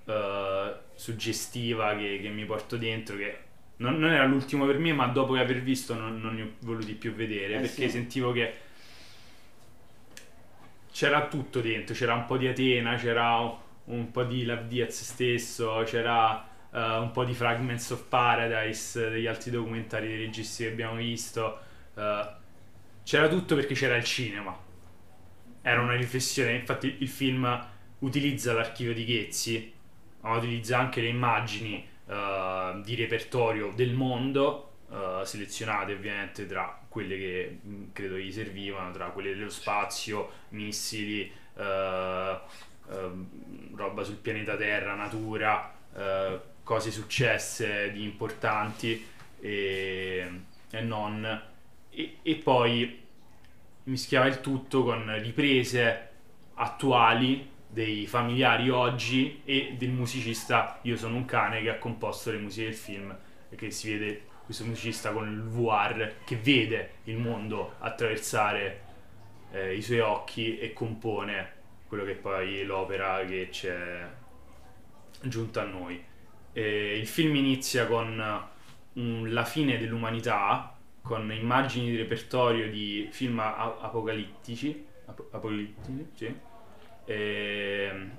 eh, 0.05 0.73
suggestiva 0.95 1.95
che, 1.95 2.19
che 2.21 2.29
mi 2.29 2.45
porto 2.45 2.77
dentro 2.77 3.17
che 3.17 3.37
non, 3.77 3.97
non 3.99 4.11
era 4.11 4.25
l'ultimo 4.25 4.65
per 4.65 4.77
me, 4.79 4.93
ma 4.93 5.07
dopo 5.07 5.35
aver 5.35 5.61
visto 5.61 5.93
non, 5.95 6.19
non 6.21 6.35
ne 6.35 6.41
ho 6.43 6.49
voluti 6.59 6.93
più 6.93 7.13
vedere 7.13 7.55
Eh 7.55 7.59
perché 7.59 7.87
sì. 7.87 7.89
sentivo 7.89 8.31
che 8.31 8.53
c'era 10.91 11.27
tutto 11.27 11.61
dentro, 11.61 11.95
c'era 11.95 12.13
un 12.13 12.25
po' 12.25 12.37
di 12.37 12.47
Atena, 12.47 12.95
c'era 12.95 13.37
un, 13.39 13.55
un 13.85 14.11
po' 14.11 14.23
di 14.23 14.43
Love 14.43 14.67
Diaz 14.67 15.01
stesso, 15.03 15.83
c'era 15.85 16.47
eh, 16.71 16.97
un 16.97 17.11
po' 17.11 17.23
di 17.23 17.33
Fragments 17.33 17.89
of 17.91 18.03
Paradise, 18.07 19.09
degli 19.09 19.27
altri 19.27 19.51
documentari 19.51 20.07
dei 20.07 20.17
registi 20.17 20.63
che 20.63 20.71
abbiamo 20.71 20.95
visto. 20.95 21.59
eh, 21.95 22.29
c'era 23.03 23.27
tutto 23.27 23.55
perché 23.55 23.73
c'era 23.73 23.95
il 23.95 24.03
cinema. 24.03 24.57
Era 25.61 25.81
una 25.81 25.95
riflessione, 25.95 26.53
infatti 26.53 26.97
il 26.99 27.07
film 27.07 27.67
utilizza 27.99 28.53
l'archivio 28.53 28.93
di 28.93 29.05
Ghezzi, 29.05 29.73
ma 30.21 30.35
utilizza 30.35 30.77
anche 30.79 31.01
le 31.01 31.07
immagini 31.09 31.87
eh, 32.07 32.81
di 32.83 32.95
repertorio 32.95 33.71
del 33.75 33.93
mondo, 33.93 34.67
selezionate 35.23 35.93
ovviamente 35.93 36.45
tra 36.45 36.77
quelle 36.89 37.17
che 37.17 37.59
mh, 37.61 37.83
credo 37.93 38.17
gli 38.17 38.31
servivano, 38.31 38.91
tra 38.91 39.05
quelle 39.11 39.33
dello 39.33 39.49
spazio, 39.49 40.29
missili, 40.49 41.31
eh, 41.55 42.39
ehm, 42.89 43.75
roba 43.75 44.03
sul 44.03 44.17
pianeta 44.17 44.57
Terra, 44.57 44.93
natura, 44.95 45.73
cose 46.63 46.91
successe 46.91 47.91
di 47.91 48.03
importanti 48.03 49.05
e, 49.39 50.31
e 50.69 50.81
non. 50.81 51.41
E, 51.89 52.17
e 52.21 52.35
poi 52.35 52.99
mischiava 53.83 54.27
il 54.27 54.41
tutto 54.41 54.83
con 54.83 55.19
riprese 55.19 56.09
attuali 56.55 57.49
dei 57.67 58.05
familiari 58.05 58.69
oggi 58.69 59.41
e 59.45 59.75
del 59.77 59.91
musicista 59.91 60.79
Io 60.83 60.97
sono 60.97 61.15
un 61.15 61.25
cane 61.25 61.61
che 61.61 61.69
ha 61.69 61.77
composto 61.77 62.31
le 62.31 62.37
musiche 62.37 62.65
del 62.65 62.75
film 62.75 63.17
e 63.49 63.55
che 63.55 63.71
si 63.71 63.91
vede 63.91 64.25
questo 64.43 64.65
musicista 64.65 65.11
con 65.11 65.29
il 65.29 65.41
VR 65.41 66.15
che 66.25 66.35
vede 66.35 66.95
il 67.05 67.17
mondo 67.17 67.75
attraversare 67.79 68.81
eh, 69.51 69.75
i 69.75 69.81
suoi 69.81 69.99
occhi 69.99 70.57
e 70.59 70.73
compone 70.73 71.59
quello 71.87 72.03
che 72.03 72.15
poi 72.15 72.59
è 72.59 72.63
l'opera 72.63 73.23
che 73.25 73.49
c'è 73.49 74.07
giunta 75.21 75.61
a 75.61 75.65
noi. 75.65 76.03
E 76.53 76.97
il 76.97 77.07
film 77.07 77.35
inizia 77.35 77.87
con 77.87 78.47
mm, 78.99 79.27
la 79.27 79.45
fine 79.45 79.77
dell'umanità, 79.77 80.75
con 81.01 81.31
immagini 81.31 81.89
di 81.89 81.97
repertorio 81.97 82.69
di 82.69 83.07
film 83.11 83.39
a- 83.39 83.77
apocalittici, 83.81 84.85
apo- 85.05 85.29
apocalittici, 85.31 86.07
sì. 86.13 86.35
Ehm, 87.05 88.11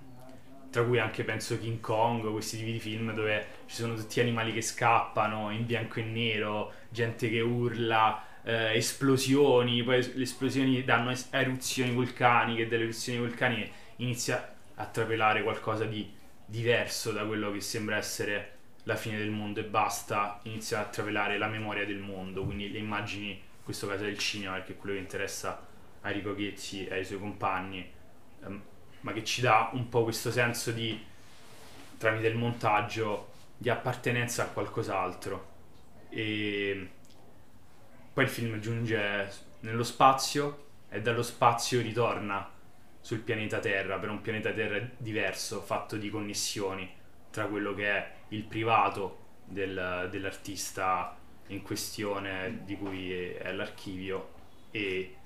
tra 0.70 0.84
cui 0.84 0.98
anche 0.98 1.22
penso 1.22 1.58
King 1.58 1.80
Kong, 1.80 2.30
questi 2.32 2.56
tipi 2.56 2.72
di 2.72 2.80
film 2.80 3.12
dove 3.14 3.46
ci 3.66 3.76
sono 3.76 3.94
tutti 3.94 4.20
animali 4.20 4.52
che 4.54 4.62
scappano 4.62 5.50
in 5.50 5.66
bianco 5.66 6.00
e 6.00 6.02
nero, 6.04 6.72
gente 6.88 7.28
che 7.28 7.40
urla, 7.40 8.24
eh, 8.42 8.76
esplosioni, 8.76 9.82
poi 9.82 10.14
le 10.14 10.22
esplosioni 10.22 10.82
danno 10.82 11.12
eruzioni 11.30 11.90
vulcaniche, 11.92 12.68
dalle 12.68 12.84
eruzioni 12.84 13.18
vulcaniche 13.18 13.70
inizia 13.96 14.54
a 14.76 14.86
trapelare 14.86 15.42
qualcosa 15.42 15.84
di 15.84 16.10
diverso 16.52 17.12
da 17.12 17.24
quello 17.24 17.50
che 17.50 17.62
sembra 17.62 17.96
essere 17.96 18.58
la 18.82 18.94
fine 18.94 19.16
del 19.16 19.30
mondo 19.30 19.60
e 19.60 19.64
basta, 19.64 20.38
inizia 20.42 20.80
a 20.80 20.84
trapelare 20.84 21.38
la 21.38 21.46
memoria 21.46 21.86
del 21.86 21.98
mondo, 21.98 22.44
quindi 22.44 22.70
le 22.70 22.78
immagini, 22.78 23.30
in 23.30 23.64
questo 23.64 23.86
caso 23.86 24.04
del 24.04 24.18
cinema, 24.18 24.56
perché 24.56 24.72
è 24.72 24.76
quello 24.76 24.96
che 24.96 25.00
interessa 25.00 25.66
a 26.02 26.10
Enrico 26.10 26.34
Ghezzi 26.34 26.86
e 26.86 26.96
ai 26.96 27.04
suoi 27.06 27.20
compagni, 27.20 27.90
ehm, 28.44 28.62
ma 29.00 29.12
che 29.14 29.24
ci 29.24 29.40
dà 29.40 29.70
un 29.72 29.88
po' 29.88 30.02
questo 30.02 30.30
senso 30.30 30.72
di, 30.72 31.02
tramite 31.96 32.26
il 32.26 32.36
montaggio, 32.36 33.30
di 33.56 33.70
appartenenza 33.70 34.42
a 34.42 34.46
qualcos'altro. 34.48 35.50
E 36.10 36.90
poi 38.12 38.24
il 38.24 38.30
film 38.30 38.60
giunge 38.60 39.32
nello 39.60 39.84
spazio 39.84 40.66
e 40.90 41.00
dallo 41.00 41.22
spazio 41.22 41.80
ritorna 41.80 42.51
sul 43.02 43.18
pianeta 43.20 43.58
Terra, 43.60 43.98
per 43.98 44.08
un 44.08 44.22
pianeta 44.22 44.52
Terra 44.52 44.80
diverso, 44.96 45.60
fatto 45.60 45.96
di 45.98 46.08
connessioni 46.08 46.90
tra 47.30 47.46
quello 47.46 47.74
che 47.74 47.90
è 47.90 48.12
il 48.28 48.44
privato 48.44 49.18
del- 49.44 50.08
dell'artista 50.10 51.16
in 51.48 51.62
questione, 51.62 52.62
di 52.64 52.76
cui 52.76 53.12
è, 53.12 53.52
l'archivio, 53.52 54.30
e 54.70 55.16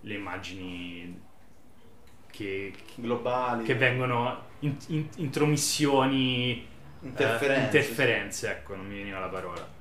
le 0.00 0.14
immagini 0.14 1.22
che, 2.30 2.72
globali, 2.96 3.64
che 3.64 3.74
vengono 3.74 4.44
in- 4.60 4.76
in- 4.88 5.08
intromissioni 5.16 6.52
eh, 7.02 7.06
interferenze. 7.06 7.64
interferenze, 7.78 8.50
ecco, 8.50 8.74
non 8.76 8.86
mi 8.86 8.96
veniva 8.96 9.18
la 9.20 9.28
parola. 9.28 9.75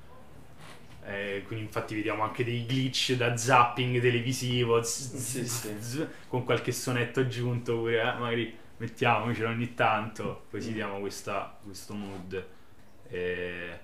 Eh, 1.08 1.44
quindi 1.46 1.66
infatti 1.66 1.94
vediamo 1.96 2.24
anche 2.24 2.44
dei 2.44 2.66
glitch 2.66 3.14
da 3.16 3.38
zapping 3.38 4.02
televisivo 4.02 4.82
z- 4.82 5.14
z- 5.16 5.42
Sì, 5.42 5.46
sì. 5.48 5.76
z- 5.80 6.08
con 6.28 6.44
qualche 6.44 6.72
sonetto 6.72 7.20
aggiunto 7.20 7.78
pure, 7.78 8.00
eh, 8.02 8.04
magari 8.18 8.56
mettiamocelo 8.78 9.50
ogni 9.50 9.74
tanto, 9.76 10.46
così 10.50 10.74
diamo 10.74 11.00
questa- 11.00 11.58
questo 11.64 11.94
mood. 11.94 12.46
Eh, 13.10 13.80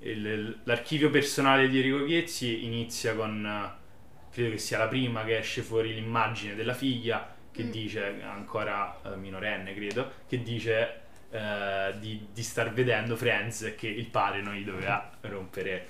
il- 0.00 0.60
l'archivio 0.64 1.10
personale 1.10 1.68
di 1.68 1.78
Enrico 1.78 2.04
Chiezzi 2.04 2.64
inizia 2.64 3.14
con, 3.14 3.44
eh, 3.44 3.84
credo 4.32 4.50
che 4.50 4.58
sia 4.58 4.78
la 4.78 4.86
prima 4.88 5.24
che 5.24 5.38
esce 5.38 5.62
fuori 5.62 5.94
l'immagine 5.94 6.54
della 6.54 6.74
figlia 6.74 7.34
che 7.50 7.64
Mm. 7.64 7.70
dice, 7.70 8.22
ancora 8.22 9.00
eh, 9.04 9.16
minorenne 9.16 9.74
credo, 9.74 10.12
che 10.28 10.42
dice 10.42 11.00
eh, 11.30 11.92
di, 11.98 12.28
di 12.32 12.42
star 12.42 12.72
vedendo 12.72 13.16
Friends 13.16 13.62
e 13.62 13.74
che 13.74 13.88
il 13.88 14.06
padre 14.06 14.42
non 14.42 14.54
gli 14.54 14.64
doveva 14.64 15.10
rompere. 15.22 15.86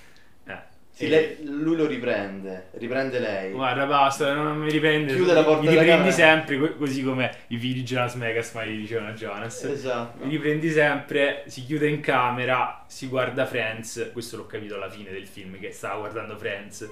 Sì, 0.96 1.09
lei- 1.09 1.37
lui 1.44 1.76
lo 1.76 1.85
riprende, 1.87 2.68
riprende 2.72 3.18
lei. 3.18 3.52
Guarda, 3.52 3.85
basta, 3.85 4.32
non 4.32 4.56
mi 4.56 4.70
riprende. 4.70 5.12
Chiude 5.14 5.35
la 5.35 5.42
porta 5.44 5.61
Mi 5.61 5.68
riprendi 5.68 5.90
camera. 5.90 6.11
sempre, 6.11 6.59
co- 6.59 6.74
così 6.76 7.02
come 7.02 7.30
i 7.48 7.59
figli 7.59 7.74
di 7.74 7.82
Jonas 7.82 8.14
Megas, 8.14 8.54
ma 8.54 8.64
gli 8.64 8.78
dicevano 8.78 9.09
a 9.11 9.12
Jonas. 9.12 9.62
Esatto. 9.64 10.24
Mi 10.24 10.30
riprendi 10.30 10.70
sempre, 10.70 11.42
si 11.48 11.66
chiude 11.66 11.87
in 11.88 12.00
camera, 12.00 12.82
si 12.87 13.09
guarda 13.09 13.44
Friends. 13.44 14.09
Questo 14.11 14.38
l'ho 14.38 14.46
capito 14.46 14.76
alla 14.76 14.88
fine 14.88 15.11
del 15.11 15.26
film, 15.26 15.59
che 15.59 15.70
stava 15.70 15.98
guardando 15.98 16.35
Friends. 16.38 16.90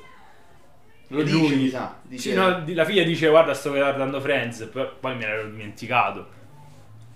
Lo 1.08 1.20
E 1.20 1.24
dice, 1.24 1.36
lui- 1.38 1.56
mi 1.56 1.68
sa. 1.70 1.96
Dice, 2.02 2.30
Sì, 2.30 2.36
no, 2.36 2.62
la 2.74 2.84
figlia 2.84 3.04
dice 3.04 3.28
guarda 3.28 3.54
sto 3.54 3.70
guardando 3.70 4.20
Friends, 4.20 4.68
poi, 4.70 4.86
poi 5.00 5.16
me 5.16 5.24
l'ero 5.26 5.46
dimenticato. 5.48 6.28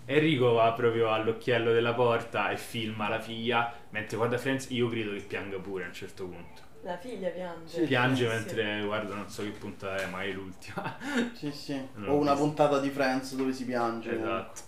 Enrico 0.06 0.52
va 0.52 0.72
proprio 0.72 1.10
all'occhiello 1.12 1.70
della 1.70 1.92
porta 1.92 2.48
e 2.50 2.56
filma 2.56 3.10
la 3.10 3.20
figlia, 3.20 3.70
mentre 3.90 4.16
guarda 4.16 4.38
Friends 4.38 4.68
io 4.70 4.88
credo 4.88 5.12
che 5.12 5.20
pianga 5.20 5.58
pure 5.58 5.84
a 5.84 5.88
un 5.88 5.92
certo 5.92 6.24
punto. 6.24 6.66
La 6.88 6.96
figlia 6.96 7.28
piange. 7.28 7.68
Sì, 7.74 7.82
Piange 7.82 8.26
Sì. 8.26 8.34
mentre 8.34 8.82
guarda 8.82 9.14
non 9.14 9.28
so 9.28 9.42
che 9.42 9.50
punta 9.50 9.94
è, 9.96 10.06
ma 10.06 10.22
è 10.22 10.30
l'ultima. 10.32 10.96
Sì, 11.34 11.52
sì. 11.52 11.78
Non 11.96 12.08
O 12.08 12.14
una 12.14 12.30
visto. 12.32 12.46
puntata 12.46 12.78
di 12.80 12.88
Friends 12.88 13.34
dove 13.34 13.52
si 13.52 13.66
piange. 13.66 14.10
esatto. 14.18 14.60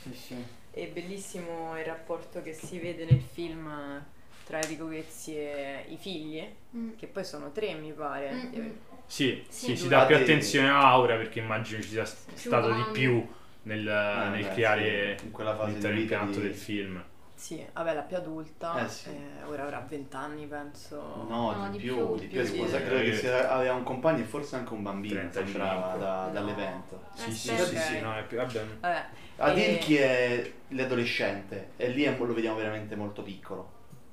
Sì, 0.00 0.14
sì. 0.14 0.44
È 0.70 0.86
bellissimo 0.86 1.78
il 1.78 1.84
rapporto 1.84 2.42
che 2.42 2.54
si 2.54 2.78
vede 2.78 3.04
nel 3.04 3.20
film 3.20 4.02
tra 4.46 4.60
Enrico 4.62 4.88
Ghezzi 4.88 5.36
e 5.36 5.84
i 5.88 5.96
figli, 5.98 6.42
Mm. 6.74 6.92
che 6.96 7.06
poi 7.06 7.24
sono 7.24 7.52
tre 7.52 7.74
mi 7.74 7.92
pare. 7.92 8.32
Mm, 8.32 8.58
mm. 8.62 8.70
Sì, 9.06 9.44
Sì, 9.48 9.66
sì, 9.66 9.76
si 9.76 9.88
dà 9.88 10.06
più 10.06 10.16
attenzione 10.16 10.68
a 10.70 10.88
Aura 10.88 11.16
perché 11.16 11.38
immagino 11.40 11.82
ci 11.82 11.88
sia 11.90 12.04
stato 12.06 12.72
di 12.72 12.82
più 12.92 13.26
nel, 13.64 13.86
Eh, 13.86 14.28
nel 14.30 14.42
beh, 14.42 14.52
creare 14.54 15.16
sì, 15.18 15.26
in 15.26 15.30
quella 15.32 15.54
fase 15.54 16.06
canto 16.06 16.38
di- 16.40 16.46
del 16.46 16.54
film. 16.54 17.04
Sì, 17.44 17.62
vabbè, 17.74 17.92
la 17.92 18.00
più 18.00 18.16
adulta, 18.16 18.82
Eh, 18.82 18.88
sì. 18.88 19.10
eh, 19.10 19.42
ora 19.44 19.64
avrà 19.64 19.84
20 19.86 20.16
anni 20.16 20.46
penso. 20.46 20.96
No, 21.28 21.52
No, 21.52 21.68
di, 21.68 21.76
di 21.76 21.84
più, 21.84 21.94
più, 21.94 22.14
di 22.16 22.26
più. 22.28 22.42
Sposa, 22.42 22.78
sì. 22.78 22.84
credo 22.84 23.02
che 23.04 23.16
sia- 23.18 23.50
aveva 23.50 23.74
un 23.74 23.82
compagno 23.82 24.20
e 24.22 24.24
forse 24.24 24.56
anche 24.56 24.72
un 24.72 24.82
bambino, 24.82 25.20
35. 25.20 25.52
sembrava 25.52 25.96
da- 25.96 26.26
No. 26.28 26.32
dall'evento. 26.32 27.02
Sì, 27.12 27.32
sì, 27.32 27.50
Aspetta. 27.50 27.80
sì, 27.82 27.92
sì, 27.96 28.00
no, 28.00 28.16
è 28.16 28.24
più, 28.24 28.38
vabbè, 28.38 28.64
Vabbè, 28.80 29.06
Adil 29.36 29.62
E- 29.74 29.78
chi 29.78 29.96
è 29.96 30.52
l'adolescente 30.68 31.72
e 31.76 31.88
lì 31.90 32.04
è- 32.04 32.16
lo 32.16 32.32
vediamo 32.32 32.56
veramente 32.56 32.96
molto 32.96 33.22
piccolo. 33.22 33.72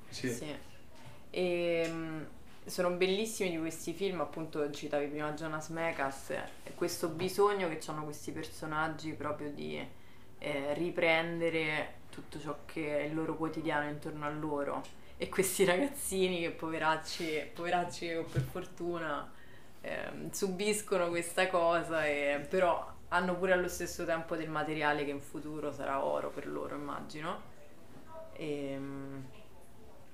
sì. 0.10 0.30
Sì. 0.30 0.54
E, 1.30 1.88
mm, 1.90 2.22
sono 2.66 2.90
bellissimi 2.92 3.52
di 3.52 3.58
questi 3.60 3.94
film, 3.94 4.20
appunto 4.20 4.70
citavi 4.72 5.06
prima 5.08 5.32
Jonas 5.32 5.70
Mekas, 5.70 6.32
e 6.32 6.74
questo 6.76 7.08
bisogno 7.08 7.70
che 7.70 7.80
hanno 7.88 8.04
questi 8.04 8.32
personaggi 8.34 9.14
proprio 9.14 9.50
di 9.52 10.00
eh, 10.42 10.74
riprendere 10.74 12.00
tutto 12.10 12.40
ciò 12.40 12.58
che 12.66 13.00
è 13.00 13.04
il 13.04 13.14
loro 13.14 13.36
quotidiano 13.36 13.88
intorno 13.88 14.26
a 14.26 14.30
loro. 14.30 14.82
E 15.18 15.30
questi 15.30 15.64
ragazzini 15.66 16.42
che 16.42 16.50
poveracci, 16.50 17.52
poveracci 17.54 18.14
o 18.16 18.24
per 18.24 18.42
fortuna 18.42 19.32
ehm, 19.82 20.32
subiscono 20.32 21.10
questa 21.10 21.48
cosa 21.48 22.06
e 22.06 22.46
però 22.50 22.92
hanno 23.10 23.36
pure 23.38 23.54
allo 23.54 23.68
stesso 23.68 24.04
tempo 24.06 24.36
del 24.36 24.50
materiale 24.50 25.06
che 25.06 25.12
in 25.12 25.22
futuro 25.22 25.72
sarà 25.72 26.04
oro 26.04 26.30
per 26.30 26.48
loro 26.48 26.76
immagino. 26.76 27.50
Ehm, 28.34 29.26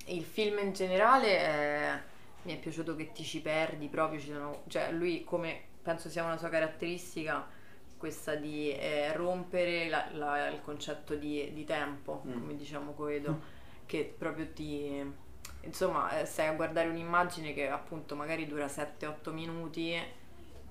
e 0.04 0.14
il 0.14 0.24
film 0.24 0.58
in 0.58 0.72
generale 0.72 1.38
eh, 1.38 2.00
mi 2.42 2.54
è 2.54 2.58
piaciuto 2.58 2.94
che 2.96 3.12
ti 3.12 3.24
ci 3.24 3.40
perdi 3.40 3.88
proprio, 3.88 4.20
ci 4.20 4.30
sono, 4.30 4.62
cioè 4.68 4.90
lui 4.92 5.24
come 5.24 5.62
penso 5.82 6.10
sia 6.10 6.24
una 6.24 6.36
sua 6.36 6.50
caratteristica 6.50 7.56
questa 7.98 8.34
di 8.36 8.70
eh, 8.72 9.12
rompere 9.14 9.88
la- 9.88 10.08
la- 10.12 10.48
il 10.48 10.60
concetto 10.62 11.14
di, 11.16 11.50
di 11.52 11.64
tempo, 11.64 12.22
Mm. 12.26 12.32
come 12.32 12.56
diciamo 12.56 12.92
Coedo, 12.92 13.40
che 13.86 14.14
proprio 14.16 14.46
ti... 14.52 15.26
Insomma, 15.62 16.20
eh, 16.20 16.24
stai 16.24 16.46
a 16.48 16.52
guardare 16.52 16.88
un'immagine 16.88 17.52
che 17.52 17.68
appunto 17.68 18.14
magari 18.16 18.46
dura 18.46 18.68
7-8 18.68 19.32
minuti 19.32 19.94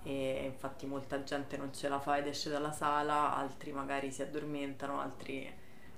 e 0.04 0.42
infatti 0.46 0.86
molta 0.86 1.24
gente 1.24 1.58
non 1.58 1.74
ce 1.74 1.90
la 1.90 2.00
fa 2.00 2.18
ed 2.18 2.28
esce 2.28 2.50
dalla 2.50 2.72
sala, 2.72 3.36
altri 3.36 3.72
magari 3.74 4.12
si 4.12 4.22
addormentano, 4.22 5.02
altri 5.02 5.46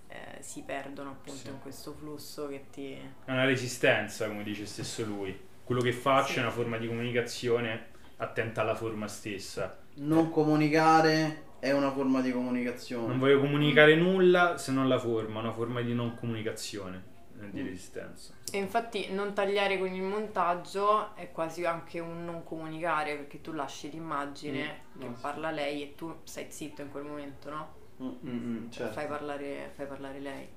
eh, 0.07 0.41
si 0.41 0.63
perdono 0.63 1.11
appunto 1.11 1.39
Sì. 1.39 1.47
in 1.49 1.59
questo 1.61 1.93
flusso 1.93 2.47
che 2.47 2.65
ti... 2.71 2.93
È 2.93 3.31
una 3.31 3.45
resistenza, 3.45 4.27
come 4.27 4.41
dice 4.43 4.65
stesso 4.65 5.05
lui. 5.05 5.37
Quello 5.63 5.81
che 5.81 5.91
faccio 5.93 6.31
Sì. 6.33 6.37
è 6.39 6.41
una 6.41 6.49
forma 6.51 6.77
di 6.77 6.87
comunicazione 6.87 7.97
attenta 8.21 8.61
alla 8.61 8.75
forma 8.75 9.07
stessa. 9.07 9.77
Non 9.95 10.29
comunicare 10.29 11.47
è 11.59 11.71
una 11.71 11.91
forma 11.91 12.21
di 12.21 12.31
comunicazione. 12.31 13.07
Non 13.07 13.19
voglio 13.19 13.39
comunicare 13.39 13.95
nulla 13.95 14.57
se 14.57 14.71
non 14.71 14.87
la 14.87 14.97
forma, 14.99 15.39
una 15.39 15.51
forma 15.51 15.81
di 15.81 15.93
non 15.93 16.15
comunicazione, 16.15 17.03
eh, 17.41 17.49
di 17.51 17.61
Mm. 17.61 17.65
resistenza. 17.65 18.33
E 18.51 18.57
infatti 18.57 19.11
non 19.11 19.33
tagliare 19.33 19.77
con 19.77 19.93
il 19.93 20.01
montaggio 20.01 21.15
è 21.15 21.31
quasi 21.31 21.65
anche 21.65 21.99
un 21.99 22.23
non 22.25 22.43
comunicare 22.43 23.15
perché 23.15 23.41
tu 23.41 23.51
lasci 23.51 23.89
l'immagine 23.91 24.81
Mm, 24.97 25.01
che 25.01 25.07
no, 25.07 25.15
sì. 25.15 25.21
parla 25.21 25.51
lei 25.51 25.81
e 25.83 25.95
tu 25.95 26.15
stai 26.23 26.45
zitto 26.49 26.81
in 26.81 26.89
quel 26.91 27.03
momento, 27.03 27.49
no? 27.49 27.73
Mm, 28.01 28.29
mm, 28.29 28.69
certo. 28.71 28.93
Fai, 28.93 29.07
parlare, 29.07 29.71
fai 29.75 29.85
parlare 29.85 30.19
lei. 30.19 30.47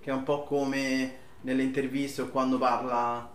Che 0.00 0.10
è 0.10 0.12
un 0.14 0.22
po' 0.22 0.44
come 0.44 1.28
nelle 1.42 1.62
interviste 1.62 2.22
o 2.22 2.28
quando 2.28 2.58
parla 2.58 3.28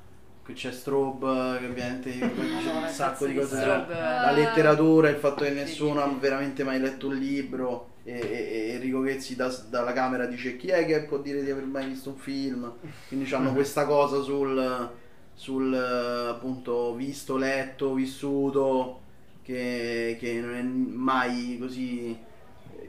che 0.45 0.53
c'è 0.53 0.71
Strobe, 0.71 1.57
che 1.59 1.65
ovviamente 1.65 2.11
dice 2.11 2.69
un 2.69 2.87
sacco 2.87 3.25
di 3.25 3.33
cose. 3.35 3.57
Strobe. 3.57 3.93
La 3.93 4.31
letteratura, 4.31 5.09
il 5.09 5.15
fatto 5.17 5.43
che 5.43 5.49
nessuno 5.51 6.01
ha 6.03 6.07
veramente 6.19 6.63
mai 6.63 6.79
letto 6.79 7.07
un 7.07 7.15
libro 7.15 7.93
e, 8.03 8.13
e- 8.19 8.69
e 8.69 8.73
Enrico 8.73 9.01
Ghezzi 9.01 9.35
da- 9.35 9.63
dalla 9.69 9.91
camera 9.93 10.25
dice 10.27 10.55
chi 10.57 10.67
è 10.67 10.85
che 10.85 11.03
può 11.05 11.17
dire 11.17 11.43
di 11.43 11.49
aver 11.49 11.65
mai 11.65 11.87
visto 11.87 12.09
un 12.09 12.17
film? 12.17 12.71
Quindi 13.07 13.31
hanno 13.33 13.51
questa 13.53 13.85
cosa 13.85 14.21
sul, 14.21 14.89
sul 15.33 15.73
eh, 15.73 16.29
appunto 16.29 16.93
visto, 16.95 17.37
letto, 17.37 17.93
vissuto 17.93 19.01
che, 19.41 20.17
che 20.19 20.33
non 20.41 20.53
è 20.55 20.61
mai 20.61 21.57
così 21.59 22.11
eh, 22.11 22.17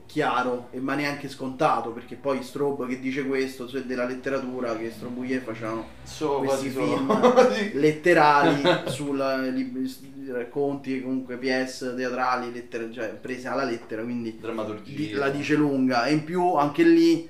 chiaro 0.07 0.69
e 0.71 0.81
ma 0.81 0.95
neanche 0.95 1.29
scontato 1.29 1.91
perché 1.91 2.15
poi 2.15 2.43
Strobe 2.43 2.87
che 2.87 3.01
dice 3.01 3.25
questo 3.27 3.69
cioè 3.69 3.83
della 3.83 4.05
letteratura 4.07 4.77
che 4.77 4.91
Strobouillet 4.91 5.43
facevano 5.43 5.85
So, 6.05 6.39
questi 6.39 6.69
film 6.71 7.11
Sì. 7.53 7.71
letterali 7.75 8.63
sulla 8.91 9.39
libri, 9.43 9.93
racconti 10.33 11.03
comunque 11.03 11.37
PS 11.37 11.95
teatrali 11.97 12.53
lettere, 12.53 12.93
cioè 12.93 13.09
prese 13.09 13.49
alla 13.49 13.65
lettera 13.65 14.03
quindi 14.03 14.39
di- 14.85 15.11
la 15.13 15.29
dice 15.31 15.55
lunga. 15.55 16.07
E 16.07 16.13
in 16.13 16.25
più 16.25 16.55
anche 16.55 16.83
lì 16.85 17.29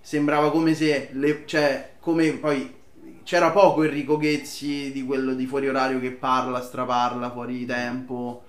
sembrava 0.00 0.50
come 0.50 0.74
se 0.74 1.08
le, 1.12 1.42
cioè 1.46 1.92
come 2.00 2.32
poi 2.32 2.72
c'era 3.22 3.50
poco 3.50 3.82
Enrico 3.84 4.16
Ghezzi 4.18 4.92
di 4.92 5.02
quello 5.04 5.32
di 5.34 5.46
fuori 5.46 5.68
orario 5.68 5.98
che 6.00 6.10
parla 6.10 6.60
straparla 6.60 7.30
fuori 7.30 7.64
tempo 7.64 8.43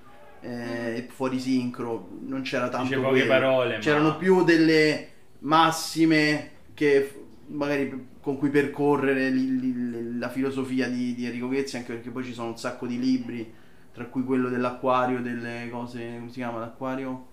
eh, 0.45 1.08
fuori 1.10 1.39
sincro 1.39 2.10
non 2.25 2.41
c'era 2.41 2.69
tanto 2.69 3.01
poche 3.01 3.25
parole, 3.25 3.79
c'erano 3.79 4.10
ma 4.10 4.15
più 4.15 4.43
delle 4.43 5.08
massime 5.39 6.51
che 6.73 7.23
magari 7.47 8.13
con 8.21 8.38
cui 8.38 8.49
percorrere 8.49 9.29
li- 9.29 9.60
li- 9.60 10.17
la 10.17 10.29
filosofia 10.29 10.88
di, 10.88 11.13
di 11.15 11.25
Enrico 11.25 11.47
Ghezzi 11.47 11.77
anche 11.77 11.93
perché 11.93 12.10
poi 12.10 12.23
ci 12.23 12.34
sono 12.34 12.49
un 12.49 12.58
sacco 12.58 12.86
di 12.88 12.99
libri 12.99 13.53
tra 13.93 14.05
cui 14.05 14.23
quello 14.23 14.49
dell'acquario 14.49 15.21
delle 15.21 15.67
cose 15.71 16.15
come 16.17 16.29
si 16.29 16.36
chiama 16.36 16.60
l'acquario 16.60 17.27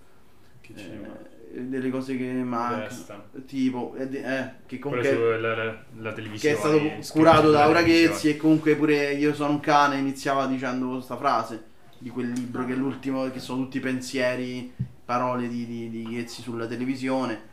che? 0.61 0.73
Eh, 0.75 1.61
delle 1.61 1.89
cose 1.91 2.17
che 2.17 2.31
mancano 2.31 3.25
tipo 3.45 3.95
eh, 3.95 4.09
eh, 4.11 4.49
che 4.65 4.79
comunque 4.79 5.39
la, 5.39 5.55
la 5.97 6.09
che 6.09 6.15
televisione. 6.15 6.55
è 6.97 7.01
stato 7.01 7.17
curato 7.19 7.51
da 7.51 7.63
Aura. 7.63 7.83
Ghezzi 7.83 8.29
e 8.29 8.37
comunque 8.37 8.75
pure 8.75 9.13
Io 9.13 9.33
sono 9.35 9.51
un 9.51 9.59
cane 9.59 9.97
iniziava 9.97 10.47
dicendo 10.47 10.89
questa 10.89 11.15
frase 11.15 11.71
di 12.03 12.09
quel 12.09 12.31
libro 12.31 12.65
che 12.65 12.73
è 12.73 12.75
l'ultimo 12.75 13.31
che 13.31 13.39
sono 13.39 13.63
tutti 13.63 13.79
pensieri 13.79 14.73
parole 15.05 15.47
di, 15.47 15.65
di, 15.65 15.89
di 15.89 16.03
Ghezzi 16.03 16.41
sulla 16.41 16.67
televisione. 16.67 17.51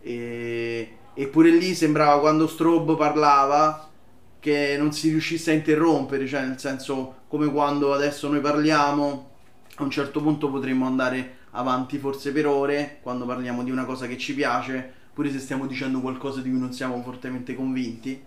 E, 0.00 0.96
e 1.12 1.26
pure 1.26 1.50
lì 1.50 1.74
sembrava 1.74 2.20
quando 2.20 2.46
Strobe 2.46 2.94
parlava 2.94 3.90
che 4.38 4.76
non 4.78 4.92
si 4.92 5.10
riuscisse 5.10 5.50
a 5.50 5.54
interrompere 5.54 6.26
cioè 6.26 6.46
nel 6.46 6.58
senso 6.58 7.16
come 7.28 7.50
quando 7.50 7.92
adesso 7.92 8.28
noi 8.28 8.40
parliamo 8.40 9.30
a 9.74 9.82
un 9.82 9.90
certo 9.90 10.22
punto 10.22 10.48
potremmo 10.48 10.86
andare 10.86 11.38
avanti 11.50 11.98
forse 11.98 12.32
per 12.32 12.46
ore 12.46 13.00
quando 13.02 13.26
parliamo 13.26 13.62
di 13.62 13.70
una 13.70 13.84
cosa 13.84 14.06
che 14.06 14.16
ci 14.16 14.34
piace 14.34 14.94
pure 15.12 15.30
se 15.30 15.40
stiamo 15.40 15.66
dicendo 15.66 16.00
qualcosa 16.00 16.40
di 16.40 16.48
cui 16.48 16.58
non 16.58 16.72
siamo 16.72 17.02
fortemente 17.02 17.54
convinti. 17.54 18.24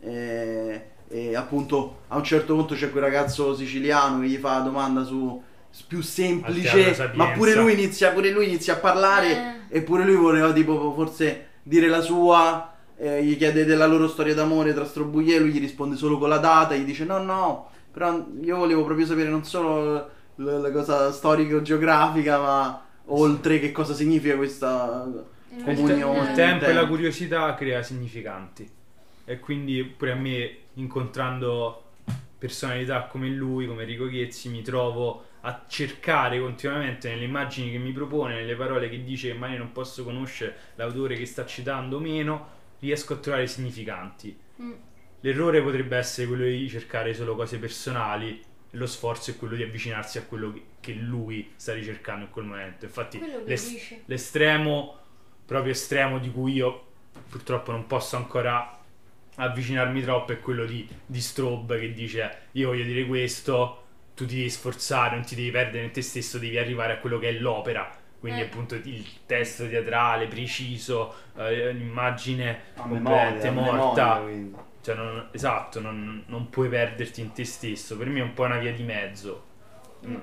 E, 0.00 0.90
e 1.12 1.34
appunto 1.34 2.02
a 2.08 2.16
un 2.16 2.24
certo 2.24 2.54
punto 2.54 2.74
c'è 2.74 2.90
quel 2.90 3.02
ragazzo 3.02 3.54
siciliano 3.54 4.20
che 4.20 4.28
gli 4.28 4.36
fa 4.36 4.58
la 4.58 4.64
domanda 4.64 5.02
su 5.02 5.42
più 5.88 6.00
semplice 6.02 7.10
ma 7.14 7.30
pure 7.30 7.54
lui 7.54 7.72
inizia 7.72 8.10
pure 8.12 8.30
lui 8.30 8.46
inizia 8.46 8.74
a 8.74 8.76
parlare 8.78 9.66
Eh. 9.68 9.78
e 9.78 9.82
pure 9.82 10.04
lui 10.04 10.14
voleva 10.16 10.52
tipo 10.52 10.92
forse 10.94 11.48
dire 11.62 11.88
la 11.88 12.00
sua 12.00 12.74
eh, 12.96 13.24
gli 13.24 13.36
chiede 13.36 13.64
della 13.64 13.86
loro 13.86 14.08
storia 14.08 14.34
d'amore 14.34 14.72
tra 14.74 14.84
Strobouillet 14.84 15.40
lui 15.40 15.50
gli 15.50 15.60
risponde 15.60 15.96
solo 15.96 16.18
con 16.18 16.28
la 16.28 16.38
data 16.38 16.74
gli 16.74 16.84
dice 16.84 17.04
no 17.04 17.18
no 17.22 17.70
però 17.90 18.24
io 18.42 18.56
volevo 18.56 18.84
proprio 18.84 19.06
sapere 19.06 19.28
non 19.28 19.44
solo 19.44 20.08
la, 20.36 20.58
la 20.58 20.70
cosa 20.70 21.10
storico-geografica 21.12 22.38
ma 22.38 22.82
oltre 23.06 23.58
che 23.58 23.72
cosa 23.72 23.94
significa 23.94 24.36
questa 24.36 25.08
Il, 25.56 25.64
comunione 25.64 26.20
te- 26.22 26.28
il 26.30 26.34
tempo 26.36 26.64
e 26.66 26.72
la 26.72 26.86
curiosità 26.86 27.54
crea 27.54 27.82
significanti. 27.82 28.68
E 29.24 29.38
quindi 29.40 29.82
pure 29.84 30.12
a 30.12 30.14
me, 30.14 30.56
incontrando 30.80 31.84
personalità 32.38 33.04
come 33.04 33.28
lui, 33.28 33.66
come 33.66 33.82
Enrico 33.82 34.06
Ghezzi, 34.06 34.48
mi 34.48 34.62
trovo 34.62 35.26
a 35.42 35.64
cercare 35.68 36.40
continuamente 36.40 37.08
nelle 37.10 37.24
immagini 37.24 37.70
che 37.70 37.78
mi 37.78 37.92
propone, 37.92 38.34
nelle 38.34 38.54
parole 38.56 38.88
che 38.88 39.02
dice 39.04 39.28
che 39.32 39.34
magari 39.38 39.58
non 39.58 39.72
posso 39.72 40.04
conoscere 40.04 40.56
l'autore 40.76 41.16
che 41.16 41.26
sta 41.26 41.44
citando 41.46 41.96
o 41.96 42.00
meno, 42.00 42.58
riesco 42.80 43.14
a 43.14 43.16
trovare 43.16 43.46
significanti. 43.46 44.36
Mm. 44.60 44.72
L'errore 45.20 45.62
potrebbe 45.62 45.96
essere 45.98 46.26
quello 46.26 46.44
di 46.44 46.68
cercare 46.68 47.12
solo 47.14 47.36
cose 47.36 47.58
personali, 47.58 48.42
lo 48.74 48.86
sforzo 48.86 49.30
è 49.32 49.36
quello 49.36 49.54
di 49.56 49.62
avvicinarsi 49.62 50.16
a 50.18 50.22
quello 50.22 50.58
che- 50.80 50.92
lui 50.94 51.52
sta 51.56 51.74
ricercando 51.74 52.24
in 52.24 52.30
quel 52.30 52.46
momento. 52.46 52.86
Infatti, 52.86 53.18
Quello 53.18 53.42
che 53.44 53.50
l'es- 53.50 53.68
dice. 53.70 54.02
l'estremo, 54.06 54.96
proprio 55.44 55.72
estremo 55.72 56.18
di 56.18 56.30
cui 56.30 56.52
io 56.54 56.86
purtroppo 57.28 57.70
non 57.72 57.86
posso 57.86 58.16
ancora 58.16 58.78
avvicinarmi 59.42 60.02
troppo 60.02 60.32
è 60.32 60.40
quello 60.40 60.64
di, 60.64 60.86
di 61.06 61.20
Strobe 61.20 61.78
che 61.80 61.92
dice 61.92 62.38
io 62.52 62.68
voglio 62.68 62.84
dire 62.84 63.06
questo, 63.06 63.84
tu 64.14 64.26
ti 64.26 64.36
devi 64.36 64.50
sforzare, 64.50 65.14
non 65.16 65.24
ti 65.24 65.34
devi 65.34 65.50
perdere 65.50 65.84
in 65.84 65.90
te 65.92 66.02
stesso, 66.02 66.38
devi 66.38 66.58
arrivare 66.58 66.94
a 66.94 66.98
quello 66.98 67.18
che 67.18 67.28
è 67.28 67.32
l'opera. 67.32 67.96
Quindi 68.18 68.40
Eh. 68.40 68.44
appunto 68.44 68.74
il 68.74 69.06
testo 69.24 69.66
teatrale 69.66 70.26
preciso, 70.26 71.14
eh, 71.38 71.72
l'immagine 71.72 72.60
A 72.74 72.82
completa, 72.82 73.50
morta. 73.50 74.20
memoria. 74.20 74.68
Cioè, 74.82 74.94
non- 74.94 75.28
esatto, 75.32 75.80
non, 75.80 76.24
non 76.26 76.48
puoi 76.50 76.68
perderti 76.68 77.20
in 77.22 77.32
te 77.32 77.44
stesso. 77.44 77.96
Per 77.96 78.06
me 78.08 78.20
è 78.20 78.22
un 78.22 78.34
po' 78.34 78.42
una 78.44 78.58
via 78.58 78.72
di 78.72 78.82
mezzo. 78.82 79.44
Mm, 80.06 80.16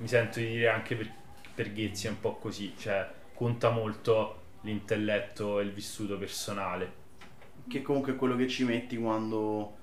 Mi 0.00 0.08
sento 0.08 0.40
di 0.40 0.46
dire 0.48 0.68
anche 0.68 0.96
per, 0.96 1.08
per 1.54 1.72
Ghezzi 1.72 2.08
è 2.08 2.10
un 2.10 2.18
po' 2.20 2.34
così. 2.36 2.74
Cioè, 2.76 3.08
conta 3.34 3.70
molto 3.70 4.42
l'intelletto 4.62 5.60
e 5.60 5.62
il 5.62 5.70
vissuto 5.72 6.16
personale. 6.18 7.02
Che 7.66 7.82
comunque 7.82 8.12
è 8.12 8.16
quello 8.16 8.36
che 8.36 8.46
ci 8.46 8.64
metti 8.64 8.96
quando 8.96 9.76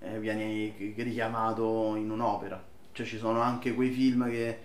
eh, 0.00 0.18
vieni 0.18 0.94
richiamato 0.96 1.94
in 1.96 2.10
un'opera. 2.10 2.62
Cioè 2.92 3.06
ci 3.06 3.16
sono 3.16 3.40
anche 3.40 3.72
quei 3.74 3.90
film 3.90 4.28
che, 4.28 4.58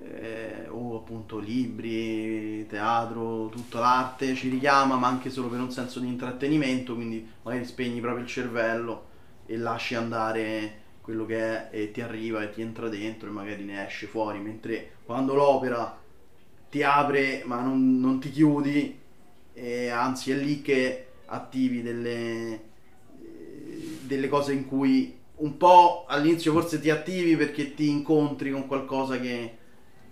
eh, 0.00 0.68
o 0.68 0.96
appunto 0.96 1.38
libri, 1.38 2.66
teatro, 2.66 3.48
tutta 3.48 3.80
l'arte 3.80 4.34
ci 4.34 4.48
richiama, 4.48 4.96
ma 4.96 5.06
anche 5.06 5.30
solo 5.30 5.48
per 5.48 5.60
un 5.60 5.70
senso 5.70 6.00
di 6.00 6.06
intrattenimento, 6.06 6.94
quindi 6.94 7.28
magari 7.42 7.64
spegni 7.66 8.00
proprio 8.00 8.22
il 8.22 8.28
cervello 8.28 9.06
e 9.46 9.56
lasci 9.56 9.94
andare 9.94 10.86
quello 11.02 11.26
che 11.26 11.38
è 11.38 11.68
e 11.70 11.90
ti 11.90 12.00
arriva 12.00 12.42
e 12.42 12.50
ti 12.50 12.62
entra 12.62 12.88
dentro 12.88 13.28
e 13.28 13.32
magari 13.32 13.64
ne 13.64 13.86
esce 13.86 14.06
fuori, 14.06 14.38
mentre 14.38 14.92
quando 15.04 15.34
l'opera 15.34 15.98
ti 16.70 16.82
apre 16.82 17.42
ma 17.46 17.60
non, 17.60 17.98
non 17.98 18.18
ti 18.20 18.30
chiudi, 18.30 18.98
e 19.52 19.88
anzi 19.88 20.30
è 20.30 20.36
lì 20.36 20.62
che 20.62 21.07
attivi 21.28 21.82
delle, 21.82 22.52
eh, 22.52 23.98
delle 24.02 24.28
cose 24.28 24.52
in 24.52 24.66
cui 24.66 25.16
un 25.36 25.56
po' 25.56 26.04
all'inizio 26.08 26.52
forse 26.52 26.80
ti 26.80 26.90
attivi 26.90 27.36
perché 27.36 27.74
ti 27.74 27.88
incontri 27.88 28.50
con 28.50 28.66
qualcosa 28.66 29.18
che, 29.18 29.56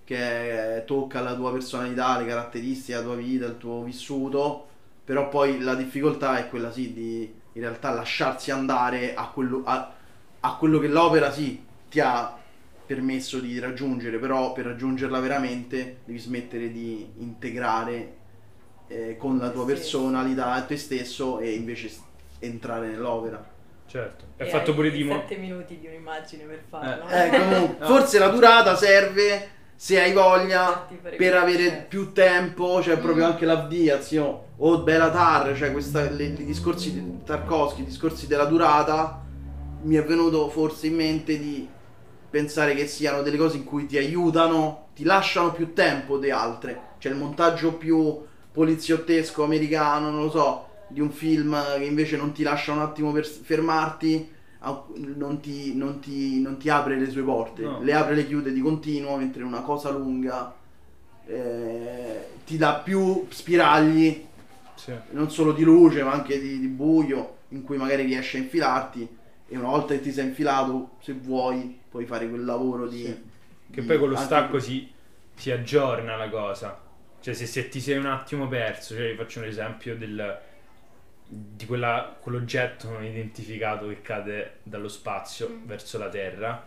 che 0.04 0.82
tocca 0.86 1.20
la 1.20 1.34
tua 1.34 1.52
personalità, 1.52 2.18
le 2.18 2.26
caratteristiche, 2.26 2.98
la 2.98 3.02
tua 3.02 3.16
vita, 3.16 3.46
il 3.46 3.58
tuo 3.58 3.82
vissuto, 3.82 4.68
però 5.04 5.28
poi 5.28 5.60
la 5.60 5.74
difficoltà 5.74 6.38
è 6.38 6.48
quella 6.48 6.70
sì 6.70 6.92
di 6.92 7.44
in 7.56 7.62
realtà 7.62 7.90
lasciarsi 7.90 8.50
andare 8.50 9.14
a 9.14 9.28
quello, 9.28 9.62
a, 9.64 9.92
a 10.40 10.56
quello 10.56 10.78
che 10.78 10.88
l'opera 10.88 11.32
sì 11.32 11.64
ti 11.88 12.00
ha 12.00 12.36
permesso 12.84 13.40
di 13.40 13.58
raggiungere, 13.58 14.18
però 14.18 14.52
per 14.52 14.66
raggiungerla 14.66 15.18
veramente 15.18 15.98
devi 16.04 16.18
smettere 16.18 16.70
di 16.70 17.04
integrare 17.18 18.15
eh, 18.88 19.16
con 19.18 19.38
la 19.38 19.50
tua 19.50 19.64
Te 19.64 19.72
personalità 19.74 20.62
e 20.62 20.66
te 20.66 20.76
stesso 20.76 21.38
e 21.38 21.52
invece 21.54 21.90
entrare 22.40 22.88
nell'opera. 22.88 23.44
Certo. 23.86 24.24
È 24.36 24.42
E 24.42 24.46
fatto 24.46 24.74
pure 24.74 24.90
di 24.90 25.04
mo- 25.04 25.14
7 25.14 25.36
minuti 25.36 25.78
di 25.78 25.86
un'immagine 25.86 26.44
per 26.44 26.62
farlo. 26.68 27.08
Eh, 27.08 27.28
comunque, 27.38 27.86
forse 27.86 28.18
la 28.18 28.28
durata 28.28 28.74
serve 28.76 29.50
se 29.76 30.00
hai 30.00 30.12
voglia 30.12 30.86
fare 31.02 31.16
per 31.16 31.34
avere 31.36 31.62
processo. 31.64 31.84
più 31.88 32.12
tempo, 32.12 32.82
cioè 32.82 32.98
proprio 32.98 33.26
Mm. 33.26 33.30
anche 33.30 33.44
l'avviazione 33.44 34.38
o 34.58 34.78
Belatar, 34.82 35.54
cioè 35.56 35.70
questa, 35.72 36.08
le- 36.10 36.24
i 36.24 36.44
discorsi 36.44 36.92
di 36.92 37.22
Tarkovsky, 37.24 37.82
i 37.82 37.84
discorsi 37.84 38.26
della 38.26 38.46
durata, 38.46 39.22
mi 39.82 39.94
è 39.96 40.04
venuto 40.04 40.48
forse 40.48 40.86
in 40.88 40.94
mente 40.96 41.38
di 41.38 41.68
pensare 42.28 42.74
che 42.74 42.86
siano 42.86 43.22
delle 43.22 43.36
cose 43.36 43.56
in 43.58 43.64
cui 43.64 43.86
ti 43.86 43.96
aiutano, 43.98 44.88
ti 44.94 45.04
lasciano 45.04 45.52
più 45.52 45.72
tempo 45.74 46.18
di 46.18 46.30
altre, 46.30 46.80
cioè 46.98 47.12
il 47.12 47.18
montaggio 47.18 47.74
più 47.74 48.24
poliziottesco 48.56 49.44
americano, 49.44 50.08
non 50.10 50.22
lo 50.22 50.30
so, 50.30 50.68
di 50.88 51.00
un 51.02 51.10
film 51.10 51.54
che 51.76 51.84
invece 51.84 52.16
non 52.16 52.32
ti 52.32 52.42
lascia 52.42 52.72
un 52.72 52.78
attimo 52.80 53.12
per 53.12 53.26
fermarti, 53.26 54.30
non 55.16 55.40
ti, 55.40 55.76
non 55.76 56.00
ti- 56.00 56.40
non 56.40 56.56
ti 56.56 56.70
apre 56.70 56.98
le 56.98 57.10
sue 57.10 57.20
porte, 57.22 57.62
No. 57.62 57.82
le 57.82 57.92
apre 57.92 58.12
e 58.14 58.16
le 58.16 58.26
chiude 58.26 58.52
di 58.54 58.60
continuo, 58.62 59.16
mentre 59.18 59.42
una 59.42 59.60
cosa 59.60 59.90
lunga 59.90 60.54
eh, 61.26 62.26
ti 62.46 62.56
dà 62.56 62.76
più 62.76 63.26
spiragli, 63.28 64.24
Sì. 64.74 64.92
non 65.10 65.30
solo 65.30 65.52
di 65.52 65.62
luce 65.64 66.02
ma 66.02 66.12
anche 66.12 66.40
di, 66.40 66.58
di 66.58 66.66
buio, 66.68 67.34
in 67.50 67.62
cui 67.62 67.76
magari 67.76 68.04
riesci 68.04 68.36
a 68.36 68.40
infilarti 68.40 69.06
e 69.48 69.56
una 69.58 69.68
volta 69.68 69.92
che 69.94 70.00
ti 70.00 70.12
sei 70.12 70.28
infilato, 70.28 70.92
se 71.00 71.12
vuoi, 71.12 71.78
puoi 71.90 72.06
fare 72.06 72.26
quel 72.28 72.44
lavoro 72.44 72.86
di... 72.88 73.02
Che 73.70 73.80
di- 73.82 73.86
poi 73.86 73.98
con 73.98 74.08
lo 74.08 74.14
anche- 74.14 74.26
stacco 74.26 74.58
si, 74.60 74.88
si 75.34 75.50
aggiorna 75.50 76.16
la 76.16 76.30
cosa. 76.30 76.80
Cioè, 77.20 77.34
se, 77.34 77.46
se 77.46 77.68
ti 77.68 77.80
sei 77.80 77.96
un 77.96 78.06
attimo 78.06 78.46
perso, 78.48 78.94
cioè, 78.94 79.10
vi 79.10 79.16
faccio 79.16 79.40
un 79.40 79.46
esempio 79.46 79.96
del, 79.96 80.38
di 81.28 81.66
quella, 81.66 82.16
quell'oggetto 82.20 82.88
non 82.90 83.04
identificato 83.04 83.88
che 83.88 84.00
cade 84.02 84.58
dallo 84.62 84.88
spazio 84.88 85.48
Mm. 85.48 85.66
verso 85.66 85.98
la 85.98 86.08
Terra. 86.08 86.66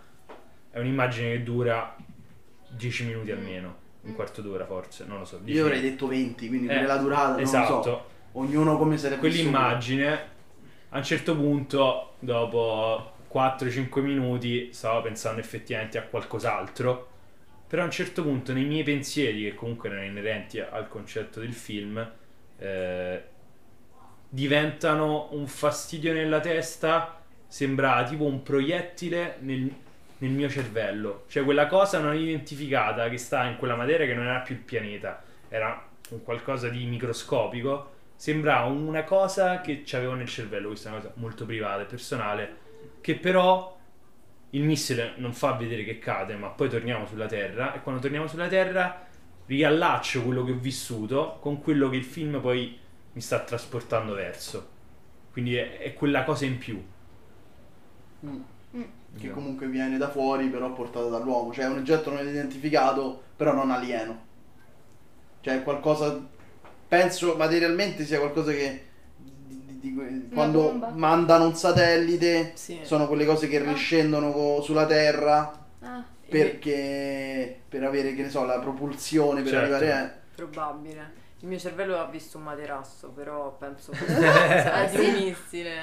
È 0.71 0.79
un'immagine 0.79 1.31
che 1.31 1.43
dura 1.43 1.95
10 2.69 3.05
minuti 3.05 3.31
almeno, 3.31 3.75
un 4.01 4.11
Mm. 4.11 4.15
quarto 4.15 4.41
d'ora 4.41 4.65
forse, 4.65 5.05
non 5.05 5.19
lo 5.19 5.25
so. 5.25 5.37
10 5.37 5.57
Io 5.59 5.65
avrei 5.65 5.81
detto 5.81 6.07
20, 6.07 6.47
quindi 6.47 6.67
Eh, 6.67 6.83
la 6.83 6.97
durata, 6.97 7.31
non 7.31 7.39
Esatto. 7.39 7.75
lo 7.75 7.81
so. 7.83 8.05
Ognuno 8.33 8.77
come 8.77 8.95
vissuto. 8.95 9.17
quell'immagine 9.17 10.27
a 10.89 10.97
un 10.97 11.03
certo 11.03 11.35
punto 11.35 12.15
dopo 12.19 13.13
4-5 13.27 14.01
minuti 14.01 14.71
stavo 14.73 15.01
pensando 15.01 15.39
effettivamente 15.39 15.97
a 15.97 16.03
qualcos'altro 16.03 17.08
però 17.69 17.83
a 17.83 17.85
un 17.85 17.91
certo 17.91 18.23
punto 18.23 18.51
nei 18.51 18.65
miei 18.65 18.81
pensieri 18.81 19.43
che 19.43 19.53
comunque 19.53 19.89
erano 19.89 20.05
inerenti 20.05 20.59
al 20.59 20.87
concetto 20.87 21.39
del 21.39 21.53
film 21.53 22.11
eh, 22.57 23.23
diventano 24.27 25.27
un 25.33 25.45
fastidio 25.45 26.11
nella 26.11 26.39
testa 26.39 27.21
sembrava 27.45 28.03
tipo 28.09 28.25
un 28.25 28.41
proiettile 28.41 29.37
nel, 29.41 29.71
nel 30.17 30.31
mio 30.31 30.49
cervello. 30.49 31.25
Cioè 31.27 31.43
quella 31.43 31.67
cosa 31.67 31.99
non 31.99 32.15
identificata 32.15 33.07
che 33.07 33.17
sta 33.17 33.45
in 33.45 33.57
quella 33.57 33.75
materia 33.75 34.07
che 34.07 34.15
non 34.15 34.25
era 34.25 34.39
più 34.39 34.55
il 34.55 34.61
pianeta 34.61 35.21
era 35.47 35.87
un 36.09 36.23
qualcosa 36.23 36.69
di 36.69 36.85
microscopico 36.85 37.97
sembrava 38.15 38.65
una 38.65 39.03
cosa 39.03 39.61
che 39.61 39.83
avevo 39.91 40.15
nel 40.15 40.27
cervello, 40.27 40.69
questa 40.69 40.89
è 40.89 40.91
una 40.91 41.01
cosa 41.01 41.13
molto 41.17 41.45
privata 41.45 41.83
e 41.83 41.85
personale, 41.85 42.57
che 42.99 43.15
però 43.15 43.78
il 44.51 44.63
missile 44.63 45.13
non 45.17 45.33
fa 45.33 45.53
vedere 45.53 45.83
che 45.83 45.99
cade, 45.99 46.35
ma 46.35 46.47
poi 46.47 46.69
torniamo 46.69 47.05
sulla 47.05 47.27
Terra 47.27 47.73
e 47.73 47.81
quando 47.81 48.01
torniamo 48.01 48.27
sulla 48.27 48.47
Terra 48.47 49.05
riallaccio 49.45 50.23
quello 50.23 50.43
che 50.43 50.51
ho 50.51 50.57
vissuto 50.59 51.37
con 51.39 51.61
quello 51.61 51.89
che 51.89 51.97
il 51.97 52.03
film 52.03 52.39
poi 52.39 52.77
mi 53.13 53.21
sta 53.21 53.39
trasportando 53.39 54.13
verso. 54.13 54.77
Quindi 55.31 55.55
è, 55.55 55.77
è 55.77 55.93
quella 55.93 56.23
cosa 56.23 56.45
in 56.45 56.57
più. 56.57 56.83
Mm. 58.25 58.41
Mm. 58.75 58.83
Che 59.17 59.31
comunque 59.31 59.67
viene 59.67 59.97
da 59.97 60.09
fuori, 60.09 60.47
però 60.47 60.71
portato 60.73 61.09
dall'uomo. 61.09 61.51
Cioè 61.51 61.65
è 61.65 61.69
un 61.69 61.79
oggetto 61.79 62.11
non 62.11 62.27
identificato, 62.27 63.21
però 63.35 63.53
non 63.53 63.71
alieno. 63.71 64.27
Cioè 65.41 65.55
è 65.55 65.63
qualcosa... 65.63 66.37
Penso 66.87 67.35
materialmente 67.35 68.05
sia 68.05 68.19
qualcosa 68.19 68.51
che... 68.51 68.87
di- 69.79 70.29
quando 70.33 70.61
bomba? 70.63 70.89
mandano 70.89 71.45
un 71.45 71.55
satellite, 71.55 72.51
Sì. 72.55 72.79
sono 72.83 73.07
quelle 73.07 73.25
cose 73.25 73.47
che 73.47 73.57
Ah. 73.59 73.71
riscendono 73.71 74.31
co- 74.31 74.61
sulla 74.61 74.85
Terra 74.85 75.51
Ah, 75.81 76.03
perché... 76.27 77.61
per 77.67 77.83
avere, 77.83 78.13
che 78.13 78.23
ne 78.23 78.29
so, 78.29 78.43
la 78.45 78.59
propulsione, 78.59 79.41
per 79.41 79.51
Certo. 79.51 79.73
arrivare 79.75 79.91
a... 79.93 80.13
Probabile. 80.35 81.13
Il 81.41 81.47
mio 81.47 81.57
cervello 81.57 81.97
ha 81.97 82.05
visto 82.05 82.37
un 82.37 82.43
materasso, 82.43 83.09
però 83.09 83.55
penso 83.57 83.91
che 83.95 84.05
sia 84.05 84.89
di 84.91 85.05
un 85.07 85.13
missile. 85.13 85.81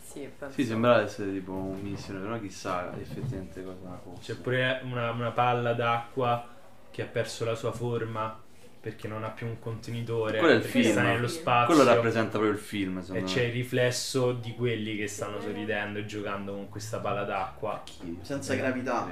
Sì, 0.00 0.28
penso. 0.36 0.54
Sì, 0.54 0.64
sembrava 0.64 1.02
essere 1.02 1.30
tipo 1.32 1.52
un 1.52 1.80
missile, 1.80 2.18
però 2.18 2.38
chissà 2.40 2.92
effettivamente 3.00 3.62
cosa 3.62 4.00
fosse. 4.02 4.34
C'è 4.34 4.40
pure 4.40 4.80
una, 4.84 5.10
una 5.12 5.30
palla 5.30 5.72
d'acqua 5.72 6.48
che 6.90 7.02
ha 7.02 7.06
perso 7.06 7.44
la 7.44 7.54
sua 7.54 7.72
forma 7.72 8.38
perché 8.82 9.06
non 9.06 9.22
ha 9.22 9.28
più 9.30 9.46
un 9.46 9.60
contenitore, 9.60 10.38
Quello 10.38 10.54
è 10.54 10.56
il 10.56 10.62
perché 10.62 10.80
film. 10.80 10.90
sta 10.90 11.02
nello 11.02 11.28
spazio. 11.28 11.72
Quello 11.76 11.88
rappresenta 11.88 12.30
proprio 12.30 12.50
il 12.50 12.58
film, 12.58 12.98
E 12.98 13.02
secondo 13.02 13.26
c'è 13.26 13.42
il 13.42 13.46
me. 13.48 13.52
riflesso 13.54 14.32
di 14.32 14.54
quelli 14.54 14.96
che 14.96 15.06
stanno 15.06 15.40
sorridendo 15.40 16.00
e 16.00 16.04
giocando 16.04 16.52
con 16.52 16.68
questa 16.68 16.98
palla 16.98 17.22
d'acqua. 17.22 17.80
senza 18.22 18.54
gravità. 18.56 19.08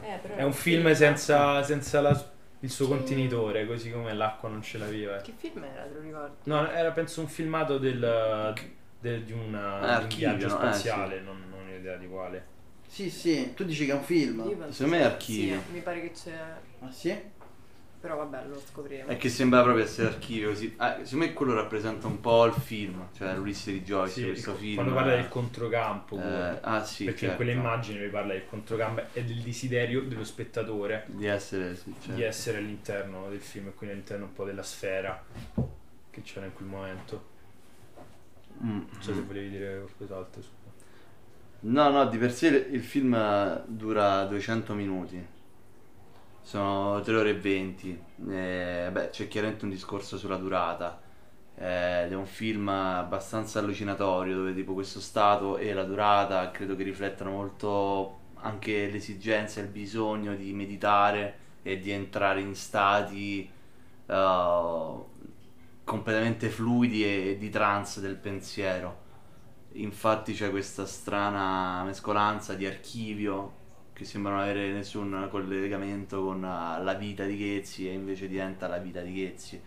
Eh, 0.00 0.18
però 0.22 0.34
È 0.36 0.42
un 0.42 0.54
film 0.54 0.90
senza, 0.94 1.62
senza 1.62 2.00
la- 2.00 2.30
il 2.60 2.70
suo 2.70 2.88
contenitore, 2.88 3.66
così 3.66 3.90
come 3.90 4.14
l'acqua 4.14 4.48
non 4.48 4.62
ce 4.62 4.78
l'aveva. 4.78 5.18
Che 5.18 5.32
film 5.36 5.64
era, 5.64 5.82
te 5.82 5.92
lo 5.92 6.00
ricordi? 6.00 6.36
No, 6.44 6.70
era 6.70 6.90
penso 6.92 7.20
un 7.20 7.28
filmato 7.28 7.76
del, 7.76 8.54
del- 9.00 9.22
di, 9.22 9.32
una- 9.32 10.00
Eh, 10.00 10.02
un 10.04 10.08
viaggio? 10.16 10.46
Eh, 10.46 10.50
spaziale, 10.50 11.20
non, 11.20 11.44
non 11.50 11.66
ho 11.68 11.76
idea 11.76 11.96
di 11.96 12.08
quale. 12.08 12.46
Sì, 12.88 13.10
sì, 13.10 13.52
tu 13.54 13.64
dici 13.64 13.84
che 13.84 13.92
è 13.92 13.94
un 13.96 14.02
film. 14.02 14.70
Secondo 14.70 14.96
me 14.96 15.00
è 15.00 15.04
sì. 15.04 15.10
archivio. 15.10 15.60
Sì, 15.66 15.72
mi 15.72 15.80
pare 15.80 16.00
che 16.00 16.10
c'è. 16.12 16.38
Ah 16.80 16.90
sì? 16.90 17.20
Però 18.02 18.16
vabbè, 18.16 18.46
lo 18.48 18.58
scopriremo. 18.60 19.10
È 19.10 19.16
che 19.16 19.28
sembra 19.28 19.62
proprio 19.62 19.84
essere 19.84 20.08
archivio 20.08 20.48
così. 20.48 20.74
Ah, 20.78 20.98
secondo 21.04 21.24
me 21.24 21.32
quello 21.34 21.54
rappresenta 21.54 22.08
un 22.08 22.18
po' 22.20 22.44
il 22.46 22.52
film, 22.52 23.06
cioè 23.16 23.32
l'Ulisse 23.36 23.70
di 23.70 23.82
Joyce, 23.82 24.12
Sì, 24.12 24.24
questo 24.24 24.54
film. 24.56 24.74
quando 24.74 24.92
parla 24.92 25.14
del 25.14 25.28
controcampo, 25.28 26.18
eh, 26.18 26.58
ah 26.62 26.82
sì, 26.84 27.04
perché 27.04 27.26
in 27.26 27.30
certo. 27.30 27.36
quelle 27.44 27.52
immagini 27.52 28.00
vi 28.00 28.08
parla 28.08 28.32
del 28.32 28.44
controcampo 28.48 29.02
e 29.12 29.22
del 29.22 29.40
desiderio 29.40 30.02
dello 30.02 30.24
spettatore 30.24 31.04
Di 31.06 31.26
essere, 31.26 31.76
sì, 31.76 31.94
certo. 32.00 32.14
di 32.16 32.22
essere 32.24 32.58
all'interno 32.58 33.28
del 33.30 33.40
film 33.40 33.68
e 33.68 33.74
quindi 33.74 33.94
all'interno 33.94 34.24
un 34.24 34.32
po' 34.32 34.44
della 34.46 34.64
sfera 34.64 35.24
che 36.10 36.22
c'era 36.22 36.46
in 36.46 36.54
quel 36.54 36.66
momento. 36.68 37.30
Mm. 38.64 38.68
Non 38.78 38.88
so 38.98 39.14
se 39.14 39.20
volevi 39.20 39.48
dire 39.48 39.78
qualcos'altro. 39.78 40.42
No, 41.60 41.88
no, 41.90 42.06
di 42.08 42.18
per 42.18 42.32
sé 42.32 42.48
il 42.48 42.82
film 42.82 43.62
dura 43.66 44.24
200 44.24 44.74
minuti. 44.74 45.24
Sono 46.42 47.00
3 47.00 47.16
ore 47.16 47.30
e 47.30 47.34
20. 47.38 48.02
Eh, 48.28 48.88
beh, 48.92 49.10
c'è 49.10 49.28
chiaramente 49.28 49.64
un 49.64 49.70
discorso 49.70 50.18
sulla 50.18 50.36
durata. 50.36 51.00
Eh, 51.54 52.08
è 52.08 52.14
un 52.14 52.26
film 52.26 52.68
abbastanza 52.68 53.58
allucinatorio 53.60 54.36
dove 54.36 54.54
tipo 54.54 54.74
questo 54.74 55.00
stato 55.00 55.56
e 55.58 55.72
la 55.72 55.84
durata 55.84 56.50
credo 56.50 56.74
che 56.76 56.82
riflettano 56.82 57.30
molto 57.30 58.20
anche 58.36 58.88
l'esigenza 58.88 59.60
e 59.60 59.64
il 59.64 59.68
bisogno 59.70 60.34
di 60.34 60.52
meditare 60.52 61.38
e 61.62 61.78
di 61.78 61.90
entrare 61.90 62.40
in 62.40 62.54
stati 62.56 63.48
eh, 64.06 64.94
completamente 65.84 66.48
fluidi 66.48 67.04
e 67.04 67.36
di 67.38 67.50
trance 67.50 68.00
del 68.00 68.16
pensiero. 68.16 69.00
Infatti 69.74 70.34
c'è 70.34 70.50
questa 70.50 70.86
strana 70.86 71.82
mescolanza 71.84 72.54
di 72.54 72.66
archivio 72.66 73.60
che 74.02 74.08
sembrano 74.08 74.40
avere 74.40 74.72
nessun 74.72 75.28
collegamento 75.30 76.22
con 76.22 76.44
eh, 76.44 76.82
la 76.82 76.94
vita 76.94 77.24
di 77.24 77.36
Ghezzi 77.36 77.88
e 77.88 77.92
invece 77.92 78.28
diventa 78.28 78.66
la 78.66 78.78
vita 78.78 79.00
di 79.00 79.12
Ghezzi. 79.12 79.60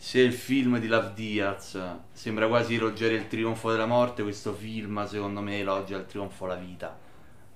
Se 0.00 0.20
il 0.20 0.32
film 0.32 0.78
di 0.78 0.86
Love 0.86 1.12
Diaz 1.14 1.78
sembra 2.12 2.46
quasi 2.46 2.76
elogiare 2.76 3.14
il 3.14 3.26
trionfo 3.26 3.70
della 3.70 3.86
morte, 3.86 4.22
questo 4.22 4.54
film 4.54 5.04
secondo 5.06 5.40
me 5.40 5.58
elogia 5.58 5.96
il 5.96 6.06
trionfo 6.06 6.46
della 6.46 6.58
vita. 6.58 6.96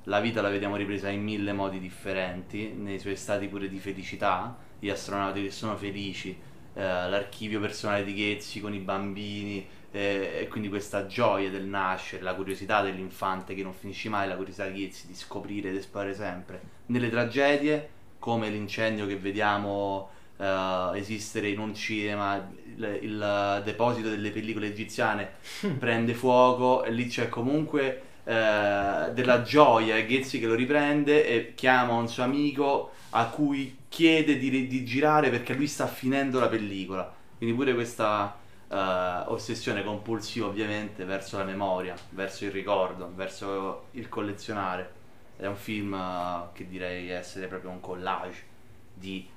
La 0.07 0.20
vita 0.20 0.42
la 0.42 0.48
vediamo 0.48 0.74
ripresa 0.74 1.09
in 1.09 1.22
mille 1.22 1.53
modi 1.53 1.78
differenti, 1.78 2.72
nei 2.72 2.98
suoi 2.98 3.14
stati 3.14 3.46
pure 3.46 3.68
di 3.68 3.78
felicità, 3.78 4.59
gli 4.80 4.90
astronauti 4.90 5.40
che 5.44 5.53
sono 5.53 5.76
felici, 5.76 6.30
eh, 6.74 6.82
l'archivio 6.82 7.61
personale 7.61 8.03
di 8.03 8.12
Ghezzi 8.12 8.61
con 8.61 8.74
i 8.74 8.80
bambini, 8.80 9.64
eh, 9.93 10.38
e 10.40 10.49
quindi 10.49 10.68
questa 10.68 11.07
gioia 11.07 11.51
del 11.51 11.64
nascere, 11.64 12.22
la 12.22 12.34
curiosità 12.34 12.80
dell'infante 12.82 13.55
che 13.55 13.62
non 13.62 13.74
finisce 13.74 14.09
mai, 14.09 14.26
la 14.26 14.36
curiosità 14.36 14.66
di 14.66 14.80
Ghezzi 14.80 15.07
di 15.07 15.14
scoprire 15.14 15.68
ed 15.68 15.76
esplorare 15.76 16.14
sempre. 16.14 16.61
Nelle 16.86 17.11
tragedie, 17.11 17.88
come 18.18 18.49
l'incendio 18.49 19.07
che 19.07 19.16
vediamo 19.16 20.09
eh, 20.38 20.90
esistere 20.95 21.49
in 21.49 21.59
un 21.59 21.74
cinema, 21.74 22.51
il, 22.74 22.99
il 23.03 23.62
deposito 23.64 24.09
delle 24.09 24.30
pellicole 24.30 24.68
egiziane 24.68 25.32
prende 25.78 26.14
fuoco 26.14 26.84
e 26.84 26.90
lì 26.90 27.07
c'è 27.07 27.28
comunque 27.28 28.03
eh, 28.24 29.11
della 29.12 29.43
gioia 29.43 29.97
e 29.97 30.07
Ghezzi 30.07 30.40
che 30.40 30.47
lo 30.47 30.55
riprende 30.55 31.26
e 31.26 31.53
chiama 31.55 31.93
un 31.93 32.09
suo 32.09 32.22
amico 32.22 32.93
a 33.11 33.26
cui 33.26 33.76
chiede 33.88 34.38
di, 34.38 34.66
di 34.66 34.84
girare 34.86 35.28
perché 35.28 35.53
lui 35.53 35.66
sta 35.66 35.86
finendo 35.86 36.40
la 36.40 36.49
pellicola. 36.49 37.12
Quindi 37.36 37.55
pure 37.55 37.74
questa 37.74 38.38
eh, 38.72 39.24
ossessione 39.26 39.84
compulsiva 39.84 40.46
ovviamente 40.46 41.04
verso 41.04 41.36
la 41.36 41.44
memoria, 41.44 41.94
verso 42.10 42.44
il 42.46 42.50
ricordo, 42.50 43.10
verso 43.14 43.88
il 43.92 44.08
collezionare. 44.08 45.00
È 45.36 45.46
un 45.46 45.56
film 45.56 45.92
eh, 45.94 46.48
che 46.54 46.66
direi 46.66 47.10
essere 47.10 47.48
proprio 47.48 47.70
un 47.70 47.80
collage 47.80 48.50
di 48.94 49.28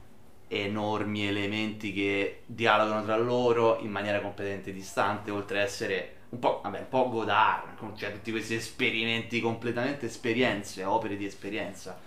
enormi 0.47 1.27
elementi 1.27 1.91
che 1.91 2.43
dialogano 2.45 3.03
tra 3.03 3.17
loro 3.17 3.79
in 3.79 3.89
maniera 3.89 4.21
completamente 4.21 4.71
distante, 4.71 5.31
oltre 5.31 5.59
ad 5.59 5.65
essere 5.65 6.13
un 6.29 6.39
po', 6.39 6.61
vabbè, 6.63 6.79
un 6.79 6.89
po' 6.89 7.09
Godard, 7.09 7.97
cioè 7.97 8.11
tutti 8.11 8.31
questi 8.31 8.55
esperimenti 8.55 9.41
completamente 9.41 10.05
esperienze, 10.05 10.83
opere 10.83 11.17
di 11.17 11.25
esperienza, 11.25 11.99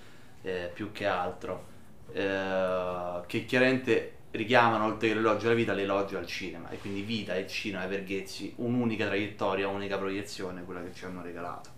eh, 0.43 0.71
più 0.73 0.93
che 0.93 1.07
altro, 1.07 1.65
eh, 2.13 3.21
che 3.27 3.45
chiaramente 3.45 4.18
richiamano 4.31 4.85
oltre 4.85 5.09
che 5.09 5.15
l'elogio 5.15 5.47
alla 5.47 5.55
vita 5.55 5.73
l'elogio 5.73 6.19
al 6.19 6.27
cinema 6.27 6.69
e 6.71 6.79
quindi 6.79 7.03
vita 7.03 7.35
e 7.35 7.47
cinema 7.47 7.87
per 7.87 8.05
Ghezzi 8.05 8.53
un'unica 8.57 9.07
traiettoria, 9.07 9.69
un'unica 9.69 9.97
proiezione, 9.97 10.65
quella 10.65 10.83
che 10.83 10.93
ci 10.93 11.05
hanno 11.05 11.23
regalato. 11.23 11.71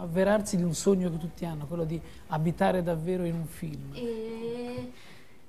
avverarsi 0.00 0.56
di 0.56 0.62
un 0.62 0.74
sogno 0.74 1.10
che 1.10 1.18
tutti 1.18 1.44
hanno, 1.44 1.66
quello 1.66 1.84
di 1.84 2.00
abitare 2.28 2.82
davvero 2.82 3.24
in 3.24 3.34
un 3.34 3.46
film. 3.46 3.92
E 3.94 4.92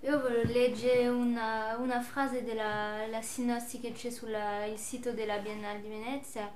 io 0.01 0.21
volevo 0.21 0.51
leggere 0.51 1.07
una, 1.07 1.75
una 1.77 2.01
frase 2.01 2.43
della 2.43 3.05
la 3.07 3.21
sinossi 3.21 3.80
che 3.80 3.91
c'è 3.91 4.09
sul 4.09 4.36
sito 4.75 5.11
della 5.11 5.39
Biennale 5.39 5.82
di 5.82 5.89
Venezia, 5.89 6.49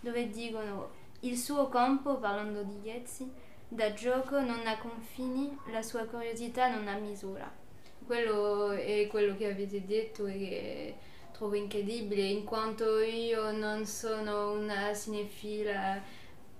dove 0.00 0.30
dicono 0.30 1.02
il 1.20 1.36
suo 1.36 1.68
campo, 1.68 2.16
parlando 2.16 2.62
di 2.62 2.80
Ghezzi, 2.82 3.30
da 3.68 3.92
gioco 3.92 4.40
non 4.40 4.66
ha 4.66 4.78
confini, 4.78 5.56
la 5.70 5.82
sua 5.82 6.04
curiosità 6.04 6.68
non 6.68 6.86
ha 6.88 6.96
misura. 6.96 7.62
Quello 8.06 8.70
è 8.72 9.06
quello 9.08 9.36
che 9.36 9.50
avete 9.50 9.86
detto 9.86 10.26
e 10.26 10.38
che 10.38 10.94
trovo 11.32 11.54
incredibile, 11.54 12.22
in 12.22 12.44
quanto 12.44 13.00
io 13.00 13.50
non 13.50 13.86
sono 13.86 14.52
una 14.52 14.94
cinefila 14.94 16.02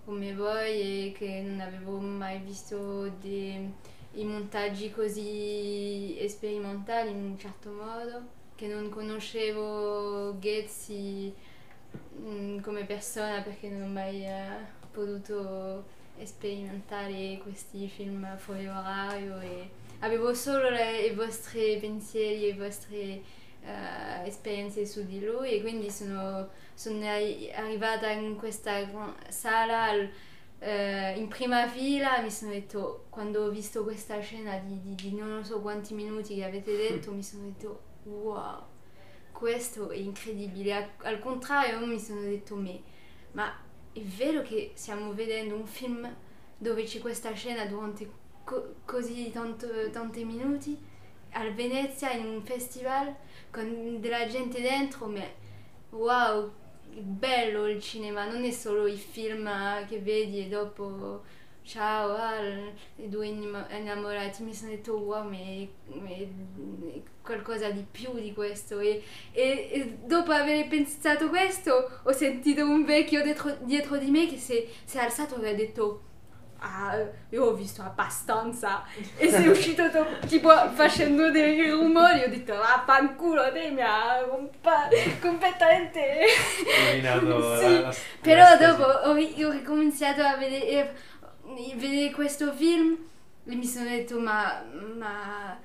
come 0.04 0.34
voi 0.34 1.08
e 1.08 1.12
che 1.12 1.40
non 1.40 1.60
avevo 1.60 1.98
mai 1.98 2.38
visto 2.40 3.08
dei 3.20 3.72
montaggi 4.14 4.90
così 4.90 6.16
sperimentali 6.28 7.10
in 7.10 7.22
un 7.22 7.38
certo 7.38 7.70
modo, 7.70 8.22
che 8.54 8.66
non 8.66 8.88
conoscevo 8.88 10.38
Ghezzi 10.38 11.32
mm, 12.20 12.60
come 12.60 12.84
persona 12.84 13.40
perché 13.42 13.68
non 13.68 13.82
ho 13.82 13.92
mai 13.92 14.24
eh, 14.24 14.82
potuto 14.90 15.84
sperimentare 16.22 17.38
questi 17.42 17.88
film 17.88 18.36
fuori 18.36 18.66
orario 18.66 19.40
e 19.40 19.70
avevo 20.04 20.34
solo 20.34 20.68
le- 20.70 21.06
i 21.06 21.14
vostri 21.14 21.78
pensieri 21.80 22.44
e 22.48 22.54
le 22.54 22.58
vostre 22.66 22.96
eh, 23.66 24.26
esperienze 24.26 24.84
su 24.86 25.04
di 25.06 25.24
lui 25.24 25.52
e 25.52 25.60
quindi 25.62 25.90
sono, 25.90 26.48
sono 26.74 27.04
arri- 27.06 27.50
arrivata 27.54 28.10
in 28.10 28.36
questa 28.36 28.86
sala 29.28 29.84
al- 29.84 30.10
eh, 30.58 31.14
in 31.18 31.28
prima 31.28 31.66
fila 31.68 32.20
mi 32.20 32.30
sono 32.30 32.50
detto, 32.52 33.06
quando 33.10 33.44
ho 33.44 33.50
visto 33.50 33.82
questa 33.82 34.18
scena 34.20 34.56
di, 34.58 34.80
di- 34.82 34.94
di 34.94 35.14
non 35.14 35.44
so 35.44 35.60
quanti 35.60 35.94
minuti 35.94 36.34
che 36.36 36.44
avete 36.44 36.76
detto, 36.76 37.12
mi 37.12 37.22
sono 37.22 37.44
detto, 37.44 37.80
wow, 38.04 38.62
questo 39.32 39.90
è 39.90 39.96
incredibile. 39.96 40.74
Al, 40.74 40.88
al 41.02 41.18
contrario, 41.18 41.84
mi 41.86 41.98
sono 41.98 42.20
detto, 42.20 42.54
me, 42.56 42.80
ma 43.32 43.52
è 43.92 44.00
vero 44.00 44.42
che 44.42 44.72
stiamo 44.74 45.12
vedendo 45.12 45.54
un 45.54 45.66
film 45.66 46.12
dove 46.56 46.84
c'è 46.84 47.00
questa 47.00 47.32
scena 47.34 47.64
durante 47.66 48.08
co- 48.44 48.74
così 48.84 49.30
tanto, 49.30 49.66
tanti 49.90 50.24
minuti? 50.24 50.76
Al 51.32 51.52
Venezia, 51.54 52.12
in 52.12 52.26
un 52.26 52.42
festival, 52.44 53.14
con 53.50 54.00
della 54.00 54.26
gente 54.26 54.60
dentro, 54.60 55.06
ma 55.06 55.24
wow, 55.90 56.50
bello 56.96 57.66
il 57.68 57.80
cinema, 57.80 58.26
non 58.30 58.44
è 58.44 58.50
solo 58.50 58.86
i 58.86 58.96
film 58.96 59.46
eh, 59.46 59.86
che 59.88 59.98
vedi 60.00 60.44
e 60.44 60.48
dopo 60.48 61.22
ciao, 61.62 62.14
ah, 62.14 62.40
i 62.96 63.08
due 63.08 63.26
innamo- 63.26 63.66
innamorati, 63.70 64.42
mi 64.42 64.54
sono 64.54 64.70
detto 64.70 64.96
wow, 64.98 65.28
ma 65.28 65.36
è, 65.36 65.66
qualcosa 67.22 67.70
di 67.70 67.84
più 67.90 68.12
di 68.20 68.32
questo 68.34 68.78
e, 68.80 69.02
e- 69.32 69.68
e 69.72 69.96
dopo 70.04 70.30
aver 70.32 70.68
pensato 70.68 71.28
questo 71.30 72.00
ho 72.02 72.12
sentito 72.12 72.64
un 72.64 72.84
vecchio 72.84 73.22
dietro, 73.22 73.56
dietro 73.62 73.96
di 73.96 74.10
me 74.10 74.26
che 74.28 74.36
si 74.36 74.52
è 74.52 74.98
alzato 74.98 75.40
e 75.42 75.48
ha 75.50 75.54
detto 75.54 76.02
ah, 76.58 76.96
io 77.30 77.44
ho 77.44 77.52
visto 77.54 77.82
abbastanza 77.82 78.84
e 79.16 79.28
è 79.28 79.46
uscito 79.48 79.90
to- 79.90 80.06
tipo 80.26 80.48
facendo 80.70 81.30
dei 81.30 81.70
rumori 81.70 82.22
ho 82.22 82.28
detto 82.28 82.54
vaffanculo 82.54 83.52
te 83.52 83.70
mi 83.70 83.82
ha 83.82 84.24
compa- 84.28 84.88
completamente 85.20 86.24
Rovinato 86.86 87.58
Sì, 87.60 87.72
la- 87.74 87.80
la- 87.80 87.94
però 88.20 88.42
l'estasi. 88.50 88.64
dopo 88.66 88.82
ho, 88.84 89.10
ho 89.10 89.50
ricominciato 89.50 90.22
a 90.22 90.36
vedere, 90.36 90.66
eh, 90.68 90.92
vedere 91.76 92.10
questo 92.12 92.52
film 92.52 92.96
e 93.46 93.54
mi 93.54 93.66
sono 93.66 93.88
detto 93.88 94.18
ma, 94.18 94.62
ma, 94.96 95.58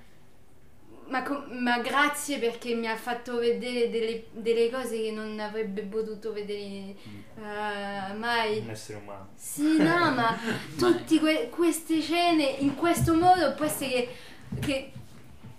ma, 1.09 1.45
ma 1.49 1.79
grazie 1.79 2.39
perché 2.39 2.73
mi 2.73 2.87
ha 2.87 2.95
fatto 2.95 3.37
vedere 3.37 3.89
delle, 3.89 4.25
delle 4.31 4.69
cose 4.69 5.01
che 5.01 5.11
non 5.11 5.39
avrebbe 5.39 5.81
potuto 5.81 6.31
vedere 6.31 6.95
eh, 7.35 8.13
mai. 8.15 8.59
un 8.59 8.69
essere 8.69 8.99
umano. 8.99 9.29
Sì, 9.35 9.77
no, 9.77 10.11
ma 10.13 10.37
tutte 10.77 11.49
queste 11.49 11.99
scene 12.01 12.43
in 12.59 12.75
questo 12.75 13.13
modo 13.13 13.53
può 13.53 13.65
essere 13.65 13.89
che, 13.89 14.09
che 14.59 14.91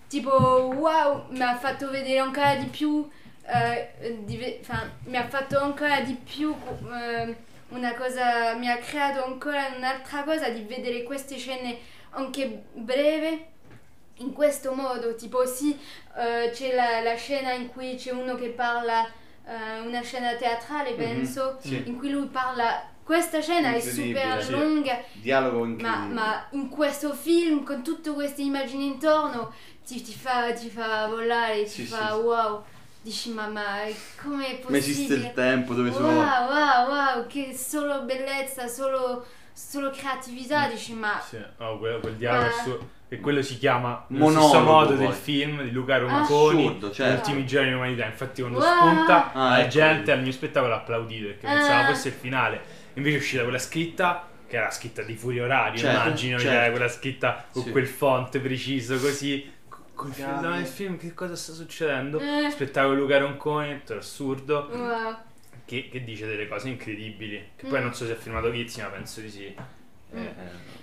tipo 0.09 0.33
wow, 0.33 1.27
mi 1.31 1.43
ha 1.43 1.57
fatto 1.57 1.91
vedere 1.91 2.19
ancora 2.19 2.57
di 2.57 2.67
più, 2.67 3.09
eh, 3.47 4.19
di 4.25 4.61
mi 5.05 5.17
ha 5.17 5.29
fatto 5.29 5.61
ancora 5.61 6.01
di 6.01 6.15
più 6.15 6.55
eh, 6.93 7.37
una 7.69 7.95
cosa, 7.95 8.55
mi 8.55 8.69
ha 8.69 8.79
creato 8.79 9.25
ancora 9.25 9.73
un'altra 9.77 10.23
cosa 10.25 10.49
di 10.49 10.63
vedere 10.63 11.03
queste 11.03 11.37
scene 11.37 11.79
anche 12.11 12.65
breve. 12.73 13.47
In 14.21 14.33
questo 14.33 14.73
modo, 14.75 15.15
tipo 15.15 15.47
sì, 15.47 15.77
eh, 16.17 16.51
c'è 16.53 16.75
la, 16.75 17.01
la 17.01 17.15
scena 17.17 17.53
in 17.53 17.69
cui 17.69 17.95
c'è 17.97 18.13
uno 18.13 18.35
che 18.35 18.49
parla, 18.51 19.07
eh, 19.07 19.81
una 19.87 20.03
scena 20.03 20.35
teatrale 20.35 20.93
penso, 20.95 21.59
Sì. 21.63 21.83
in 21.87 21.97
cui 21.97 22.11
lui 22.11 22.27
parla. 22.27 22.89
Questa 23.03 23.41
scena 23.41 23.73
è 23.75 23.81
super 23.81 24.45
sì. 24.45 24.53
lunga, 24.53 25.03
Dialogo 25.13 25.65
ma, 25.65 25.97
ma 26.07 26.47
in 26.51 26.69
questo 26.69 27.13
film, 27.15 27.65
con 27.65 27.83
tutte 27.83 28.11
queste 28.13 28.43
immagini 28.43 28.87
intorno, 28.87 29.53
ti, 29.85 30.01
ti 30.03 30.13
fa, 30.15 30.53
ti 30.53 30.71
fa 30.71 31.07
volare, 31.09 31.65
ti 31.65 31.69
Sì, 31.71 31.85
fa 31.87 32.15
wow. 32.17 32.63
Dici, 33.03 33.31
ma, 33.33 33.47
ma 33.49 33.79
com'è 34.23 34.61
Ma 34.69 34.77
esiste 34.77 35.15
possibile? 35.15 35.29
il 35.29 35.33
tempo 35.33 35.73
dove 35.75 35.89
Wow, 35.89 35.99
sono... 35.99 36.13
wow, 36.21 36.89
wow, 36.89 37.27
che 37.27 37.57
solo 37.57 38.03
bellezza, 38.03 38.69
solo, 38.69 39.25
solo 39.69 39.91
creatività. 39.91 40.67
Dici, 40.69 40.95
ma 40.95 41.21
Sì, 41.21 41.39
oh, 41.59 41.79
quel, 41.79 42.01
quel 42.01 42.15
dialogo 42.15 42.47
Ah. 42.49 42.63
su- 42.63 42.89
e 43.13 43.19
quello 43.19 43.43
si 43.43 43.59
chiama 43.59 44.05
Monologo, 44.09 44.47
stesso 44.49 44.63
modo 44.65 44.89
poi. 44.95 44.99
del 44.99 45.13
film 45.13 45.63
di 45.63 45.73
Luca 45.73 45.99
Ronconi 45.99 46.67
Assurdo, 46.67 46.91
certo. 46.93 47.13
Gli 47.13 47.17
ultimi 47.17 47.47
giorni 47.47 47.69
dell'umanità 47.71 48.05
infatti 48.07 48.41
quando 48.41 48.59
Wow. 48.61 48.77
spunta 48.77 49.33
Ah, 49.33 49.49
la 49.49 49.61
ecco. 49.61 49.69
gente 49.69 50.13
al 50.13 50.23
mio 50.23 50.31
spettacolo 50.33 50.73
ha 50.73 50.77
applaudito 50.77 51.27
perché 51.27 51.47
Ah. 51.47 51.53
pensava 51.55 51.87
fosse 51.89 52.09
il 52.09 52.15
finale 52.15 52.61
invece 52.95 53.17
è 53.17 53.19
uscita 53.19 53.43
quella 53.43 53.59
scritta 53.59 54.29
che 54.47 54.57
era 54.57 54.71
scritta 54.71 55.03
di 55.03 55.15
fuori 55.17 55.41
orario 55.41 55.79
Certo, 55.79 56.01
immagino 56.07 56.39
certo. 56.39 56.53
c'era 56.57 56.71
quella 56.71 56.89
scritta 56.89 57.45
con 57.53 57.63
Sì. 57.65 57.71
quel 57.73 57.87
font 57.89 58.39
preciso 58.39 58.99
così 59.01 59.53
co- 59.69 59.79
Col 59.95 60.65
film 60.67 60.97
che 60.97 61.13
cosa 61.13 61.35
sta 61.37 61.53
succedendo? 61.53 62.21
Eh. 62.21 62.49
Spettacolo 62.51 62.95
Luca 62.95 63.19
Roncone, 63.19 63.81
tutto 63.85 63.99
assurdo, 63.99 64.69
Wow. 64.73 65.17
Che, 65.71 65.89
che 65.89 66.03
dice 66.05 66.27
delle 66.27 66.49
cose 66.49 66.69
incredibili. 66.69 67.51
Che 67.57 67.67
poi 67.67 67.79
Mm. 67.79 67.83
non 67.85 67.95
so 67.95 68.05
se 68.05 68.13
è 68.13 68.17
filmato 68.17 68.51
Ghizzi, 68.51 68.81
ma 68.81 68.89
penso 68.89 69.21
di 69.21 69.31
sì. 69.31 69.55
Mm. 70.15 70.27
Eh, 70.27 70.35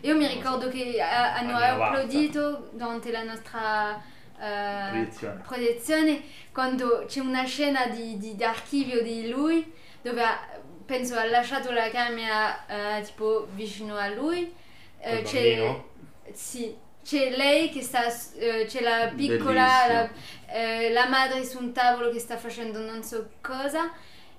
Io 0.07 0.15
mi 0.15 0.25
ricordo 0.27 0.69
che 0.69 0.95
eh, 0.95 1.01
hanno 1.01 1.55
Anni 1.57 1.75
90. 1.75 1.85
applaudito 1.85 2.69
durante 2.71 3.11
la 3.11 3.23
nostra 3.23 4.01
eh, 4.39 4.89
Proiezione. 4.89 5.41
proiezione 5.45 6.21
quando 6.53 7.03
c'è 7.07 7.19
una 7.19 7.43
scena 7.45 7.88
di, 7.88 8.17
di- 8.17 8.35
d'archivio 8.35 9.01
di 9.03 9.27
lui 9.29 9.73
dove 10.01 10.23
ha- 10.23 10.47
penso 10.85 11.15
ha 11.17 11.25
lasciato 11.25 11.71
la 11.71 11.89
camera 11.89 12.65
eh, 12.99 13.01
tipo 13.03 13.47
vicino 13.53 13.97
a 13.97 14.07
lui. 14.07 14.53
Eh, 14.99 15.15
Col 15.17 15.23
c'è, 15.23 15.55
bambino? 15.57 15.89
sì, 16.31 16.73
c'è 17.03 17.35
lei 17.35 17.69
che 17.69 17.81
sta, 17.81 18.05
eh, 18.38 18.65
c'è 18.67 18.81
la 18.81 19.11
piccola, 19.15 19.65
la, 19.88 20.09
eh, 20.53 20.91
la 20.91 21.07
madre 21.09 21.43
su 21.43 21.57
un 21.59 21.73
tavolo 21.73 22.09
che 22.11 22.19
sta 22.19 22.38
facendo 22.38 22.79
non 22.79 23.03
so 23.03 23.29
cosa 23.41 23.91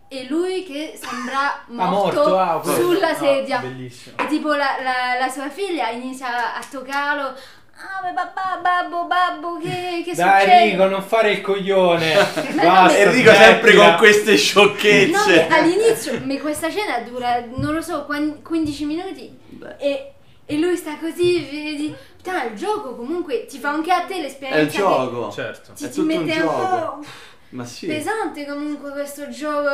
e 0.09 0.27
lui 0.29 0.65
che 0.65 0.99
sembra 1.01 1.63
morto, 1.67 2.17
morto, 2.17 2.39
ah, 2.39 2.63
sulla 2.65 3.11
Ah, 3.11 3.15
sedia. 3.15 3.59
bellissimo. 3.59 4.17
E 4.19 4.27
tipo 4.27 4.49
la, 4.55 4.77
la- 4.83 5.19
la 5.21 5.29
sua 5.29 5.49
figlia 5.51 5.91
inizia 5.91 6.55
a 6.55 6.61
toccarlo. 6.71 7.35
Ah, 7.81 8.03
ma 8.03 8.11
babà, 8.11 8.59
babbo, 8.61 9.05
babbo, 9.05 9.57
che, 9.59 10.03
che 10.05 10.13
Dai 10.15 10.41
succede? 10.43 10.63
Enrico, 10.63 10.87
non 10.87 11.01
fare 11.03 11.31
il 11.31 11.41
coglione. 11.41 12.13
Ma 12.57 12.63
Basta, 12.65 12.99
Enrico 12.99 13.33
sempre 13.33 13.75
con 13.77 13.95
queste 13.99 14.33
No, 14.33 14.37
sciocchezze. 14.37 15.47
che 15.47 15.55
all'inizio, 15.55 16.21
ma 16.25 16.37
questa 16.39 16.69
scena 16.71 16.99
dura, 17.01 17.45
non 17.55 17.75
lo 17.75 17.81
so, 17.81 18.05
quan- 18.05 18.43
15 18.43 18.85
minuti 18.85 19.39
Beh. 19.51 19.77
e, 19.79 20.13
e 20.45 20.59
lui 20.59 20.77
sta 20.77 20.97
così, 20.99 21.39
vedi, 21.49 21.95
puttana, 22.17 22.47
il 22.47 22.57
gioco 22.57 22.97
comunque 22.97 23.47
ti 23.47 23.59
fa 23.59 23.69
anche 23.69 23.93
a 23.93 24.01
te 24.01 24.15
È 24.15 24.17
il 24.17 24.23
l'esperienza. 24.23 24.71
che 24.73 24.77
gioco. 24.79 25.31
Certo. 25.31 25.73
Ti, 25.73 25.85
È 25.85 25.89
ti 25.89 25.95
tutto 25.95 26.01
un 26.01 26.07
mette 26.25 26.41
un, 26.41 26.47
gioco. 26.49 26.67
po' 26.67 27.05
Ma 27.51 27.65
sì. 27.65 27.87
pesante 27.87 28.45
comunque 28.47 28.91
questo 28.91 29.29
gioco 29.31 29.71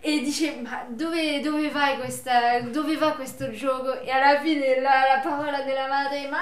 e 0.00 0.20
dice 0.20 0.54
ma 0.62 0.84
dove, 0.88 1.40
dove 1.40 1.68
vai 1.70 1.96
questa, 1.98 2.60
dove 2.60 2.96
va 2.96 3.12
questo 3.12 3.50
gioco 3.50 4.00
e 4.00 4.10
alla 4.10 4.40
fine 4.40 4.80
la, 4.80 5.16
la 5.16 5.20
parola 5.20 5.62
della 5.62 5.88
madre 5.88 6.28
ma 6.28 6.38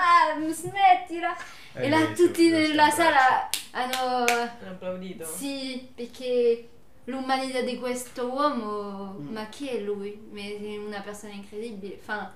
smettila 0.52 1.34
Eh, 1.74 1.86
e 1.86 1.88
là 1.88 2.06
tutti 2.14 2.48
nella 2.50 2.90
sala 2.90 3.48
hanno 3.72 4.24
Hanno 4.26 4.50
applaudito. 4.70 5.24
sì 5.24 5.90
perché 5.94 6.68
l'umanità 7.04 7.60
di 7.62 7.78
questo 7.78 8.26
uomo 8.26 9.16
ma 9.30 9.46
chi 9.46 9.68
è 9.68 9.78
lui? 9.80 10.20
Ma 10.30 10.40
è 10.40 10.76
una 10.76 11.00
persona 11.00 11.32
incredibile 11.32 11.94
enfin, 11.94 12.28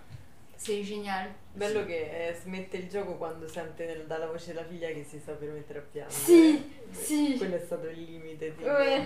c'est 0.63 0.83
génial 0.85 1.29
Bello 1.55 1.85
che 1.87 2.29
eh, 2.29 2.35
smette 2.35 2.77
il 2.77 2.89
gioco 2.89 3.17
quando 3.17 3.49
sente 3.49 3.87
nel- 3.87 4.07
dalla 4.07 4.27
voce 4.27 4.49
della 4.53 4.65
figlia 4.67 4.89
che 4.89 5.05
si 5.09 5.19
sta 5.19 5.33
per 5.33 5.49
mettere 5.51 5.79
a 5.79 5.83
piangere. 5.91 6.15
Sì, 6.21 6.71
sì. 6.91 7.35
Quello 7.39 7.57
è 7.57 7.63
stato 7.65 7.89
il 7.89 8.01
limite. 8.03 8.55
tipo. 8.57 8.77
Eh, 8.79 9.03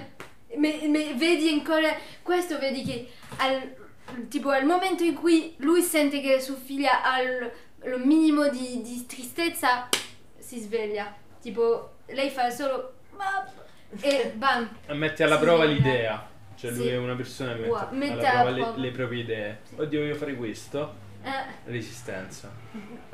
ma, 0.56 0.68
ma 0.88 0.98
vedi 1.16 1.48
ancora 1.48 1.96
questo 2.22 2.58
vedi 2.58 2.82
che 2.82 3.08
al, 3.38 3.74
tipo 4.28 4.50
al 4.50 4.64
momento 4.66 5.04
in 5.04 5.14
cui 5.14 5.54
lui 5.58 5.80
sente 5.82 6.20
che 6.20 6.40
sua 6.40 6.56
figlia 6.56 7.02
ha 7.02 7.20
il, 7.22 7.50
lo 7.84 7.98
minimo 7.98 8.48
di, 8.48 8.82
di 8.82 9.06
tristezza 9.06 9.88
si 10.38 10.58
sveglia 10.60 11.14
tipo 11.40 11.92
lei 12.06 12.30
fa 12.30 12.50
solo 12.50 12.94
e 14.00 14.32
bam 14.36 14.68
Mette 14.88 15.22
alla 15.22 15.38
Sì, 15.38 15.42
prova 15.44 15.64
eh. 15.64 15.68
l'idea. 15.68 16.28
Cioè 16.56 16.70
lui 16.72 16.82
Sì. 16.82 16.88
è 16.88 16.96
una 16.98 17.14
persona 17.16 17.52
che 17.54 17.60
mette, 17.60 17.70
Wow, 17.70 17.88
mette 17.92 18.12
alla 18.26 18.40
alla 18.40 18.42
prova 18.42 18.50
le, 18.50 18.60
prova. 18.62 18.76
le 18.78 18.90
proprie 18.90 19.20
idee. 19.22 19.60
Oddio, 19.76 20.00
voglio 20.00 20.14
fare 20.14 20.34
questo. 20.34 21.02
Eh, 21.24 21.70
Resistenza. 21.70 22.52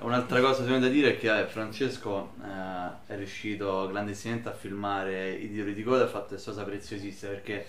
Un'altra 0.00 0.40
cosa 0.40 0.64
da 0.64 0.88
dire 0.88 1.10
è 1.10 1.18
che 1.18 1.38
eh, 1.38 1.46
Francesco 1.46 2.32
eh, 2.42 3.12
è 3.12 3.16
riuscito 3.16 3.86
clandestinamente 3.88 4.48
a 4.48 4.52
filmare 4.52 5.30
i 5.30 5.48
titoli 5.48 5.74
di 5.74 5.84
coda 5.84 6.02
e 6.02 6.04
ha 6.06 6.08
fatto 6.08 6.28
questa 6.28 6.50
cosa 6.50 6.64
preziosissima 6.64 7.30
perché 7.30 7.64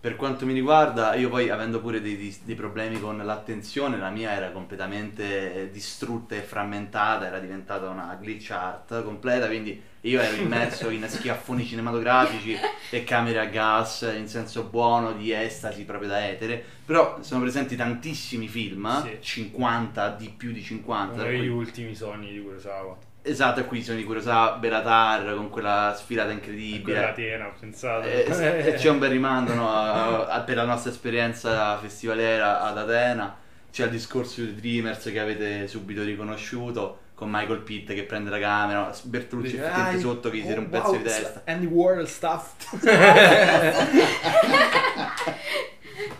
per 0.00 0.16
quanto 0.16 0.46
mi 0.46 0.52
riguarda 0.52 1.14
io 1.14 1.28
poi 1.28 1.48
avendo 1.50 1.80
pure 1.80 2.00
dei, 2.00 2.16
dei- 2.16 2.36
dei 2.42 2.54
problemi 2.56 3.00
con 3.00 3.18
l'attenzione 3.18 3.98
la 3.98 4.10
mia 4.10 4.32
era 4.32 4.50
completamente 4.50 5.54
eh, 5.54 5.70
distrutta 5.70 6.34
e 6.34 6.42
frammentata 6.42 7.26
era 7.26 7.38
diventata 7.38 7.88
una 7.88 8.16
glitch 8.20 8.50
art 8.50 9.02
completa 9.04 9.46
quindi 9.46 9.80
io 10.02 10.20
ero 10.20 10.36
immerso 10.36 10.90
in 10.90 11.04
schiaffoni 11.08 11.64
cinematografici 11.66 12.56
e 12.90 13.04
camere 13.04 13.38
a 13.40 13.46
gas 13.46 14.10
in 14.16 14.28
senso 14.28 14.62
buono 14.64 15.12
di 15.12 15.32
estasi 15.32 15.84
proprio 15.84 16.08
da 16.08 16.28
etere 16.28 16.62
però 16.84 17.18
sono 17.22 17.40
presenti 17.40 17.74
tantissimi 17.76 18.48
film 18.48 19.02
Sì. 19.02 19.16
50 19.20 20.10
di 20.10 20.32
più 20.36 20.52
di 20.52 20.62
50 20.62 21.14
Uno 21.14 21.22
degli 21.24 21.38
cui- 21.38 21.48
ultimi 21.48 21.94
sogni 21.94 22.32
di 22.32 22.40
Kurosawa. 22.40 22.96
Esatto, 23.20 23.60
e 23.60 23.64
qui 23.66 23.82
sono 23.82 23.98
di 23.98 24.04
Kurosawa, 24.04 24.52
Belatar 24.56 25.34
con 25.34 25.50
quella 25.50 25.92
sfilata 25.94 26.30
incredibile. 26.30 27.12
tena, 27.14 27.48
ho 27.48 27.52
pensato. 27.60 28.06
Eh, 28.06 28.24
e- 28.26 28.66
e 28.68 28.72
c'è 28.74 28.88
un 28.88 28.98
bel 28.98 29.10
rimando 29.10 29.52
no, 29.52 29.68
a- 29.70 30.26
a- 30.28 30.40
per 30.40 30.56
la 30.56 30.64
nostra 30.64 30.90
esperienza 30.90 31.76
festivalera 31.76 32.62
ad 32.62 32.78
Atena. 32.78 33.36
C'è 33.70 33.84
il 33.84 33.90
discorso 33.90 34.40
di 34.40 34.54
Dreamers 34.54 35.10
che 35.12 35.20
avete 35.20 35.66
subito 35.68 36.02
riconosciuto 36.04 37.00
con 37.18 37.28
Michael 37.32 37.62
Pitt 37.62 37.92
che 37.92 38.04
prende 38.04 38.30
la 38.30 38.38
camera, 38.38 38.94
Bertolucci 39.02 39.50
Dice, 39.50 39.66
"Ah, 39.66 39.98
sotto 39.98 40.30
che 40.30 40.36
gli 40.36 40.52
oh, 40.52 40.58
un 40.58 40.68
pezzo 40.68 40.90
wow, 40.90 40.96
di 40.98 41.02
testa. 41.02 41.42
Andy 41.46 41.66
Warhol 41.66 42.06
stuff. 42.06 42.54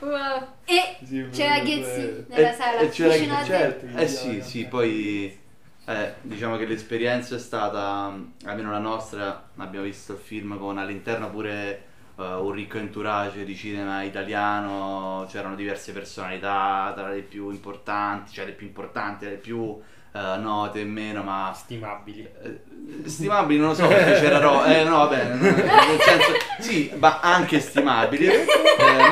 wow 0.00 0.46
e 0.64 0.96
Sì, 1.04 1.28
c'era 1.30 1.60
Ghezzi 1.60 2.24
nella 2.28 2.50
E- 2.50 2.54
sala 2.54 2.78
e 2.80 2.88
c'era- 2.88 3.12
vicino 3.14 3.34
a 3.36 3.38
te. 3.38 3.44
certo. 3.44 3.86
Eh 3.96 4.08
sì, 4.08 4.42
sì, 4.42 4.66
poi 4.66 5.38
eh, 5.86 6.14
diciamo 6.20 6.56
che 6.56 6.66
l'esperienza 6.66 7.36
è 7.36 7.38
stata, 7.38 8.12
almeno 8.44 8.72
la 8.72 8.78
nostra, 8.80 9.50
abbiamo 9.56 9.84
visto 9.84 10.12
il 10.14 10.18
film 10.18 10.58
con 10.58 10.78
all'interno 10.78 11.30
pure 11.30 11.82
eh, 12.18 12.22
un 12.24 12.50
ricco 12.50 12.78
entourage 12.78 13.44
di 13.44 13.54
cinema 13.54 14.02
italiano, 14.02 15.26
c'erano 15.30 15.54
diverse 15.54 15.92
personalità, 15.92 16.92
tra 16.96 17.08
le 17.08 17.20
più 17.20 17.50
importanti, 17.50 18.32
cioè 18.32 18.46
le 18.46 18.52
più 18.52 18.66
importanti, 18.66 19.26
le 19.26 19.36
più 19.36 19.80
eh, 20.12 20.36
note 20.38 20.80
e 20.80 20.84
meno, 20.84 21.22
ma 21.22 21.52
Stimabili. 21.54 22.28
eh, 22.42 22.60
stimabili 23.08 23.58
non 23.60 23.68
lo 23.70 23.74
so 23.74 23.86
perché 23.86 24.20
c'era 24.20 24.38
ro- 24.38 24.64
eh 24.64 24.82
no 24.84 24.96
vabbè 24.98 25.24
no, 25.34 25.42
nel 25.42 26.00
senso 26.00 26.32
sì 26.60 26.90
ma 26.98 27.20
anche 27.20 27.60
stimabili. 27.60 28.26
Eh, 28.26 28.44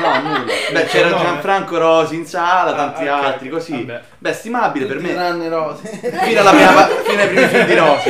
no 0.01 0.21
nulla. 0.21 0.45
Beh 0.73 0.85
c'era 0.85 1.09
Gianfranco 1.09 1.77
Rosi 1.77 2.15
in 2.15 2.25
sala 2.25 2.73
tanti 2.73 3.05
Ah, 3.07 3.17
ok, 3.19 3.23
altri 3.25 3.49
così. 3.49 3.71
Vabbè. 3.85 4.01
beh 4.17 4.33
stimabile 4.33 4.85
per 4.85 4.95
Tutti 4.97 5.07
me. 5.09 5.13
Tranne 5.13 5.49
rose. 5.49 5.87
fino, 6.23 6.39
alla 6.39 6.51
prima, 6.51 6.87
fino 7.03 7.21
ai 7.21 7.27
primi 7.27 7.47
film 7.47 7.65
di 7.65 7.75
Rosi. 7.75 8.09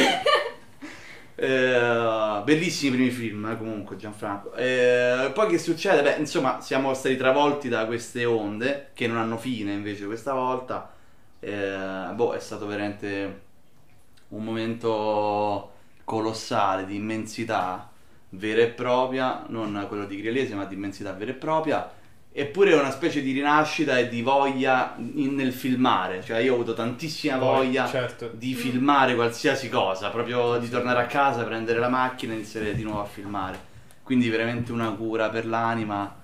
Eh, 1.40 2.42
bellissimi 2.44 2.94
i 2.94 2.96
primi 2.96 3.10
film 3.12 3.46
eh, 3.52 3.58
comunque 3.58 3.96
Gianfranco. 3.96 4.54
Eh, 4.56 5.30
poi 5.34 5.48
che 5.48 5.60
succede? 5.60 6.02
Beh 6.02 6.16
insomma 6.18 6.62
siamo 6.62 6.94
stati 6.96 7.16
travolti 7.16 7.70
da 7.70 7.86
queste 7.86 8.26
onde 8.26 8.90
che 8.94 9.06
non 9.08 9.18
hanno 9.18 9.38
fine 9.38 9.72
invece 9.74 10.06
questa 10.06 10.34
volta 10.34 10.92
Eh, 11.48 12.14
boh 12.14 12.34
è 12.34 12.40
stato 12.40 12.66
veramente 12.68 13.42
un 14.30 14.44
momento 14.44 15.72
colossale 16.04 16.86
di 16.86 16.96
immensità 16.96 17.90
vera 18.32 18.64
e 18.64 18.68
propria, 18.68 19.46
non 19.48 19.86
quello 19.88 20.06
di 20.06 20.18
Grialese, 20.18 20.56
ma 20.56 20.66
di 20.66 20.76
immensità 20.76 21.14
vera 21.14 21.32
e 21.32 21.36
propria, 21.36 21.90
eppure 22.34 22.74
una 22.74 22.92
specie 22.92 23.22
di 23.22 23.32
rinascita 23.32 23.98
e 23.98 24.10
di 24.10 24.22
voglia 24.22 24.96
in- 24.98 25.36
nel 25.36 25.54
filmare, 25.54 26.22
cioè 26.22 26.40
io 26.40 26.52
ho 26.52 26.56
avuto 26.56 26.74
tantissima 26.74 27.38
voglia 27.38 27.88
certo. 27.88 28.30
di 28.34 28.54
filmare 28.54 29.16
qualsiasi 29.16 29.70
cosa, 29.70 30.10
proprio 30.10 30.58
di 30.58 30.68
tornare 30.68 31.00
a 31.00 31.06
casa, 31.06 31.46
prendere 31.46 31.80
la 31.80 31.88
macchina 31.88 32.34
e 32.34 32.36
iniziare 32.36 32.76
di 32.76 32.84
nuovo 32.84 33.00
a 33.00 33.06
filmare. 33.06 33.58
Quindi 34.04 34.28
veramente 34.28 34.74
una 34.74 34.92
cura 34.92 35.30
per 35.30 35.46
l'anima 35.46 36.17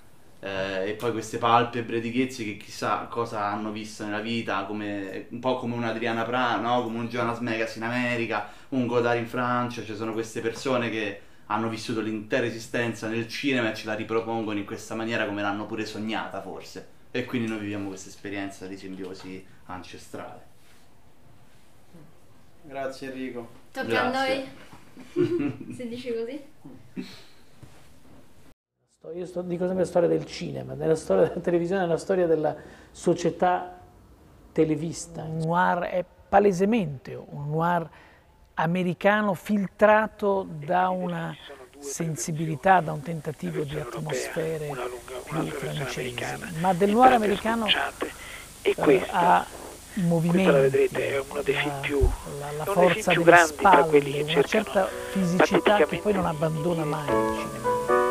eh, 0.43 0.89
e 0.89 0.93
poi 0.95 1.13
queste 1.13 1.37
palpebre 1.37 2.01
di 2.01 2.11
Ghezzi 2.11 2.43
che 2.43 2.57
chissà 2.57 3.07
cosa 3.09 3.45
hanno 3.45 3.71
visto 3.71 4.03
nella 4.03 4.19
vita, 4.19 4.65
come, 4.65 5.27
un 5.29 5.39
po' 5.39 5.55
come 5.55 5.73
un 5.73 5.85
Adriana 5.85 6.23
Pra, 6.23 6.57
no? 6.57 6.83
come 6.83 6.99
un 6.99 7.07
Jonas 7.07 7.39
Megas 7.39 7.77
in 7.77 7.83
America, 7.83 8.49
un 8.69 8.85
Godard 8.85 9.19
in 9.19 9.27
Francia, 9.27 9.85
ci 9.85 9.95
sono 9.95 10.11
queste 10.11 10.41
persone 10.41 10.89
che 10.89 11.21
hanno 11.45 11.69
vissuto 11.69 12.01
l'intera 12.01 12.45
esistenza 12.45 13.07
nel 13.07 13.29
cinema 13.29 13.71
e 13.71 13.73
ce 13.73 13.85
la 13.85 13.93
ripropongono 13.93 14.59
in 14.59 14.65
questa 14.65 14.95
maniera 14.95 15.25
come 15.25 15.41
l'hanno 15.41 15.65
pure 15.65 15.85
sognata 15.85 16.41
forse. 16.41 16.87
E 17.11 17.23
quindi 17.23 17.47
noi 17.47 17.59
viviamo 17.59 17.87
questa 17.87 18.09
esperienza 18.09 18.67
di 18.67 18.75
simbiosi 18.75 19.45
ancestrale. 19.67 20.51
Grazie 22.63 23.07
Enrico. 23.07 23.49
Tocca 23.71 24.07
a 24.07 24.09
Grazie. 24.09 24.47
noi, 25.15 25.71
se 25.73 25.87
dici 25.87 26.13
così. 26.13 27.31
Io 29.11 29.25
sto, 29.25 29.41
dico 29.41 29.65
sempre 29.65 29.83
la 29.83 29.89
storia 29.89 30.07
del 30.07 30.25
cinema, 30.25 30.75
nella 30.75 30.95
storia 30.95 31.27
della 31.27 31.41
televisione, 31.41 31.81
nella 31.81 31.97
storia 31.97 32.25
della 32.25 32.55
società 32.89 33.77
televista. 34.53 35.25
Il 35.25 35.45
noir 35.45 35.79
è 35.79 36.05
palesemente 36.29 37.13
un 37.13 37.49
noir 37.49 37.87
americano 38.53 39.33
filtrato 39.33 40.47
da 40.47 40.87
una 40.87 41.35
sensibilità, 41.79 42.79
da 42.79 42.93
un 42.93 43.01
tentativo 43.01 43.63
di 43.63 43.77
atmosfere 43.77 44.71
più 45.25 45.47
francesi. 45.47 46.15
Ma 46.61 46.73
del 46.73 46.91
noir 46.91 47.11
americano 47.11 47.65
eh, 48.61 49.05
ha 49.11 49.45
movimenti, 49.95 50.45
la 50.49 50.59
vedrete, 50.61 51.09
è 51.09 51.19
uno 51.29 51.41
dei 51.41 51.55
film 51.55 51.79
più, 51.81 52.09
la, 52.39 52.51
la 52.57 52.63
forza 52.63 53.13
delle 53.13 53.37
spalle, 53.47 54.21
una 54.31 54.43
certa 54.43 54.87
fisicità 55.11 55.83
che 55.83 55.97
poi 55.97 56.13
non 56.13 56.25
abbandona 56.25 56.85
mai 56.85 57.05
il 57.05 57.37
cinema. 57.37 58.02